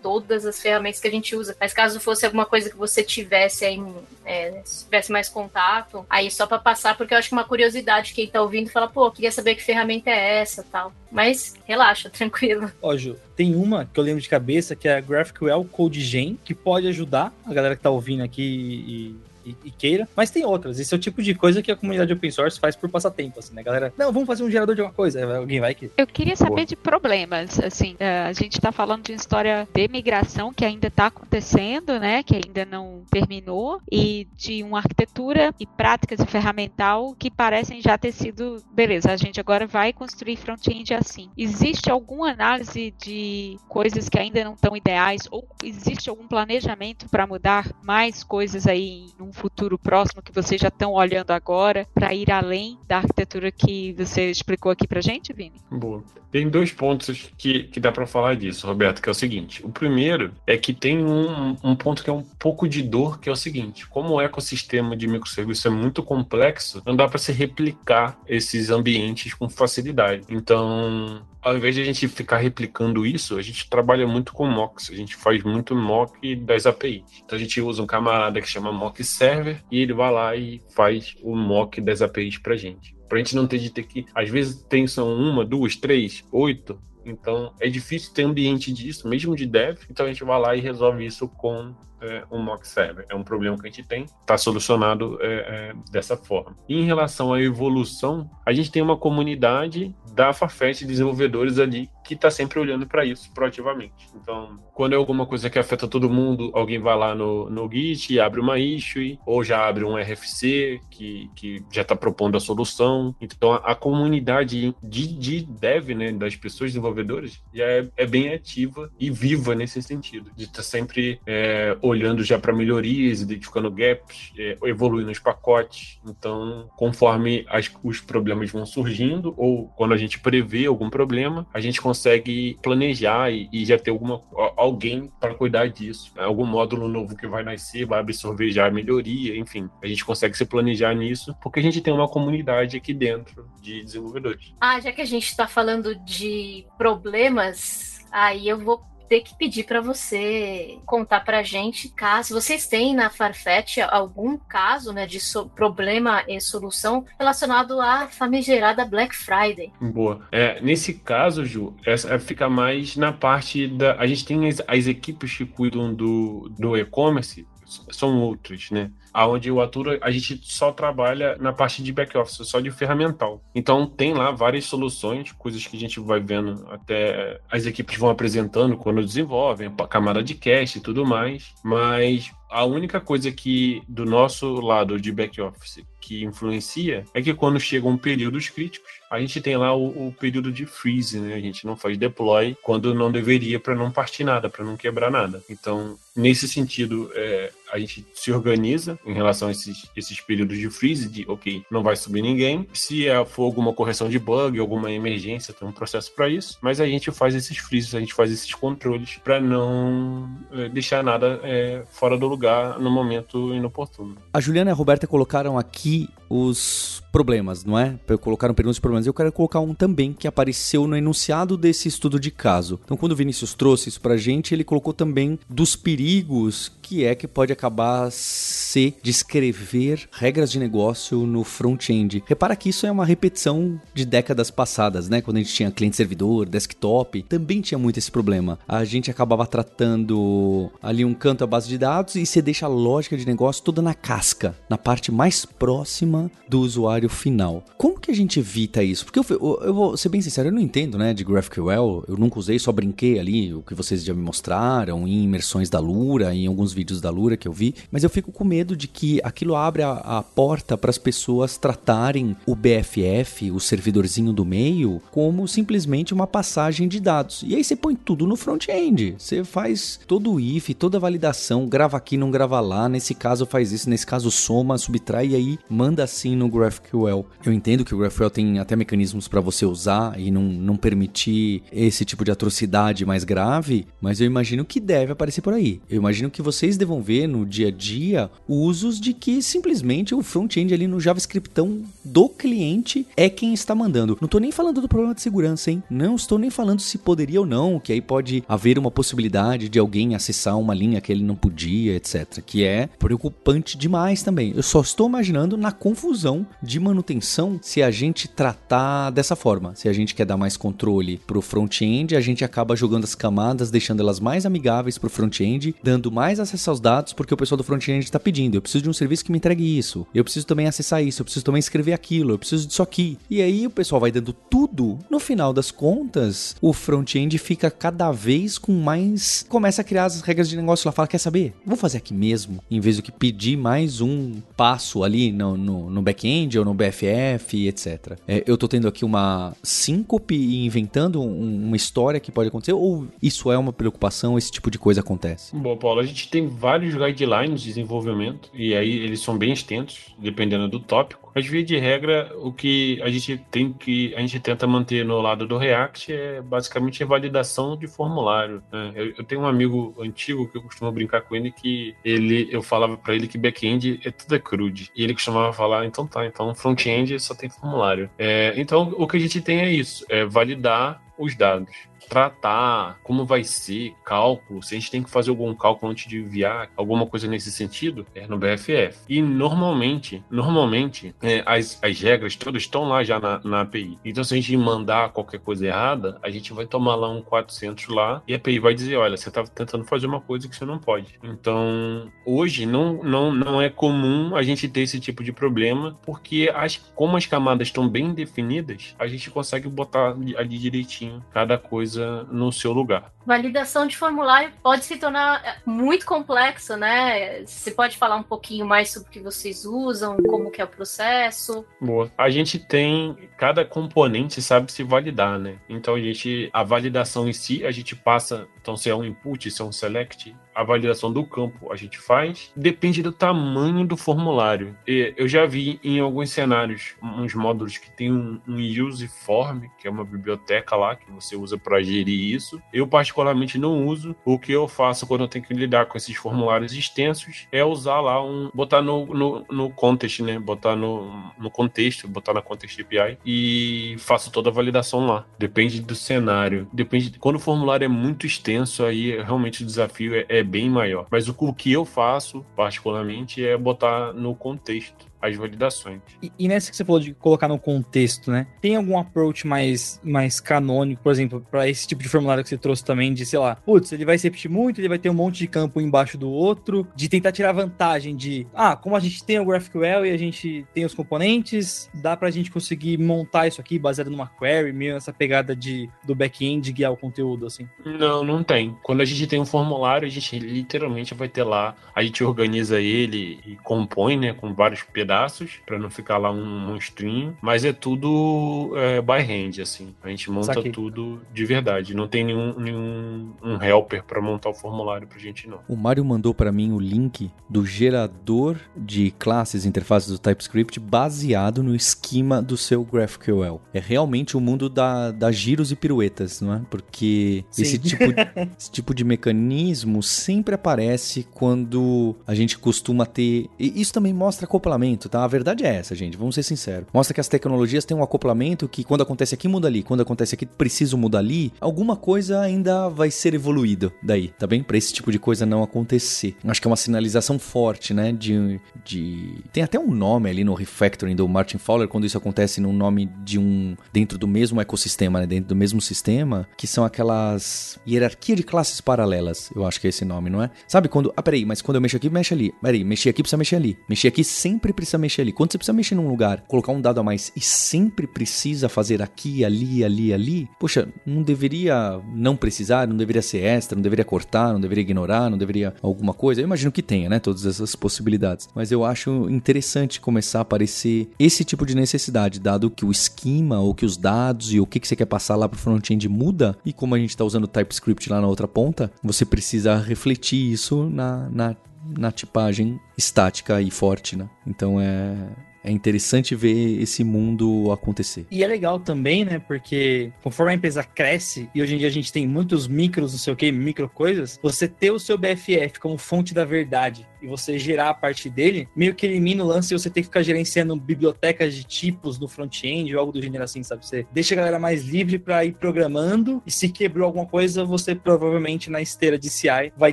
todas 0.03 0.45
as 0.45 0.61
ferramentas 0.61 1.01
que 1.01 1.09
a 1.09 1.11
gente 1.11 1.35
usa. 1.35 1.57
Mas 1.59 1.73
caso 1.73 2.01
fosse 2.01 2.27
alguma 2.27 2.47
coisa 2.47 2.69
que 2.69 2.77
você 2.77 3.03
tivesse 3.03 3.65
aí, 3.65 3.83
é, 4.25 4.63
tivesse 4.85 5.11
mais 5.11 5.29
contato, 5.29 6.05
aí 6.09 6.31
só 6.31 6.47
para 6.47 6.59
passar, 6.59 6.97
porque 6.97 7.15
eu 7.15 7.19
acho 7.19 7.29
que 7.29 7.35
uma 7.35 7.45
curiosidade 7.45 8.13
quem 8.13 8.27
tá 8.27 8.43
ouvindo 8.43 8.71
fala, 8.71 8.89
pô, 8.89 9.11
queria 9.11 9.33
saber 9.33 9.55
que 9.55 9.63
ferramenta 9.63 10.11
é 10.11 10.39
essa 10.39 10.65
tal. 10.71 10.93
Mas 11.11 11.55
relaxa, 11.67 12.09
tranquilo. 12.11 12.71
Ó, 12.83 12.97
Ju, 12.97 13.17
tem 13.37 13.55
uma 13.55 13.85
que 13.87 13.99
eu 13.99 14.05
lembro 14.05 14.21
de 14.21 14.29
cabeça 14.29 14.77
que 14.77 14.89
é 14.89 14.97
a 14.97 15.01
GraphQL 15.01 15.65
CodeGen, 15.71 16.39
que 16.45 16.55
pode 16.55 16.87
ajudar 16.89 17.33
a 17.45 17.53
galera 17.53 17.77
que 17.77 17.83
tá 17.83 17.91
ouvindo 17.91 18.23
aqui 18.23 18.43
e 18.43 19.30
e, 19.45 19.57
e, 19.65 19.71
queira, 19.71 20.09
mas 20.17 20.31
tem 20.31 20.45
outras. 20.45 20.79
Esse 20.79 20.95
é 20.95 20.97
o 20.97 21.01
tipo 21.01 21.23
de 21.23 21.35
coisa 21.35 21.63
que 21.63 21.71
a 21.71 21.77
comunidade 21.77 22.13
open 22.13 22.31
source 22.31 22.59
faz 22.59 22.77
por 22.77 22.89
passatempo, 22.89 23.39
assim, 23.39 23.55
né, 23.55 23.63
galera? 23.63 23.93
Não, 23.97 24.13
vamos 24.13 24.27
fazer 24.27 24.43
um 24.43 24.51
gerador 24.51 24.75
de 24.75 24.83
uma 24.83 24.93
coisa, 24.93 25.37
alguém 25.37 25.61
vai 25.61 25.75
que... 25.75 25.91
Eu 25.97 26.07
queria 26.07 26.37
saber 26.37 26.65
de 26.67 26.77
problemas, 26.77 27.59
assim, 27.61 27.97
é, 27.99 28.21
a 28.21 28.33
gente 28.33 28.61
tá 28.61 28.73
falando 28.73 29.05
de 29.05 29.13
uma 29.13 29.17
história 29.17 29.69
de 29.73 29.89
migração 29.89 30.53
que 30.53 30.65
ainda 30.65 30.91
tá 30.91 31.07
acontecendo, 31.07 31.99
né, 31.99 32.23
que 32.23 32.37
ainda 32.37 32.65
não 32.65 33.03
terminou, 33.11 33.81
e 33.91 34.27
de 34.37 34.63
uma 34.63 34.79
arquitetura 34.79 35.55
e 35.59 35.67
práticas 35.67 36.21
e 36.21 36.27
ferramental 36.27 37.15
que 37.19 37.31
parecem 37.31 37.81
já 37.81 37.97
ter 37.97 38.13
sido, 38.13 38.63
beleza, 38.73 39.13
a 39.13 39.17
gente 39.17 39.41
agora 39.41 39.67
vai 39.67 39.93
construir 39.93 40.37
front-end 40.37 40.95
assim. 40.95 41.31
Existe 41.37 41.91
alguma 41.91 42.31
análise 42.31 42.95
de 42.99 43.59
coisas 43.69 44.09
que 44.09 44.19
ainda 44.19 44.45
não 44.45 44.55
estão 44.55 44.77
ideais 44.77 45.23
ou 45.31 45.47
existe 45.63 46.09
algum 46.09 46.27
planejamento 46.27 47.09
para 47.09 47.27
mudar 47.27 47.71
mais 47.83 48.23
coisas 48.23 48.67
aí 48.67 49.07
em 49.19 49.23
um 49.23 49.30
futuro 49.33 49.79
próximo 49.79 50.23
que 50.23 50.33
vocês 50.33 50.61
já 50.61 50.69
estão 50.69 50.93
olhando 50.93 51.31
agora 51.31 51.87
para 51.95 52.15
ir 52.15 52.31
além 52.31 52.79
da 52.87 52.99
arquitetura 52.99 53.51
que 53.51 53.93
você 53.93 54.31
explicou 54.31 54.71
aqui 54.73 54.87
para 54.87 55.01
gente, 55.01 55.33
Vini? 55.33 55.61
Boa. 55.71 56.03
Tem 56.31 56.49
dois 56.49 56.71
pontos 56.71 57.29
que, 57.37 57.65
que 57.65 57.81
dá 57.81 57.91
para 57.91 58.07
falar 58.07 58.37
disso, 58.37 58.67
Roberto, 58.67 59.03
que 59.03 59.09
é 59.09 59.13
o 59.13 59.15
seguinte. 59.15 59.67
O 59.67 59.71
primeiro 59.71 60.33
é 60.47 60.57
que 60.57 60.73
tem 60.73 61.05
um, 61.05 61.57
um 61.63 61.75
ponto 61.75 62.05
que 62.05 62.11
é 62.11 62.13
um 62.13 62.23
pouco 62.23 62.69
de 62.69 62.83
dor, 62.83 63.19
que 63.19 63.29
é 63.29 63.33
o 63.33 63.37
seguinte: 63.37 63.87
como 63.89 64.15
o 64.15 64.21
ecossistema 64.21 64.97
de 64.97 65.09
microserviços 65.09 65.67
é 65.67 65.71
muito 65.71 66.03
complexo, 66.03 66.83
não 66.87 66.95
dá 66.95 67.09
para 67.09 67.19
se 67.19 67.33
replicar 67.33 68.17
esses 68.29 68.71
ambientes 68.71 69.35
com 69.35 69.49
facilidade. 69.49 70.25
Então, 70.29 71.21
ao 71.43 71.57
invés 71.57 71.75
de 71.75 71.81
a 71.81 71.85
gente 71.85 72.07
ficar 72.07 72.37
replicando 72.37 73.07
isso, 73.07 73.39
a 73.39 73.43
gente 73.43 73.69
trabalha 73.69 74.07
muito 74.07 74.33
com 74.33 74.47
mocks, 74.47 74.91
a 74.91 74.95
gente 74.95 75.17
faz 75.17 75.43
muito 75.43 75.75
mock 75.75 76.37
das 76.37 76.67
APIs. 76.67 77.23
Então 77.25 77.37
a 77.37 77.41
gente 77.41 77.61
usa 77.61 77.83
um 77.83 77.87
camarada 77.87 78.41
que 78.41 78.49
chama 78.49 78.71
mock 78.71 79.03
server 79.21 79.63
e 79.71 79.81
ele 79.81 79.93
vai 79.93 80.11
lá 80.11 80.35
e 80.35 80.63
faz 80.75 81.15
o 81.23 81.37
mock 81.37 81.81
das 81.81 82.01
APIs 82.01 82.39
pra 82.39 82.57
gente. 82.57 82.97
Pra 83.07 83.19
gente 83.19 83.37
não 83.37 83.47
ter 83.47 83.59
de 83.59 83.71
ter 83.71 83.83
que, 83.83 84.07
às 84.15 84.31
vezes 84.31 84.63
tem 84.63 84.87
são 84.87 85.13
uma, 85.13 85.45
duas, 85.45 85.77
três, 85.77 86.25
oito, 86.33 86.81
então 87.05 87.53
é 87.61 87.69
difícil 87.69 88.15
ter 88.15 88.23
ambiente 88.23 88.73
disso, 88.73 89.09
mesmo 89.09 89.37
de 89.37 89.47
dev. 89.47 89.79
Então 89.91 90.07
a 90.07 90.09
gente 90.09 90.25
vai 90.25 90.41
lá 90.41 90.57
e 90.57 90.61
resolve 90.61 91.05
isso 91.05 91.29
com 91.29 91.75
é, 92.01 92.25
um 92.31 92.43
mock 92.43 92.67
server. 92.67 93.05
É 93.09 93.15
um 93.15 93.23
problema 93.23 93.57
que 93.57 93.67
a 93.67 93.71
gente 93.71 93.87
tem, 93.87 94.05
está 94.05 94.37
solucionado 94.37 95.19
é, 95.21 95.27
é, 95.27 95.75
dessa 95.91 96.17
forma. 96.17 96.57
Em 96.69 96.85
relação 96.85 97.33
à 97.33 97.41
evolução, 97.41 98.31
a 98.45 98.53
gente 98.53 98.71
tem 98.71 98.83
uma 98.83 98.97
comunidade 98.97 99.95
da 100.13 100.33
Farfetch 100.33 100.83
desenvolvedores 100.83 101.59
ali 101.59 101.89
que 102.05 102.15
está 102.15 102.29
sempre 102.29 102.59
olhando 102.59 102.89
para 102.89 103.05
isso 103.05 103.33
proativamente. 103.33 104.09
Então, 104.17 104.59
quando 104.75 104.95
é 104.95 104.97
alguma 104.97 105.27
coisa 105.27 105.49
que 105.49 105.61
afeta 105.61 105.87
todo 105.87 106.11
mundo, 106.11 106.51
alguém 106.55 106.81
vai 106.81 106.97
lá 106.97 107.15
no, 107.15 107.49
no 107.49 107.71
Git, 107.71 108.19
abre 108.19 108.41
uma 108.41 108.59
issue, 108.59 109.17
ou 109.25 109.45
já 109.45 109.65
abre 109.69 109.85
um 109.85 109.97
RFC 109.97 110.81
que, 110.91 111.31
que 111.37 111.63
já 111.71 111.83
está 111.83 111.95
propondo 111.95 112.37
a 112.37 112.41
solução. 112.41 113.15
Então, 113.21 113.53
a, 113.53 113.59
a 113.59 113.75
comunidade 113.77 114.75
de, 114.83 115.07
de 115.07 115.43
dev, 115.43 115.91
né, 115.91 116.11
das 116.11 116.35
pessoas 116.35 116.71
desenvolvedoras, 116.71 117.41
já 117.55 117.65
é, 117.65 117.89
é 117.97 118.07
bem 118.07 118.35
ativa 118.35 118.91
e 118.99 119.09
viva 119.09 119.55
nesse 119.55 119.81
sentido, 119.81 120.33
de 120.35 120.45
estar 120.45 120.57
tá 120.57 120.63
sempre 120.65 121.21
é, 121.25 121.77
olhando 121.91 122.25
já 122.25 122.39
para 122.39 122.53
melhorias, 122.53 123.21
identificando 123.21 123.71
gaps, 123.71 124.33
é, 124.39 124.57
evoluindo 124.65 125.11
os 125.11 125.19
pacotes. 125.19 126.01
Então, 126.07 126.69
conforme 126.77 127.45
as, 127.49 127.71
os 127.83 128.01
problemas 128.01 128.51
vão 128.51 128.65
surgindo, 128.65 129.35
ou 129.37 129.69
quando 129.77 129.95
a 129.95 129.97
gente 129.97 130.19
prevê 130.19 130.67
algum 130.67 130.89
problema, 130.89 131.47
a 131.53 131.61
gente 131.61 131.81
consegue 131.81 132.59
planejar 132.63 133.31
e, 133.31 133.49
e 133.53 133.65
já 133.65 133.79
ter 133.79 133.91
alguma, 133.91 134.23
alguém 134.57 135.11
para 135.21 135.35
cuidar 135.35 135.69
disso. 135.69 136.13
Algum 136.17 136.47
módulo 136.47 136.89
novo 136.89 137.17
que 137.17 137.27
vai 137.27 137.43
nascer, 137.43 137.87
vai 137.87 138.01
absorver 138.01 138.51
já 138.51 138.67
a 138.67 138.71
melhoria, 138.71 139.37
enfim. 139.37 139.69
A 139.83 139.87
gente 139.87 140.05
consegue 140.05 140.37
se 140.37 140.45
planejar 140.45 140.95
nisso, 140.95 141.35
porque 141.43 141.61
a 141.61 141.63
gente 141.63 141.81
tem 141.81 141.93
uma 141.93 142.09
comunidade 142.09 142.77
aqui 142.77 142.95
dentro 142.95 143.49
de 143.61 143.83
desenvolvedores. 143.83 144.55
Ah, 144.61 144.81
já 144.81 144.93
que 144.93 145.01
a 145.01 145.07
gente 145.07 145.27
está 145.27 145.47
falando 145.47 145.95
de 146.05 146.65
problemas, 146.77 148.05
aí 148.11 148.49
eu 148.49 148.59
vou 148.59 148.90
ter 149.11 149.23
que 149.23 149.35
pedir 149.37 149.65
para 149.65 149.81
você 149.81 150.79
contar 150.87 151.19
para 151.25 151.43
gente 151.43 151.89
caso 151.89 152.33
vocês 152.33 152.69
têm 152.69 152.95
na 152.95 153.11
Farfetch 153.11 153.79
algum 153.91 154.39
caso 154.39 154.93
né, 154.93 155.05
de 155.05 155.19
so 155.19 155.49
problema 155.49 156.23
e 156.29 156.41
solução 156.41 157.05
relacionado 157.19 157.81
à 157.81 158.07
famigerada 158.07 158.85
Black 158.85 159.17
Friday. 159.17 159.73
Boa. 159.81 160.29
É, 160.31 160.61
nesse 160.61 160.95
caso, 160.95 161.45
Ju, 161.45 161.75
essa 161.85 162.21
fica 162.21 162.49
mais 162.49 162.97
na 162.97 163.13
parte 163.13 163.67
da. 163.67 163.97
A 163.97 164.07
gente 164.07 164.25
tem 164.25 164.47
as, 164.47 164.63
as 164.69 164.87
equipes 164.87 165.37
que 165.37 165.45
cuidam 165.45 165.93
do, 165.93 166.49
do 166.57 166.77
e-commerce 166.77 167.45
são 167.91 168.21
outros, 168.21 168.71
né? 168.71 168.93
Aonde 169.13 169.51
o 169.51 169.61
Atura 169.61 169.99
a 170.03 170.11
gente 170.11 170.41
só 170.43 170.73
trabalha 170.73 171.37
na 171.39 171.53
parte 171.53 171.83
de 171.83 171.93
back 171.93 172.17
office, 172.17 172.47
só 172.49 172.61
de 172.61 172.71
ferramental. 172.71 173.43
Então 173.55 173.87
tem 173.87 174.15
lá 174.15 174.31
várias 174.31 174.65
soluções, 174.65 175.33
coisas 175.33 175.67
que 175.67 175.77
a 175.77 175.81
gente 175.81 176.01
vai 176.01 176.21
vendo 176.21 176.67
até 176.71 177.41
as 177.51 177.67
equipes 177.67 177.99
vão 177.99 178.11
apresentando 178.11 178.77
quando 178.77 179.05
desenvolvem, 179.05 179.73
a 179.79 179.87
camada 179.87 180.23
de 180.23 180.35
cache 180.35 180.79
e 180.79 180.83
tudo 180.83 181.05
mais, 181.05 181.53
mas 181.65 182.31
a 182.51 182.65
única 182.65 183.01
coisa 183.01 183.31
que 183.31 183.83
do 183.89 184.05
nosso 184.05 184.55
lado 184.55 185.01
de 185.01 185.13
back 185.13 185.41
office 185.41 185.85
que 186.01 186.25
influencia 186.25 187.05
é 187.15 187.23
que 187.23 187.33
quando 187.33 187.61
chegam 187.61 187.97
períodos 187.97 188.49
críticos, 188.49 188.91
a 189.09 189.21
gente 189.21 189.41
tem 189.41 189.57
lá 189.57 189.75
o, 189.75 190.09
o 190.09 190.13
período 190.13 190.51
de 190.51 190.67
freeze, 190.67 191.21
né? 191.21 191.35
A 191.35 191.41
gente 191.41 191.65
não 191.65 191.77
faz 191.77 191.97
deploy 191.97 192.57
quando 192.63 192.93
não 192.93 193.13
deveria 193.13 193.61
para 193.61 193.77
não 193.77 193.91
partir 193.91 194.25
nada, 194.25 194.51
para 194.51 194.65
não 194.65 194.77
quebrar 194.77 195.11
nada. 195.11 195.43
Então, 195.49 195.97
nesse 196.17 196.49
sentido, 196.49 197.11
é, 197.15 197.53
a 197.73 197.79
gente 197.79 198.07
se 198.15 198.33
organiza 198.33 198.99
em 199.05 199.13
relação 199.13 199.49
a 199.49 199.51
esses, 199.51 199.89
esses 199.97 200.21
períodos 200.21 200.59
de 200.59 200.69
freeze, 200.71 201.09
de 201.09 201.25
ok, 201.29 201.63
não 201.71 201.83
vai 201.83 201.97
subir 201.97 202.23
ninguém. 202.23 202.67
Se 202.73 203.09
é, 203.09 203.25
for 203.25 203.45
alguma 203.45 203.73
correção 203.73 204.09
de 204.09 204.19
bug, 204.19 204.59
alguma 204.59 204.91
emergência, 204.91 205.55
tem 205.55 205.67
um 205.67 205.73
processo 205.73 206.13
para 206.15 206.29
isso. 206.29 206.59
Mas 206.61 206.81
a 206.81 206.87
gente 206.87 207.11
faz 207.11 207.35
esses 207.35 207.57
freezes, 207.59 207.95
a 207.95 208.01
gente 208.01 208.15
faz 208.15 208.31
esses 208.31 208.55
controles 208.55 209.19
para 209.23 209.41
não 209.41 210.31
é, 210.53 210.69
deixar 210.69 211.03
nada 211.03 211.41
é, 211.43 211.83
fora 211.91 212.17
do 212.17 212.27
lugar 212.27 212.79
no 212.79 212.91
momento 212.91 213.55
inoportuno. 213.55 214.17
A 214.33 214.41
Juliana 214.41 214.71
e 214.71 214.73
a 214.73 214.77
Roberta 214.77 215.07
colocaram 215.07 215.59
aqui 215.59 216.09
os 216.29 217.03
problemas, 217.11 217.65
não 217.65 217.77
é? 217.79 217.99
Colocaram 218.21 218.55
perguntas 218.55 218.77
de 218.77 218.81
problemas. 218.81 219.07
Eu 219.07 219.15
quero 219.15 219.33
colocar 219.33 219.59
um 219.61 219.75
também 219.75 220.13
que 220.13 220.29
apareceu 220.29 220.87
no 220.87 220.97
enunciado 220.97 221.57
desse 221.57 221.89
estudo 221.89 222.21
de 222.21 222.31
caso. 222.31 222.79
Então, 222.85 222.97
quando 222.97 223.13
o 223.13 223.17
Vinícius 223.17 223.53
trouxe 223.53 223.89
isso 223.89 224.01
pra 224.01 224.17
gente, 224.17 224.55
ele 224.55 224.63
colocou 224.63 224.93
também 224.93 225.39
dos 225.49 225.75
perigos 225.75 226.71
que 226.81 227.05
é 227.05 227.15
que 227.15 227.27
pode 227.27 227.53
acabar 227.61 228.11
se 228.11 228.95
descrever 229.03 230.09
regras 230.11 230.51
de 230.51 230.59
negócio 230.59 231.27
no 231.27 231.45
front-end. 231.45 232.23
Repara 232.27 232.57
que 232.57 232.71
isso 232.71 232.87
é 232.87 232.91
uma 232.91 233.05
repetição 233.05 233.79
de 233.93 234.07
décadas 234.07 234.51
passadas, 234.51 235.11
né? 235.11 235.21
Quando 235.21 235.37
a 235.37 235.41
gente 235.41 235.53
tinha 235.53 235.71
cliente-servidor, 235.71 236.49
desktop, 236.49 237.23
também 237.25 237.61
tinha 237.61 237.79
muito 237.79 237.99
esse 237.99 238.11
problema. 238.11 238.59
A 238.67 238.83
gente 238.85 239.11
acabava 239.11 239.47
tratando 239.47 240.71
ali 240.83 241.05
um 241.05 241.13
canto 241.13 241.45
à 241.45 241.47
base 241.47 241.69
de 241.69 241.77
dados 241.77 242.15
e 242.15 242.25
você 242.25 242.41
deixa 242.41 242.65
a 242.65 242.69
lógica 242.69 243.17
de 243.17 243.27
negócio 243.27 243.63
toda 243.63 243.83
na 243.83 243.93
casca, 243.93 244.57
na 244.69 244.79
parte 244.79 245.13
mais 245.13 245.45
próxima 245.45 246.31
do 246.49 246.61
usuário 246.61 247.11
final. 247.11 247.63
Como 247.77 248.01
que 248.01 248.11
a 248.11 248.15
gente 248.15 248.41
evita 248.41 248.83
isso? 248.83 249.05
Porque 249.05 249.19
eu, 249.19 249.27
eu, 249.29 249.61
eu 249.65 249.75
vou 249.75 249.97
ser 249.99 250.09
bem 250.09 250.23
sincero, 250.23 250.49
eu 250.49 250.53
não 250.53 250.61
entendo, 250.61 250.97
né, 250.97 251.13
de 251.13 251.25
GraphQL. 251.25 252.05
Eu 252.09 252.17
nunca 252.17 252.39
usei, 252.39 252.59
só 252.59 252.73
brinquei 252.73 253.19
ali, 253.19 253.53
o 253.53 253.63
que 253.63 253.75
vocês 253.75 254.03
já 254.03 254.15
me 254.15 254.23
mostraram, 254.23 255.07
em 255.07 255.25
imersões 255.25 255.69
da 255.69 255.79
Lura, 255.79 256.35
em 256.35 256.47
alguns 256.47 256.73
vídeos 256.73 257.01
da 257.01 257.11
Lura 257.11 257.37
que 257.37 257.47
eu 257.47 257.50
vi, 257.53 257.75
mas 257.91 258.05
eu 258.05 258.11
fico 258.11 258.33
com 258.33 258.45
medo 258.45 258.77
de 258.77 258.87
que 258.87 259.21
aquilo 259.23 259.57
abre 259.57 259.83
a, 259.83 259.93
a 259.93 260.23
porta 260.23 260.77
para 260.77 260.91
as 260.91 260.99
pessoas 260.99 261.57
tratarem 261.57 262.37
o 262.47 262.55
BFF, 262.55 263.51
o 263.51 263.61
servidorzinho 263.61 264.33
do 264.33 264.45
meio, 264.45 265.01
como 265.11 265.47
simplesmente 265.47 266.15
uma 266.15 266.27
passagem 266.27 266.89
de 266.89 267.01
dados. 267.01 267.43
E 267.47 267.55
aí 267.55 267.65
você 267.65 267.77
põe 267.77 267.95
tudo 267.95 268.27
no 268.27 268.37
front-end. 268.37 269.17
Você 269.19 269.45
faz 269.45 270.01
todo 270.07 270.33
o 270.33 270.41
if, 270.41 270.71
toda 270.75 270.99
a 270.99 271.01
validação, 271.01 271.67
grava 271.67 271.97
aqui, 271.97 272.17
não 272.17 272.31
grava 272.31 272.61
lá. 272.61 272.89
Nesse 272.89 273.15
caso 273.15 273.47
faz 273.47 273.73
isso, 273.73 273.89
nesse 273.89 274.07
caso 274.07 274.31
soma, 274.31 274.79
subtrai 274.79 275.29
e 275.29 275.35
aí 275.35 275.59
manda 275.69 276.03
assim 276.05 276.35
no 276.37 276.49
GraphQL. 276.49 277.27
Eu 277.45 277.53
entendo 277.53 277.85
que 277.85 277.95
o 277.95 277.99
GraphQL 277.99 278.31
tem 278.31 278.59
até 278.59 278.77
mecanismos 278.77 279.29
para 279.29 279.41
você 279.41 279.65
usar 279.65 280.19
e 280.19 280.31
não, 280.31 280.43
não 280.43 280.77
permitir 280.77 281.63
esse 281.73 282.05
tipo 282.05 282.25
de 282.25 282.31
atrocidade 282.31 283.05
mais 283.05 283.25
grave, 283.25 283.87
mas 284.01 284.21
eu 284.21 284.27
imagino 284.27 284.65
que 284.65 284.81
deve 284.81 285.13
aparecer 285.13 285.43
por 285.43 285.55
aí. 285.55 285.81
Eu 285.89 285.97
imagino 285.97 286.31
que 286.31 286.43
vocês 286.43 286.77
devam 286.77 287.03
ver 287.03 287.27
no 287.27 287.40
dia 287.45 287.69
a 287.69 287.71
dia 287.71 288.31
usos 288.49 289.01
de 289.01 289.13
que 289.13 289.43
simplesmente 289.43 290.15
o 290.15 290.23
front-end 290.23 290.73
ali 290.73 290.87
no 290.87 291.01
JavaScriptão 291.01 291.83
do 292.05 292.29
cliente 292.29 293.07
é 293.17 293.29
quem 293.29 293.55
está 293.55 293.75
mandando. 293.75 294.17
Não 294.21 294.27
estou 294.27 294.41
nem 294.41 294.53
falando 294.53 294.81
do 294.81 294.89
problema 294.89 295.15
de 295.15 295.23
segurança, 295.23 295.71
hein? 295.71 295.83
Não 295.91 296.17
estou 296.17 296.39
nem 296.39 296.51
falando 296.51 296.81
se 296.81 296.99
poderia 296.99 297.41
ou 297.41 297.47
não, 297.47 297.79
que 297.79 297.93
aí 297.93 298.01
pode 298.01 298.45
haver 298.49 298.79
uma 298.79 298.91
possibilidade 298.91 299.69
de 299.69 299.79
alguém 299.79 300.15
acessar 300.15 300.59
uma 300.59 300.75
linha 300.75 301.01
que 301.01 301.13
ele 301.13 301.23
não 301.23 301.35
podia, 301.35 301.95
etc. 301.97 302.41
Que 302.45 302.65
é 302.65 302.89
preocupante 302.99 303.77
demais 303.77 304.23
também. 304.23 304.53
Eu 304.55 304.63
só 304.63 304.81
estou 304.81 305.09
imaginando 305.09 305.57
na 305.57 305.73
confusão 305.73 306.47
de 306.63 306.79
manutenção 306.81 307.59
se 307.63 307.83
a 307.83 307.91
gente 307.91 308.29
tratar 308.29 309.11
dessa 309.11 309.37
forma. 309.37 309.75
Se 309.75 309.89
a 309.89 309.93
gente 309.93 310.15
quer 310.15 310.25
dar 310.25 310.37
mais 310.37 310.57
controle 310.57 311.21
pro 311.27 311.43
front-end, 311.43 312.17
a 312.17 312.21
gente 312.21 312.45
acaba 312.45 312.77
jogando 312.77 313.05
as 313.05 313.15
camadas, 313.15 313.71
deixando 313.71 314.01
elas 314.01 314.21
mais 314.21 314.45
amigáveis 314.47 314.99
pro 314.99 315.11
front-end, 315.11 315.75
dando 315.83 316.11
mais 316.11 316.41
acesso 316.41 316.71
aos 316.71 316.81
dados, 316.81 317.13
porque 317.13 317.30
o 317.35 317.37
pessoal 317.37 317.57
do 317.57 317.65
front-end 317.65 318.05
está 318.05 318.19
pedindo. 318.19 318.57
Eu 318.57 318.63
preciso 318.63 318.83
de 318.83 318.91
um 318.91 318.93
serviço 318.93 319.25
que 319.25 319.33
me 319.33 319.39
entregue 319.39 319.79
isso. 319.79 320.07
Eu 320.15 320.25
preciso 320.25 320.47
também 320.47 320.67
acessar 320.67 321.03
isso. 321.03 321.23
Eu 321.23 321.25
preciso 321.25 321.45
também 321.45 321.59
escrever 321.59 321.93
aquilo. 321.93 322.33
Eu 322.33 322.39
preciso 322.39 322.67
disso 322.67 322.83
aqui. 322.83 323.19
E 323.29 323.41
aí 323.41 323.67
o 323.67 323.71
pessoal 323.71 324.01
vai 324.01 324.11
dando 324.11 324.33
tudo. 324.33 324.99
No 325.11 325.19
final 325.19 325.53
das 325.53 325.71
contas, 325.71 326.57
o 326.61 326.73
front-end 326.73 327.37
fica 327.39 327.71
cada 327.71 328.11
vez 328.13 328.59
com 328.59 328.73
mais. 328.73 329.45
Começa 329.49 329.83
a 329.83 329.85
criar 329.85 330.07
as 330.07 330.21
regras 330.21 330.49
de 330.49 330.57
negócio 330.57 330.87
lá. 330.87 330.93
Fala, 330.93 331.09
quer 331.09 331.19
saber? 331.19 331.55
Vou 331.65 331.77
fazer 331.77 331.99
aqui 331.99 332.15
mesmo. 332.15 332.63
Em 332.71 332.81
vez 332.81 332.97
do 332.97 333.03
que 333.03 333.13
pedir 333.13 333.57
mais 333.57 334.01
um 334.01 334.41
passo 334.57 335.03
ali 335.05 335.33
no, 335.33 335.57
no, 335.57 335.91
no 335.91 336.03
back-end 336.03 336.59
ou 336.59 336.65
no 336.65 336.75
BFF, 336.75 337.67
etc. 337.67 338.19
É, 338.27 338.43
eu 338.47 338.57
tô 338.57 338.69
tendo 338.69 338.89
aqui 338.89 339.05
uma 339.05 339.55
síncope 339.63 340.35
e 340.35 340.65
inventando 340.65 341.21
um, 341.23 341.67
uma 341.67 341.77
história 341.77 342.21
que 342.21 342.33
pode 342.33 342.49
acontecer? 342.49 342.73
Ou 342.73 343.07
isso 343.23 343.51
é 343.51 343.59
uma 343.59 343.73
preocupação? 343.73 344.37
Esse 344.37 344.51
tipo 344.51 344.71
de 344.71 344.79
coisa 344.79 345.01
acontece? 345.01 345.55
Bom, 345.57 345.77
Paulo, 345.77 346.01
a 346.01 346.05
gente 346.05 346.29
tem 346.29 346.47
vários 346.47 346.95
guidelines 346.95 347.20
de 347.55 347.65
desenvolvimento 347.65 348.51
e 348.55 348.75
aí 348.75 348.99
eles 348.99 349.21
são 349.21 349.37
bem 349.37 349.53
extensos, 349.53 350.15
dependendo 350.19 350.69
do 350.69 350.81
tópico. 350.81 351.20
Mas 351.35 351.47
via 351.47 351.65
de 351.65 351.77
regra, 351.77 352.33
o 352.37 352.53
que 352.53 353.01
a 353.03 353.11
gente 353.11 353.39
tem 353.51 353.73
que 353.73 354.15
a 354.15 354.21
gente 354.21 354.41
tenta 354.41 354.67
manter 354.67 355.05
no 355.05 355.21
lado 355.21 355.47
do 355.47 355.57
React 355.57 356.13
é 356.13 356.43
basicamente 356.43 357.03
a 357.03 357.07
validação 357.07 357.77
de 357.77 357.87
formulário. 357.87 358.63
Né? 358.73 358.93
Eu, 358.95 359.15
eu, 359.19 359.25
tenho 359.25 359.43
um 359.43 359.47
amigo 359.47 359.95
antigo 360.01 360.49
que 360.49 360.59
eu 360.59 360.63
costumo 360.63 360.91
brincar 360.93 361.23
com 361.23 361.37
ele 361.37 361.51
que 361.51 361.95
ele 362.05 362.49
eu 362.51 362.63
falava 362.63 362.97
para 362.97 363.15
ele 363.15 363.27
que 363.27 363.39
back-end 363.39 364.01
é 364.05 364.11
tudo 364.11 364.35
é 364.35 364.39
crude 364.39 364.91
e 364.95 365.05
ele 365.05 365.15
costumava 365.15 365.53
falar 365.53 365.87
então 365.87 366.07
tá, 366.07 366.27
então 366.27 366.55
front-end 366.55 367.19
só 367.21 367.35
tem 367.35 367.49
formulário. 367.49 368.11
É, 368.19 368.55
então 368.57 368.95
o 368.97 369.07
que 369.07 369.17
a 369.17 369.21
gente 369.21 369.41
tem 369.41 369.61
é 369.61 369.71
isso, 369.71 370.05
é 370.09 370.25
validar 370.25 371.03
os 371.19 371.37
dados 371.37 371.91
tratar, 372.11 372.99
como 373.05 373.25
vai 373.25 373.45
ser, 373.45 373.95
cálculo, 374.05 374.61
se 374.65 374.75
a 374.75 374.79
gente 374.79 374.91
tem 374.91 375.01
que 375.01 375.09
fazer 375.09 375.31
algum 375.31 375.55
cálculo 375.55 375.93
antes 375.93 376.09
de 376.09 376.19
enviar, 376.19 376.69
alguma 376.77 377.07
coisa 377.07 377.29
nesse 377.29 377.53
sentido, 377.53 378.05
é 378.13 378.27
no 378.27 378.37
BFF. 378.37 378.99
E 379.09 379.23
normalmente, 379.23 380.25
normalmente, 380.29 381.15
é, 381.23 381.43
as, 381.47 381.79
as 381.83 382.01
regras 382.01 382.37
todas 382.37 382.63
estão 382.63 382.85
lá 382.85 383.05
já 383.05 383.19
na, 383.19 383.41
na 383.45 383.61
API. 383.63 383.99
Então, 384.05 384.25
se 384.25 384.35
a 384.35 384.37
gente 384.37 384.57
mandar 384.57 385.11
qualquer 385.11 385.41
coisa 385.41 385.67
errada, 385.67 386.19
a 386.23 386.31
gente 386.31 386.53
vai 386.53 386.67
tomar 386.67 386.95
lá 386.95 387.09
um 387.09 387.23
400 387.23 387.89
lá 387.89 388.23
e 388.27 388.35
a 388.35 388.37
API 388.37 388.59
vai 388.59 388.75
dizer, 388.75 388.97
olha, 388.97 389.17
você 389.17 389.29
está 389.29 389.45
tentando 389.45 389.85
fazer 389.85 390.07
uma 390.07 390.21
coisa 390.21 390.49
que 390.49 390.57
você 390.57 390.65
não 390.65 390.79
pode. 390.79 391.19
Então, 391.23 392.11
hoje 392.25 392.67
não, 392.67 393.03
não, 393.03 393.33
não 393.33 393.61
é 393.61 393.69
comum 393.69 394.35
a 394.35 394.43
gente 394.43 394.69
ter 394.69 394.81
esse 394.81 394.99
tipo 395.01 395.23
de 395.23 395.33
problema, 395.33 395.99
porque 396.05 396.51
as, 396.55 396.77
como 396.95 397.17
as 397.17 397.27
camadas 397.27 397.69
estão 397.69 397.89
bem 397.89 398.13
definidas, 398.13 398.95
a 398.99 399.07
gente 399.07 399.31
consegue 399.31 399.69
botar 399.69 400.17
ali 400.37 400.59
direitinho 400.59 401.25
cada 401.33 401.59
coisa 401.59 402.25
no 402.25 402.53
seu 402.53 402.73
lugar. 402.73 403.13
Validação 403.25 403.87
de 403.87 403.97
formulário 403.97 404.51
pode 404.63 404.85
se 404.85 404.97
tornar 404.97 405.45
é, 405.45 405.57
muito 405.67 406.07
complexo, 406.07 406.77
né? 406.77 407.45
Você 407.45 407.71
pode 407.71 407.97
falar 407.97 408.17
um 408.17 408.23
pouquinho 408.23 408.67
mais 408.67 408.91
sobre 408.91 409.09
o 409.09 409.13
que 409.13 409.21
vocês 409.21 409.65
usam, 409.65 410.17
como 410.17 410.51
que 410.51 410.61
é 410.61 410.65
o 410.65 410.69
processo? 410.69 411.65
Boa. 411.81 412.11
A 412.17 412.31
gente 412.31 412.59
tem 412.59 413.17
cada 413.37 413.65
componente 413.65 414.41
sabe 414.43 414.73
se 414.73 414.83
validar, 414.83 415.39
né? 415.39 415.59
Então 415.69 415.95
a 415.95 416.01
gente 416.01 416.49
a 416.53 416.63
validação 416.63 417.29
em 417.29 417.33
si 417.33 417.65
a 417.65 417.71
gente 417.71 417.95
passa, 417.95 418.49
então 418.61 418.77
se 418.77 418.91
é 418.91 418.95
um 418.95 419.05
input, 419.05 419.51
se 419.51 419.61
é 419.61 419.65
um 419.65 419.73
select, 419.73 420.35
a 420.55 420.65
validação 420.65 421.13
do 421.13 421.25
campo 421.25 421.73
a 421.73 421.77
gente 421.77 421.99
faz, 421.99 422.53
depende 422.55 423.03
do 423.03 423.13
tamanho 423.13 423.87
do 423.87 423.97
formulário. 423.97 424.77
E 424.87 425.15
eu 425.17 425.27
já 425.29 425.47
vi 425.47 425.81
em 425.83 426.01
alguns 426.01 426.31
cenários 426.31 426.95
uns 427.03 427.35
módulos 427.35 427.79
que 427.79 427.91
tem 427.91 428.13
um, 428.13 428.41
um 428.47 428.57
use 428.57 429.07
form, 429.09 429.65
que 429.79 429.89
é 429.89 429.91
uma 429.91 430.05
biblioteca 430.05 430.77
lá 430.77 430.97
que 430.97 431.11
você 431.11 431.37
usa 431.37 431.57
para 431.57 431.83
gerir 431.83 432.35
isso. 432.35 432.61
Eu 432.73 432.87
particularmente 432.87 433.59
não 433.59 433.87
uso. 433.87 434.15
O 434.25 434.39
que 434.39 434.53
eu 434.53 434.69
faço 434.69 435.07
quando 435.07 435.23
eu 435.23 435.29
tenho 435.29 435.45
que 435.45 435.55
lidar 435.55 435.87
com 435.87 435.97
esses 435.97 436.17
formulários 436.17 436.73
extensos 436.73 437.47
é 437.51 437.65
usar 437.65 438.01
lá 438.01 438.23
um, 438.23 438.51
botar 438.53 438.83
no, 438.83 439.07
no, 439.07 439.47
no 439.51 439.71
context, 439.71 440.21
né? 440.21 440.39
Botar 440.39 440.77
no, 440.77 441.33
no 441.39 441.51
contexto, 441.51 442.09
botar 442.09 442.35
na 442.35 442.43
context 442.43 442.79
API 442.81 443.19
e 443.25 443.97
faço 443.99 444.31
toda 444.31 444.51
a 444.51 444.53
validação 444.53 445.07
lá. 445.07 445.27
Depende 445.39 445.81
do 445.81 445.95
cenário, 445.95 446.69
depende. 446.73 447.19
Quando 447.19 447.37
o 447.37 447.41
formulário 447.41 447.85
é 447.85 447.89
muito 447.89 448.27
extenso, 448.27 448.50
aí 448.85 449.21
realmente 449.23 449.63
o 449.63 449.67
desafio 449.67 450.15
é, 450.15 450.27
é 450.29 450.43
bem 450.43 450.71
maior. 450.71 451.07
Mas 451.11 451.29
o, 451.29 451.35
o 451.39 451.55
que 451.55 451.73
eu 451.73 451.85
faço, 451.85 452.45
particularmente, 452.57 453.45
é 453.45 453.57
botar 453.57 454.13
no 454.13 454.35
contexto 454.35 455.10
as 455.21 455.37
validações. 455.37 456.01
E, 456.23 456.33
e, 456.39 456.49
nessa 456.49 456.71
que 456.71 456.77
você 456.77 456.85
falou 456.85 457.01
de 457.01 457.13
colocar 457.15 457.49
no 457.49 457.59
contexto, 457.59 458.31
né? 458.31 458.47
Tem 458.61 458.77
algum 458.77 458.99
approach 458.99 459.47
mais, 459.47 460.01
mais 460.03 460.41
canônico, 460.41 461.03
por 461.03 461.13
exemplo, 461.13 461.45
para 461.51 461.69
esse 461.69 461.87
tipo 461.87 462.03
de 462.03 462.09
formulário 462.09 462.43
que 462.43 462.49
você 462.49 462.57
trouxe 462.57 462.85
também, 462.85 463.13
de 463.13 463.27
sei 463.27 463.39
lá, 463.39 463.57
putz, 463.57 463.93
ele 463.93 464.05
vai 464.05 464.17
se 464.17 464.27
repetir 464.27 464.51
muito, 464.51 464.81
ele 464.81 464.89
vai 464.89 464.99
ter 464.99 465.11
um 465.11 465.15
monte 465.15 465.39
de 465.39 465.47
campo 465.47 465.81
embaixo 465.81 466.17
do 466.17 466.31
outro, 466.31 466.87
de 466.95 467.09
tentar 467.09 467.33
tirar 467.33 467.53
vantagem 467.53 468.17
de, 468.17 468.47
ah, 468.55 468.77
como 468.77 468.97
a 468.97 469.01
gente 469.01 469.23
tem 469.23 469.39
o 469.39 469.45
GraphQL 469.45 470.07
e 470.07 470.11
a 470.11 470.17
gente 470.17 470.67
tem 470.73 470.85
os 470.85 470.95
componentes, 470.95 471.91
dá 471.95 472.17
pra 472.17 472.31
gente 472.31 472.51
conseguir 472.51 472.99
montar 472.99 473.47
isso 473.47 473.61
aqui 473.61 473.79
baseado 473.79 474.11
numa 474.11 474.27
query, 474.27 474.73
meio 474.73 474.97
essa 474.97 475.13
pegada 475.13 475.55
de 475.55 475.89
do 476.05 476.15
back-end 476.15 476.73
guiar 476.73 476.93
o 476.93 476.97
conteúdo, 476.97 477.47
assim? 477.47 477.69
Não, 477.85 478.25
não 478.25 478.43
tem. 478.43 478.77
Quando 478.83 479.01
a 479.01 479.05
gente 479.05 479.27
tem 479.27 479.41
um 479.41 479.47
formulário, 479.47 480.07
a 480.07 480.11
gente 480.11 480.39
literalmente 480.39 481.15
vai 481.15 481.29
ter 481.29 481.45
lá, 481.45 481.75
a 481.95 482.03
gente 482.03 482.25
organiza 482.25 482.81
ele 482.81 483.41
e 483.47 483.57
compõe, 483.57 484.17
né, 484.17 484.33
com 484.33 484.55
vários 484.55 484.83
pedaços 484.83 485.10
pedaços, 485.11 485.59
para 485.67 485.77
não 485.77 485.91
ficar 485.91 486.19
lá 486.19 486.31
um 486.31 486.61
monstrinho, 486.61 487.37
mas 487.43 487.65
é 487.65 487.73
tudo 487.73 488.73
é, 488.77 489.03
by 489.03 489.21
hand, 489.21 489.61
assim. 489.61 489.93
A 490.03 490.09
gente 490.09 490.31
monta 490.31 490.55
Saquei. 490.55 490.71
tudo 490.71 491.21
de 491.35 491.45
verdade. 491.45 491.95
Não 491.95 492.07
tem 492.07 492.25
nenhum, 492.25 492.55
nenhum 492.57 493.33
um 493.43 493.61
helper 493.61 494.05
para 494.05 494.21
montar 494.21 494.51
o 494.51 494.55
formulário 494.55 495.09
pra 495.09 495.19
gente, 495.19 495.49
não. 495.49 495.59
O 495.69 495.75
Mário 495.75 496.05
mandou 496.05 496.33
para 496.33 496.53
mim 496.53 496.71
o 496.73 496.79
link 496.79 497.31
do 497.49 497.67
gerador 497.67 498.57
de 498.77 499.11
classes 499.19 499.67
interfaces 499.67 500.11
do 500.11 500.19
TypeScript 500.19 500.79
baseado 500.79 501.63
no 501.63 501.75
esquema 501.75 502.41
do 502.41 502.57
seu 502.57 502.85
GraphQL. 502.85 503.61
É 503.75 503.81
realmente 503.81 504.37
o 504.37 504.41
mundo 504.41 504.69
da, 504.69 505.11
da 505.11 505.33
giros 505.33 505.73
e 505.73 505.77
piruetas, 505.77 506.41
não 506.41 506.55
é? 506.55 506.63
Porque 506.71 507.45
esse 507.59 507.79
tipo, 507.79 508.05
esse 508.57 508.71
tipo 508.71 508.95
de 508.95 509.03
mecanismo 509.03 510.03
sempre 510.03 510.55
aparece 510.55 511.27
quando 511.35 512.15
a 512.25 512.35
gente 512.35 512.57
costuma 512.59 513.05
ter. 513.05 513.49
E 513.59 513.81
isso 513.81 513.93
também 513.93 514.13
mostra 514.13 514.47
acoplamento 514.47 515.00
acoplamento, 515.01 515.09
tá? 515.09 515.25
A 515.25 515.27
verdade 515.27 515.65
é 515.65 515.77
essa, 515.77 515.95
gente, 515.95 516.17
vamos 516.17 516.35
ser 516.35 516.43
sinceros. 516.43 516.87
Mostra 516.93 517.15
que 517.15 517.21
as 517.21 517.29
tecnologias 517.29 517.85
têm 517.85 517.97
um 517.97 518.03
acoplamento 518.03 518.69
que 518.69 518.85
quando 518.85 519.03
acontece 519.03 519.35
aqui 519.35 519.49
muda 519.49 519.69
ali, 519.69 519.83
quando 519.83 520.01
acontece 520.01 520.35
aqui 520.35 520.45
preciso 520.45 520.99
mudar 520.99 521.21
ali, 521.21 521.53
alguma 521.61 521.97
coisa 521.97 522.41
ainda 522.41 522.89
vai 522.89 523.11
ser 523.11 523.35
evoluído 523.35 523.93
daí, 524.03 524.29
tá 524.29 524.47
bem? 524.47 524.63
Para 524.63 524.77
esse 524.77 524.93
tipo 524.93 525.11
de 525.11 525.19
coisa 525.19 525.47
não 525.47 525.63
acontecer. 525.63 526.37
Acho 526.45 526.61
que 526.61 526.67
é 526.67 526.71
uma 526.71 526.77
sinalização 526.77 527.39
forte, 527.39 527.95
né? 527.95 528.13
De, 528.13 528.61
de 528.85 529.43
tem 529.53 529.63
até 529.63 529.79
um 529.79 529.91
nome 529.91 530.29
ali 530.29 530.45
no 530.45 530.55
refactoring 530.55 531.15
do 531.15 531.29
Martin 531.29 531.59
Fowler 531.59 531.89
quando 531.89 532.05
isso 532.05 532.19
acontece 532.19 532.61
num 532.61 532.73
nome 532.73 533.09
de 533.25 533.39
um 533.39 533.77
dentro 533.93 534.19
do 534.19 534.27
mesmo 534.27 534.61
ecossistema, 534.61 535.21
né? 535.21 535.27
Dentro 535.27 535.49
do 535.49 535.57
mesmo 535.57 535.81
sistema, 535.81 536.49
que 536.57 536.67
são 536.67 536.85
aquelas 536.85 537.79
hierarquia 537.87 538.37
de 538.37 538.43
classes 538.43 538.81
paralelas. 538.81 539.51
Eu 539.55 539.67
acho 539.67 539.81
que 539.81 539.87
é 539.87 539.91
esse 539.91 540.05
nome, 540.05 540.29
não 540.29 540.43
é? 540.43 540.51
Sabe 540.67 540.89
quando, 540.89 541.13
ah, 541.17 541.23
peraí, 541.23 541.45
mas 541.45 541.63
quando 541.63 541.77
eu 541.77 541.81
mexo 541.81 541.97
aqui, 541.97 542.11
mexe 542.11 542.35
ali. 542.35 542.53
Peraí, 542.63 542.85
mexi 542.85 543.09
aqui 543.09 543.23
precisa 543.23 543.37
mexer 543.37 543.57
ali. 543.57 543.79
Mexer 543.89 544.09
aqui 544.09 544.25
sempre 544.25 544.73
precisa 544.73 544.90
mexer 544.99 545.23
ali. 545.23 545.33
Quando 545.33 545.53
você 545.53 545.59
precisa 545.59 545.73
mexer 545.73 545.95
num 545.95 546.09
lugar, 546.09 546.43
colocar 546.49 546.73
um 546.73 546.81
dado 546.81 547.01
a 547.01 547.03
mais 547.03 547.33
e 547.37 547.41
sempre 547.41 548.07
precisa 548.07 548.69
fazer 548.69 549.03
aqui, 549.03 549.45
ali, 549.45 549.85
ali, 549.85 550.13
ali, 550.13 550.49
poxa, 550.59 550.89
não 551.07 551.23
deveria 551.23 552.01
não 552.15 552.37
precisar, 552.37 552.87
não 552.87 552.97
deveria 552.97 553.23
ser 553.23 553.39
extra, 553.39 553.77
não 553.77 553.83
deveria 553.83 554.05
cortar, 554.05 554.53
não 554.53 554.61
deveria 554.61 554.83
ignorar, 554.83 555.31
não 555.31 555.39
deveria 555.39 555.75
alguma 555.83 556.15
coisa. 556.15 556.41
Eu 556.41 556.45
imagino 556.45 556.73
que 556.73 556.83
tenha, 556.83 557.09
né? 557.09 557.19
Todas 557.19 557.47
essas 557.47 557.75
possibilidades. 557.75 558.49
Mas 558.55 558.73
eu 558.73 558.85
acho 558.85 559.29
interessante 559.31 560.01
começar 560.01 560.39
a 560.39 560.43
aparecer 560.43 561.09
esse 561.19 561.45
tipo 561.45 561.65
de 561.67 561.75
necessidade, 561.75 562.41
dado 562.41 562.71
que 562.71 562.85
o 562.85 562.91
esquema 562.91 563.61
ou 563.61 563.75
que 563.75 563.85
os 563.85 563.97
dados 563.97 564.53
e 564.53 564.61
o 564.61 564.67
que, 564.67 564.81
que 564.81 564.89
você 564.89 564.97
quer 564.97 565.07
passar 565.07 565.37
lá 565.37 565.49
para 565.49 565.57
o 565.57 565.61
front-end 565.61 566.09
muda, 566.09 566.57
e 566.65 566.73
como 566.73 566.95
a 566.95 566.99
gente 566.99 567.11
está 567.11 567.25
usando 567.25 567.47
TypeScript 567.47 568.11
lá 568.11 568.21
na 568.21 568.27
outra 568.27 568.49
ponta, 568.49 568.91
você 569.03 569.25
precisa 569.25 569.77
refletir 569.77 570.53
isso 570.53 570.89
na, 570.89 571.29
na 571.31 571.57
na 571.99 572.13
tipagem 572.13 572.81
estática 572.97 573.61
e 573.61 573.71
forte, 573.71 574.17
né? 574.17 574.29
Então 574.47 574.81
é, 574.81 575.15
é 575.63 575.71
interessante 575.71 576.35
ver 576.35 576.81
esse 576.81 577.05
mundo 577.05 577.71
acontecer. 577.71 578.27
E 578.31 578.43
é 578.43 578.47
legal 578.47 578.79
também, 578.81 579.25
né? 579.25 579.39
Porque 579.39 580.13
conforme 580.23 580.53
a 580.53 580.55
empresa 580.55 580.83
cresce, 580.83 581.49
e 581.55 581.63
hoje 581.63 581.75
em 581.75 581.79
dia 581.79 581.89
a 581.89 581.93
gente 581.93 582.13
tem 582.13 582.27
muitos 582.27 582.67
micros, 582.67 583.13
não 583.13 583.19
sei 583.19 583.33
o 583.33 583.37
que, 583.37 583.53
micro 583.53 583.89
coisas, 583.89 584.39
você 584.43 584.67
ter 584.67 584.91
o 584.91 584.99
seu 584.99 585.19
BFF 585.19 585.79
como 585.81 585.99
fonte 585.99 586.33
da 586.33 586.45
verdade 586.45 587.07
e 587.23 587.27
você 587.27 587.59
gerar 587.59 587.91
a 587.91 587.95
partir 587.95 588.31
dele, 588.31 588.69
meio 588.75 588.95
que 588.95 589.07
elimina 589.07 589.45
o 589.45 589.47
lance 589.47 589.69
de 589.69 589.75
você 589.75 589.91
ter 589.91 590.01
que 590.01 590.07
ficar 590.07 590.23
gerenciando 590.23 590.77
bibliotecas 590.77 591.55
de 591.55 591.65
tipos 591.65 592.19
no 592.19 592.29
front-end 592.29 592.95
ou 592.95 593.01
algo 593.01 593.13
do 593.13 593.23
gênero 593.23 593.45
assim, 593.45 593.63
sabe? 593.63 593.87
Você 593.87 594.07
deixa 594.13 594.35
a 594.35 594.37
galera 594.37 594.59
mais 594.59 594.85
livre 594.85 595.19
para 595.19 595.45
ir 595.45 595.53
programando 595.53 596.43
e 596.47 596.51
se 596.51 596.69
quebrou 596.69 597.07
alguma 597.07 597.27
coisa, 597.27 597.65
você 597.65 597.95
provavelmente 597.95 598.71
na 598.71 598.81
esteira 598.81 599.19
de 599.19 599.29
CI 599.29 599.73
vai 599.77 599.93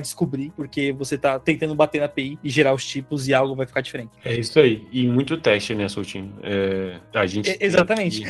descobrir, 0.00 0.52
porque 0.56 0.92
você 0.92 1.18
tá 1.18 1.38
tentando 1.38 1.74
bater 1.74 2.00
na 2.00 2.06
API 2.06 2.38
e 2.42 2.50
gerar 2.50 2.74
os 2.74 2.84
tipos 2.84 3.28
e 3.28 3.34
algo 3.34 3.54
vai 3.54 3.66
ficar 3.66 3.80
diferente. 3.80 4.10
É 4.24 4.34
isso 4.34 4.58
aí. 4.58 4.86
E 4.92 5.06
muito 5.06 5.36
teste, 5.36 5.74
né, 5.74 5.88
Soutinho? 5.88 6.34
É, 6.42 6.98
a 7.14 7.26
gente 7.26 7.50
É, 7.50 7.56
exatamente. 7.60 8.22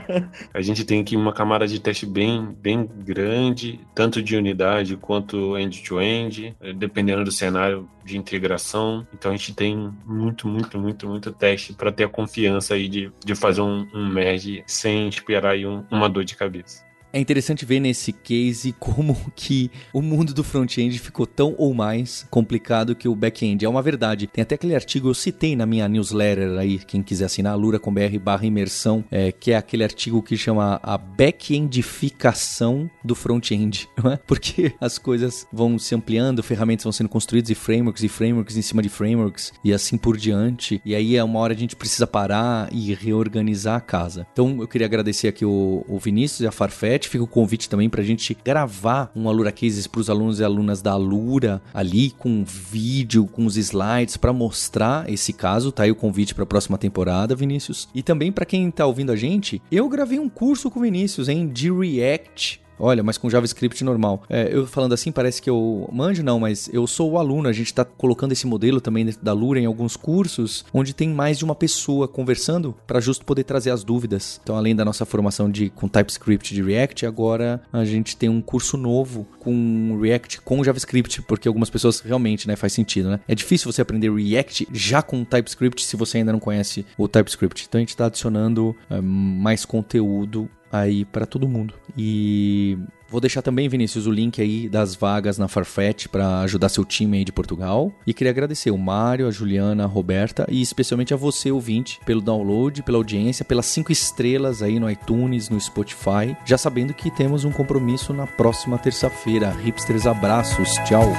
a 0.52 0.60
gente 0.60 0.84
tem 0.84 1.00
aqui 1.00 1.16
uma 1.16 1.32
camada 1.32 1.66
de 1.66 1.80
teste 1.80 2.06
bem, 2.06 2.54
bem 2.60 2.88
grande, 3.04 3.80
tanto 3.94 4.22
de 4.22 4.36
unidade 4.36 4.96
quanto 4.96 5.56
end-to-end, 5.58 6.56
eh, 6.60 6.72
dependendo 6.72 7.24
do 7.24 7.32
cenário 7.32 7.88
de 8.06 8.16
integração. 8.16 9.06
Então 9.12 9.32
a 9.32 9.36
gente 9.36 9.52
tem 9.54 9.92
muito, 10.06 10.48
muito, 10.48 10.78
muito, 10.78 11.08
muito 11.08 11.32
teste 11.32 11.74
para 11.74 11.92
ter 11.92 12.04
a 12.04 12.08
confiança 12.08 12.74
aí 12.74 12.88
de, 12.88 13.12
de 13.24 13.34
fazer 13.34 13.60
um, 13.60 13.86
um 13.92 14.08
merge 14.08 14.62
sem 14.66 15.08
esperar 15.08 15.52
aí 15.52 15.66
um- 15.66 15.84
uma 15.90 16.08
dor 16.08 16.24
de 16.24 16.36
cabeça. 16.36 16.85
É 17.12 17.20
interessante 17.20 17.64
ver 17.64 17.80
nesse 17.80 18.12
case 18.12 18.72
como 18.78 19.16
que 19.34 19.70
o 19.92 20.02
mundo 20.02 20.34
do 20.34 20.44
front-end 20.44 20.98
ficou 20.98 21.26
tão 21.26 21.54
ou 21.56 21.72
mais 21.72 22.26
complicado 22.30 22.94
que 22.94 23.08
o 23.08 23.14
back-end. 23.14 23.64
É 23.64 23.68
uma 23.68 23.82
verdade. 23.82 24.26
Tem 24.26 24.42
até 24.42 24.54
aquele 24.54 24.74
artigo, 24.74 25.08
eu 25.08 25.14
citei 25.14 25.56
na 25.56 25.66
minha 25.66 25.88
newsletter 25.88 26.58
aí, 26.58 26.78
quem 26.78 27.02
quiser 27.02 27.26
assinar, 27.26 27.56
lura.com.br 27.56 28.18
barra 28.20 28.46
imersão, 28.46 29.04
é, 29.10 29.32
que 29.32 29.52
é 29.52 29.56
aquele 29.56 29.84
artigo 29.84 30.22
que 30.22 30.36
chama 30.36 30.80
a 30.82 30.98
back-endificação 30.98 32.90
do 33.04 33.14
front-end, 33.14 33.88
é? 34.12 34.16
Porque 34.26 34.74
as 34.80 34.98
coisas 34.98 35.46
vão 35.52 35.78
se 35.78 35.94
ampliando, 35.94 36.42
ferramentas 36.42 36.84
vão 36.84 36.92
sendo 36.92 37.08
construídas 37.08 37.50
e 37.50 37.54
frameworks 37.54 38.02
e 38.02 38.08
frameworks 38.08 38.56
em 38.56 38.62
cima 38.62 38.82
de 38.82 38.88
frameworks 38.88 39.52
e 39.64 39.72
assim 39.72 39.96
por 39.96 40.16
diante. 40.16 40.80
E 40.84 40.94
aí 40.94 41.16
é 41.16 41.24
uma 41.24 41.38
hora 41.38 41.52
a 41.52 41.56
gente 41.56 41.76
precisa 41.76 42.06
parar 42.06 42.68
e 42.72 42.92
reorganizar 42.94 43.76
a 43.76 43.80
casa. 43.80 44.26
Então 44.32 44.58
eu 44.60 44.68
queria 44.68 44.86
agradecer 44.86 45.28
aqui 45.28 45.44
o, 45.44 45.84
o 45.88 45.98
Vinícius 45.98 46.40
e 46.40 46.46
a 46.46 46.52
Farfetch. 46.96 47.08
Fica 47.08 47.24
o 47.24 47.26
convite 47.26 47.68
também 47.68 47.88
pra 47.88 48.02
gente 48.02 48.36
gravar 48.44 49.10
um 49.14 49.28
Alura 49.28 49.52
Cases 49.52 49.86
pros 49.86 50.08
alunos 50.10 50.40
e 50.40 50.44
alunas 50.44 50.82
da 50.82 50.92
Alura 50.92 51.60
ali 51.72 52.10
com 52.10 52.44
vídeo, 52.44 53.26
com 53.26 53.46
os 53.46 53.56
slides 53.56 54.16
pra 54.16 54.32
mostrar 54.32 55.10
esse 55.10 55.32
caso. 55.32 55.70
Tá 55.70 55.84
aí 55.84 55.90
o 55.90 55.96
convite 55.96 56.34
pra 56.34 56.46
próxima 56.46 56.78
temporada, 56.78 57.34
Vinícius. 57.34 57.88
E 57.94 58.02
também 58.02 58.32
pra 58.32 58.44
quem 58.44 58.70
tá 58.70 58.86
ouvindo 58.86 59.12
a 59.12 59.16
gente, 59.16 59.60
eu 59.70 59.88
gravei 59.88 60.18
um 60.18 60.28
curso 60.28 60.70
com 60.70 60.80
o 60.80 60.82
Vinícius, 60.82 61.28
hein, 61.28 61.48
de 61.48 61.70
React 61.70 62.65
Olha, 62.78 63.02
mas 63.02 63.18
com 63.18 63.30
JavaScript 63.30 63.82
normal. 63.84 64.22
É, 64.28 64.48
eu 64.52 64.66
falando 64.66 64.92
assim, 64.92 65.10
parece 65.10 65.40
que 65.40 65.48
eu 65.48 65.88
manjo, 65.92 66.22
não, 66.22 66.38
mas 66.38 66.68
eu 66.72 66.86
sou 66.86 67.12
o 67.12 67.18
aluno. 67.18 67.48
A 67.48 67.52
gente 67.52 67.66
está 67.66 67.84
colocando 67.84 68.32
esse 68.32 68.46
modelo 68.46 68.80
também 68.80 69.04
dentro 69.04 69.24
da 69.24 69.32
Lura 69.32 69.58
em 69.58 69.66
alguns 69.66 69.96
cursos, 69.96 70.64
onde 70.72 70.94
tem 70.94 71.08
mais 71.08 71.38
de 71.38 71.44
uma 71.44 71.54
pessoa 71.54 72.06
conversando 72.06 72.74
para 72.86 73.00
justo 73.00 73.24
poder 73.24 73.44
trazer 73.44 73.70
as 73.70 73.82
dúvidas. 73.82 74.40
Então, 74.42 74.56
além 74.56 74.74
da 74.74 74.84
nossa 74.84 75.04
formação 75.04 75.50
de 75.50 75.70
com 75.70 75.88
TypeScript 75.88 76.54
de 76.54 76.62
React, 76.62 77.06
agora 77.06 77.62
a 77.72 77.84
gente 77.84 78.16
tem 78.16 78.28
um 78.28 78.40
curso 78.40 78.76
novo 78.76 79.26
com 79.38 79.98
React 80.00 80.40
com 80.42 80.62
JavaScript, 80.62 81.22
porque 81.22 81.48
algumas 81.48 81.70
pessoas 81.70 82.00
realmente, 82.00 82.46
né, 82.46 82.56
faz 82.56 82.72
sentido, 82.72 83.10
né? 83.10 83.20
É 83.26 83.34
difícil 83.34 83.70
você 83.70 83.82
aprender 83.82 84.12
React 84.12 84.68
já 84.72 85.02
com 85.02 85.24
TypeScript 85.24 85.84
se 85.84 85.96
você 85.96 86.18
ainda 86.18 86.32
não 86.32 86.40
conhece 86.40 86.84
o 86.98 87.08
TypeScript. 87.08 87.66
Então, 87.68 87.78
a 87.78 87.82
gente 87.82 87.90
está 87.90 88.06
adicionando 88.06 88.74
é, 88.90 89.00
mais 89.00 89.64
conteúdo 89.64 90.48
aí 90.70 91.04
para 91.04 91.26
todo 91.26 91.48
mundo. 91.48 91.74
E 91.96 92.78
vou 93.08 93.20
deixar 93.20 93.42
também, 93.42 93.68
Vinícius, 93.68 94.06
o 94.06 94.10
link 94.10 94.40
aí 94.40 94.68
das 94.68 94.94
vagas 94.94 95.38
na 95.38 95.48
Farfetch 95.48 96.06
para 96.08 96.40
ajudar 96.40 96.68
seu 96.68 96.84
time 96.84 97.18
aí 97.18 97.24
de 97.24 97.32
Portugal. 97.32 97.92
E 98.06 98.12
queria 98.12 98.30
agradecer 98.30 98.70
o 98.70 98.78
Mário, 98.78 99.28
a 99.28 99.30
Juliana, 99.30 99.84
a 99.84 99.86
Roberta 99.86 100.46
e 100.50 100.60
especialmente 100.60 101.14
a 101.14 101.16
você, 101.16 101.50
ouvinte, 101.50 102.00
pelo 102.04 102.20
download, 102.20 102.82
pela 102.82 102.98
audiência, 102.98 103.44
pelas 103.44 103.66
cinco 103.66 103.92
estrelas 103.92 104.62
aí 104.62 104.78
no 104.78 104.90
iTunes, 104.90 105.48
no 105.48 105.60
Spotify. 105.60 106.36
Já 106.44 106.58
sabendo 106.58 106.94
que 106.94 107.10
temos 107.10 107.44
um 107.44 107.52
compromisso 107.52 108.12
na 108.12 108.26
próxima 108.26 108.78
terça-feira. 108.78 109.50
Hipsters, 109.50 110.06
abraços, 110.06 110.70
tchau. 110.86 111.12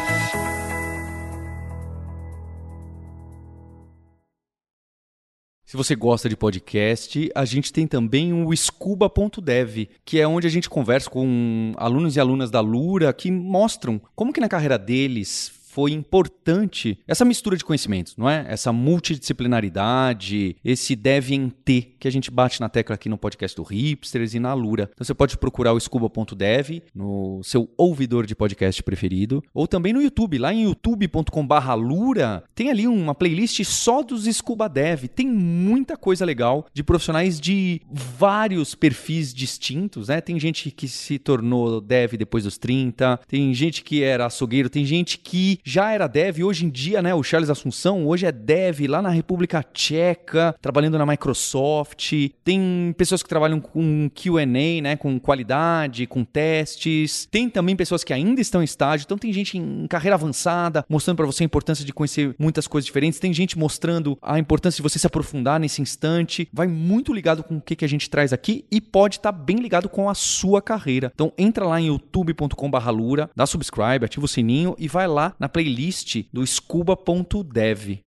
Se 5.68 5.76
você 5.76 5.98
gosta 5.98 6.30
de 6.30 6.38
podcast, 6.38 7.30
a 7.36 7.44
gente 7.44 7.74
tem 7.74 7.86
também 7.86 8.32
o 8.32 8.56
scuba.dev, 8.56 9.90
que 10.06 10.18
é 10.18 10.26
onde 10.26 10.48
a 10.48 10.50
gente 10.50 10.70
conversa 10.70 11.10
com 11.10 11.74
alunos 11.76 12.16
e 12.16 12.22
alunas 12.22 12.50
da 12.50 12.62
Lura 12.62 13.12
que 13.12 13.30
mostram 13.30 14.00
como 14.16 14.32
que 14.32 14.40
na 14.40 14.48
carreira 14.48 14.80
deles 14.80 15.57
foi 15.78 15.92
importante 15.92 16.98
essa 17.08 17.24
mistura 17.24 17.56
de 17.56 17.64
conhecimentos, 17.64 18.18
não 18.18 18.28
é? 18.28 18.44
Essa 18.50 18.74
multidisciplinaridade, 18.74 20.56
esse 20.66 20.96
deve 20.96 21.36
em 21.36 21.52
T 21.52 21.94
que 22.00 22.08
a 22.08 22.12
gente 22.12 22.32
bate 22.32 22.60
na 22.60 22.68
tecla 22.68 22.96
aqui 22.96 23.08
no 23.08 23.16
podcast 23.16 23.56
do 23.56 23.62
Hipsters 23.62 24.34
e 24.34 24.40
na 24.40 24.56
Lura. 24.56 24.90
Então 24.92 25.06
você 25.06 25.14
pode 25.14 25.38
procurar 25.38 25.74
o 25.74 25.80
scuba.dev 25.80 26.82
no 26.96 27.42
seu 27.44 27.70
ouvidor 27.78 28.26
de 28.26 28.36
podcast 28.36 28.82
preferido 28.82 29.44
ou 29.54 29.68
também 29.68 29.94
no 29.94 30.02
YouTube, 30.02 30.40
lá 30.40 30.52
em 30.52 30.64
youtube.com/lura, 30.64 32.44
tem 32.56 32.72
ali 32.72 32.88
uma 32.88 33.14
playlist 33.14 33.64
só 33.64 34.02
dos 34.02 34.26
Scuba 34.26 34.68
Dev. 34.68 35.04
Tem 35.10 35.28
muita 35.28 35.96
coisa 35.96 36.26
legal 36.26 36.66
de 36.74 36.84
profissionais 36.84 37.40
de 37.40 37.82
vários 37.92 38.74
perfis 38.74 39.32
distintos, 39.32 40.08
né? 40.08 40.22
Tem 40.22 40.40
gente 40.40 40.72
que 40.72 40.88
se 40.88 41.20
tornou 41.20 41.80
dev 41.80 42.14
depois 42.14 42.46
dos 42.46 42.58
30, 42.58 43.20
tem 43.28 43.54
gente 43.54 43.84
que 43.84 44.02
era 44.02 44.26
açougueiro, 44.26 44.72
tem 44.72 44.84
gente 44.84 45.20
que 45.20 45.60
já 45.68 45.92
era 45.92 46.08
dev, 46.08 46.46
hoje 46.46 46.66
em 46.66 46.70
dia, 46.70 47.02
né, 47.02 47.14
o 47.14 47.22
Charles 47.22 47.50
Assunção, 47.50 48.08
hoje 48.08 48.26
é 48.26 48.32
dev 48.32 48.88
lá 48.88 49.02
na 49.02 49.10
República 49.10 49.62
Tcheca, 49.62 50.56
trabalhando 50.62 50.98
na 50.98 51.06
Microsoft. 51.06 52.14
Tem 52.42 52.96
pessoas 52.98 53.22
que 53.22 53.28
trabalham 53.28 53.60
com 53.60 54.10
Q&A, 54.16 54.46
né, 54.82 54.96
com 54.96 55.20
qualidade, 55.20 56.08
com 56.08 56.24
testes. 56.24 57.28
Tem 57.30 57.50
também 57.50 57.76
pessoas 57.76 58.02
que 58.06 58.14
ainda 58.14 58.40
estão 58.40 58.62
em 58.62 58.64
estágio, 58.64 59.04
então 59.04 59.18
tem 59.18 59.34
gente 59.34 59.58
em 59.58 59.86
carreira 59.88 60.16
avançada, 60.16 60.86
mostrando 60.88 61.18
para 61.18 61.26
você 61.26 61.44
a 61.44 61.46
importância 61.46 61.84
de 61.84 61.92
conhecer 61.92 62.34
muitas 62.40 62.66
coisas 62.66 62.86
diferentes. 62.86 63.20
Tem 63.20 63.34
gente 63.34 63.60
mostrando 63.60 64.18
a 64.22 64.40
importância 64.40 64.78
de 64.78 64.90
você 64.90 64.98
se 64.98 65.06
aprofundar 65.06 65.60
nesse 65.60 65.82
instante. 65.82 66.48
Vai 66.54 66.68
muito 66.68 67.12
ligado 67.12 67.44
com 67.44 67.58
o 67.58 67.62
que, 67.62 67.76
que 67.76 67.84
a 67.84 67.90
gente 67.90 68.10
traz 68.10 68.32
aqui 68.32 68.64
e 68.72 68.80
pode 68.80 69.18
estar 69.18 69.34
tá 69.34 69.38
bem 69.38 69.58
ligado 69.58 69.90
com 69.90 70.10
a 70.10 70.16
sua 70.16 70.62
carreira. 70.62 71.12
Então 71.14 71.34
entra 71.38 71.66
lá 71.66 71.82
em 71.82 71.88
youtube.com/lura, 71.88 73.30
dá 73.36 73.46
subscribe, 73.46 74.06
ativa 74.06 74.24
o 74.24 74.30
sininho 74.30 74.74
e 74.80 74.88
vai 74.88 75.10
lá 75.10 75.36
na 75.38 75.50
playlist 75.58 76.18
do 76.32 76.46
scuba.dev. 76.46 78.00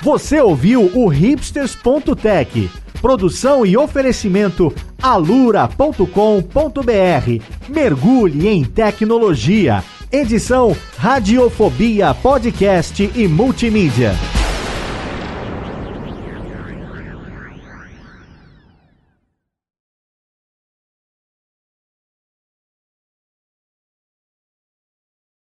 Você 0.00 0.40
ouviu 0.40 0.88
o 0.94 1.08
hipsters.tech, 1.08 2.70
produção 3.00 3.66
e 3.66 3.76
oferecimento 3.76 4.72
alura.com.br. 5.02 6.06
Mergulhe 7.68 8.46
em 8.46 8.64
tecnologia. 8.64 9.82
Edição 10.12 10.76
Radiofobia 10.96 12.14
Podcast 12.14 13.10
e 13.12 13.26
Multimídia. 13.26 14.12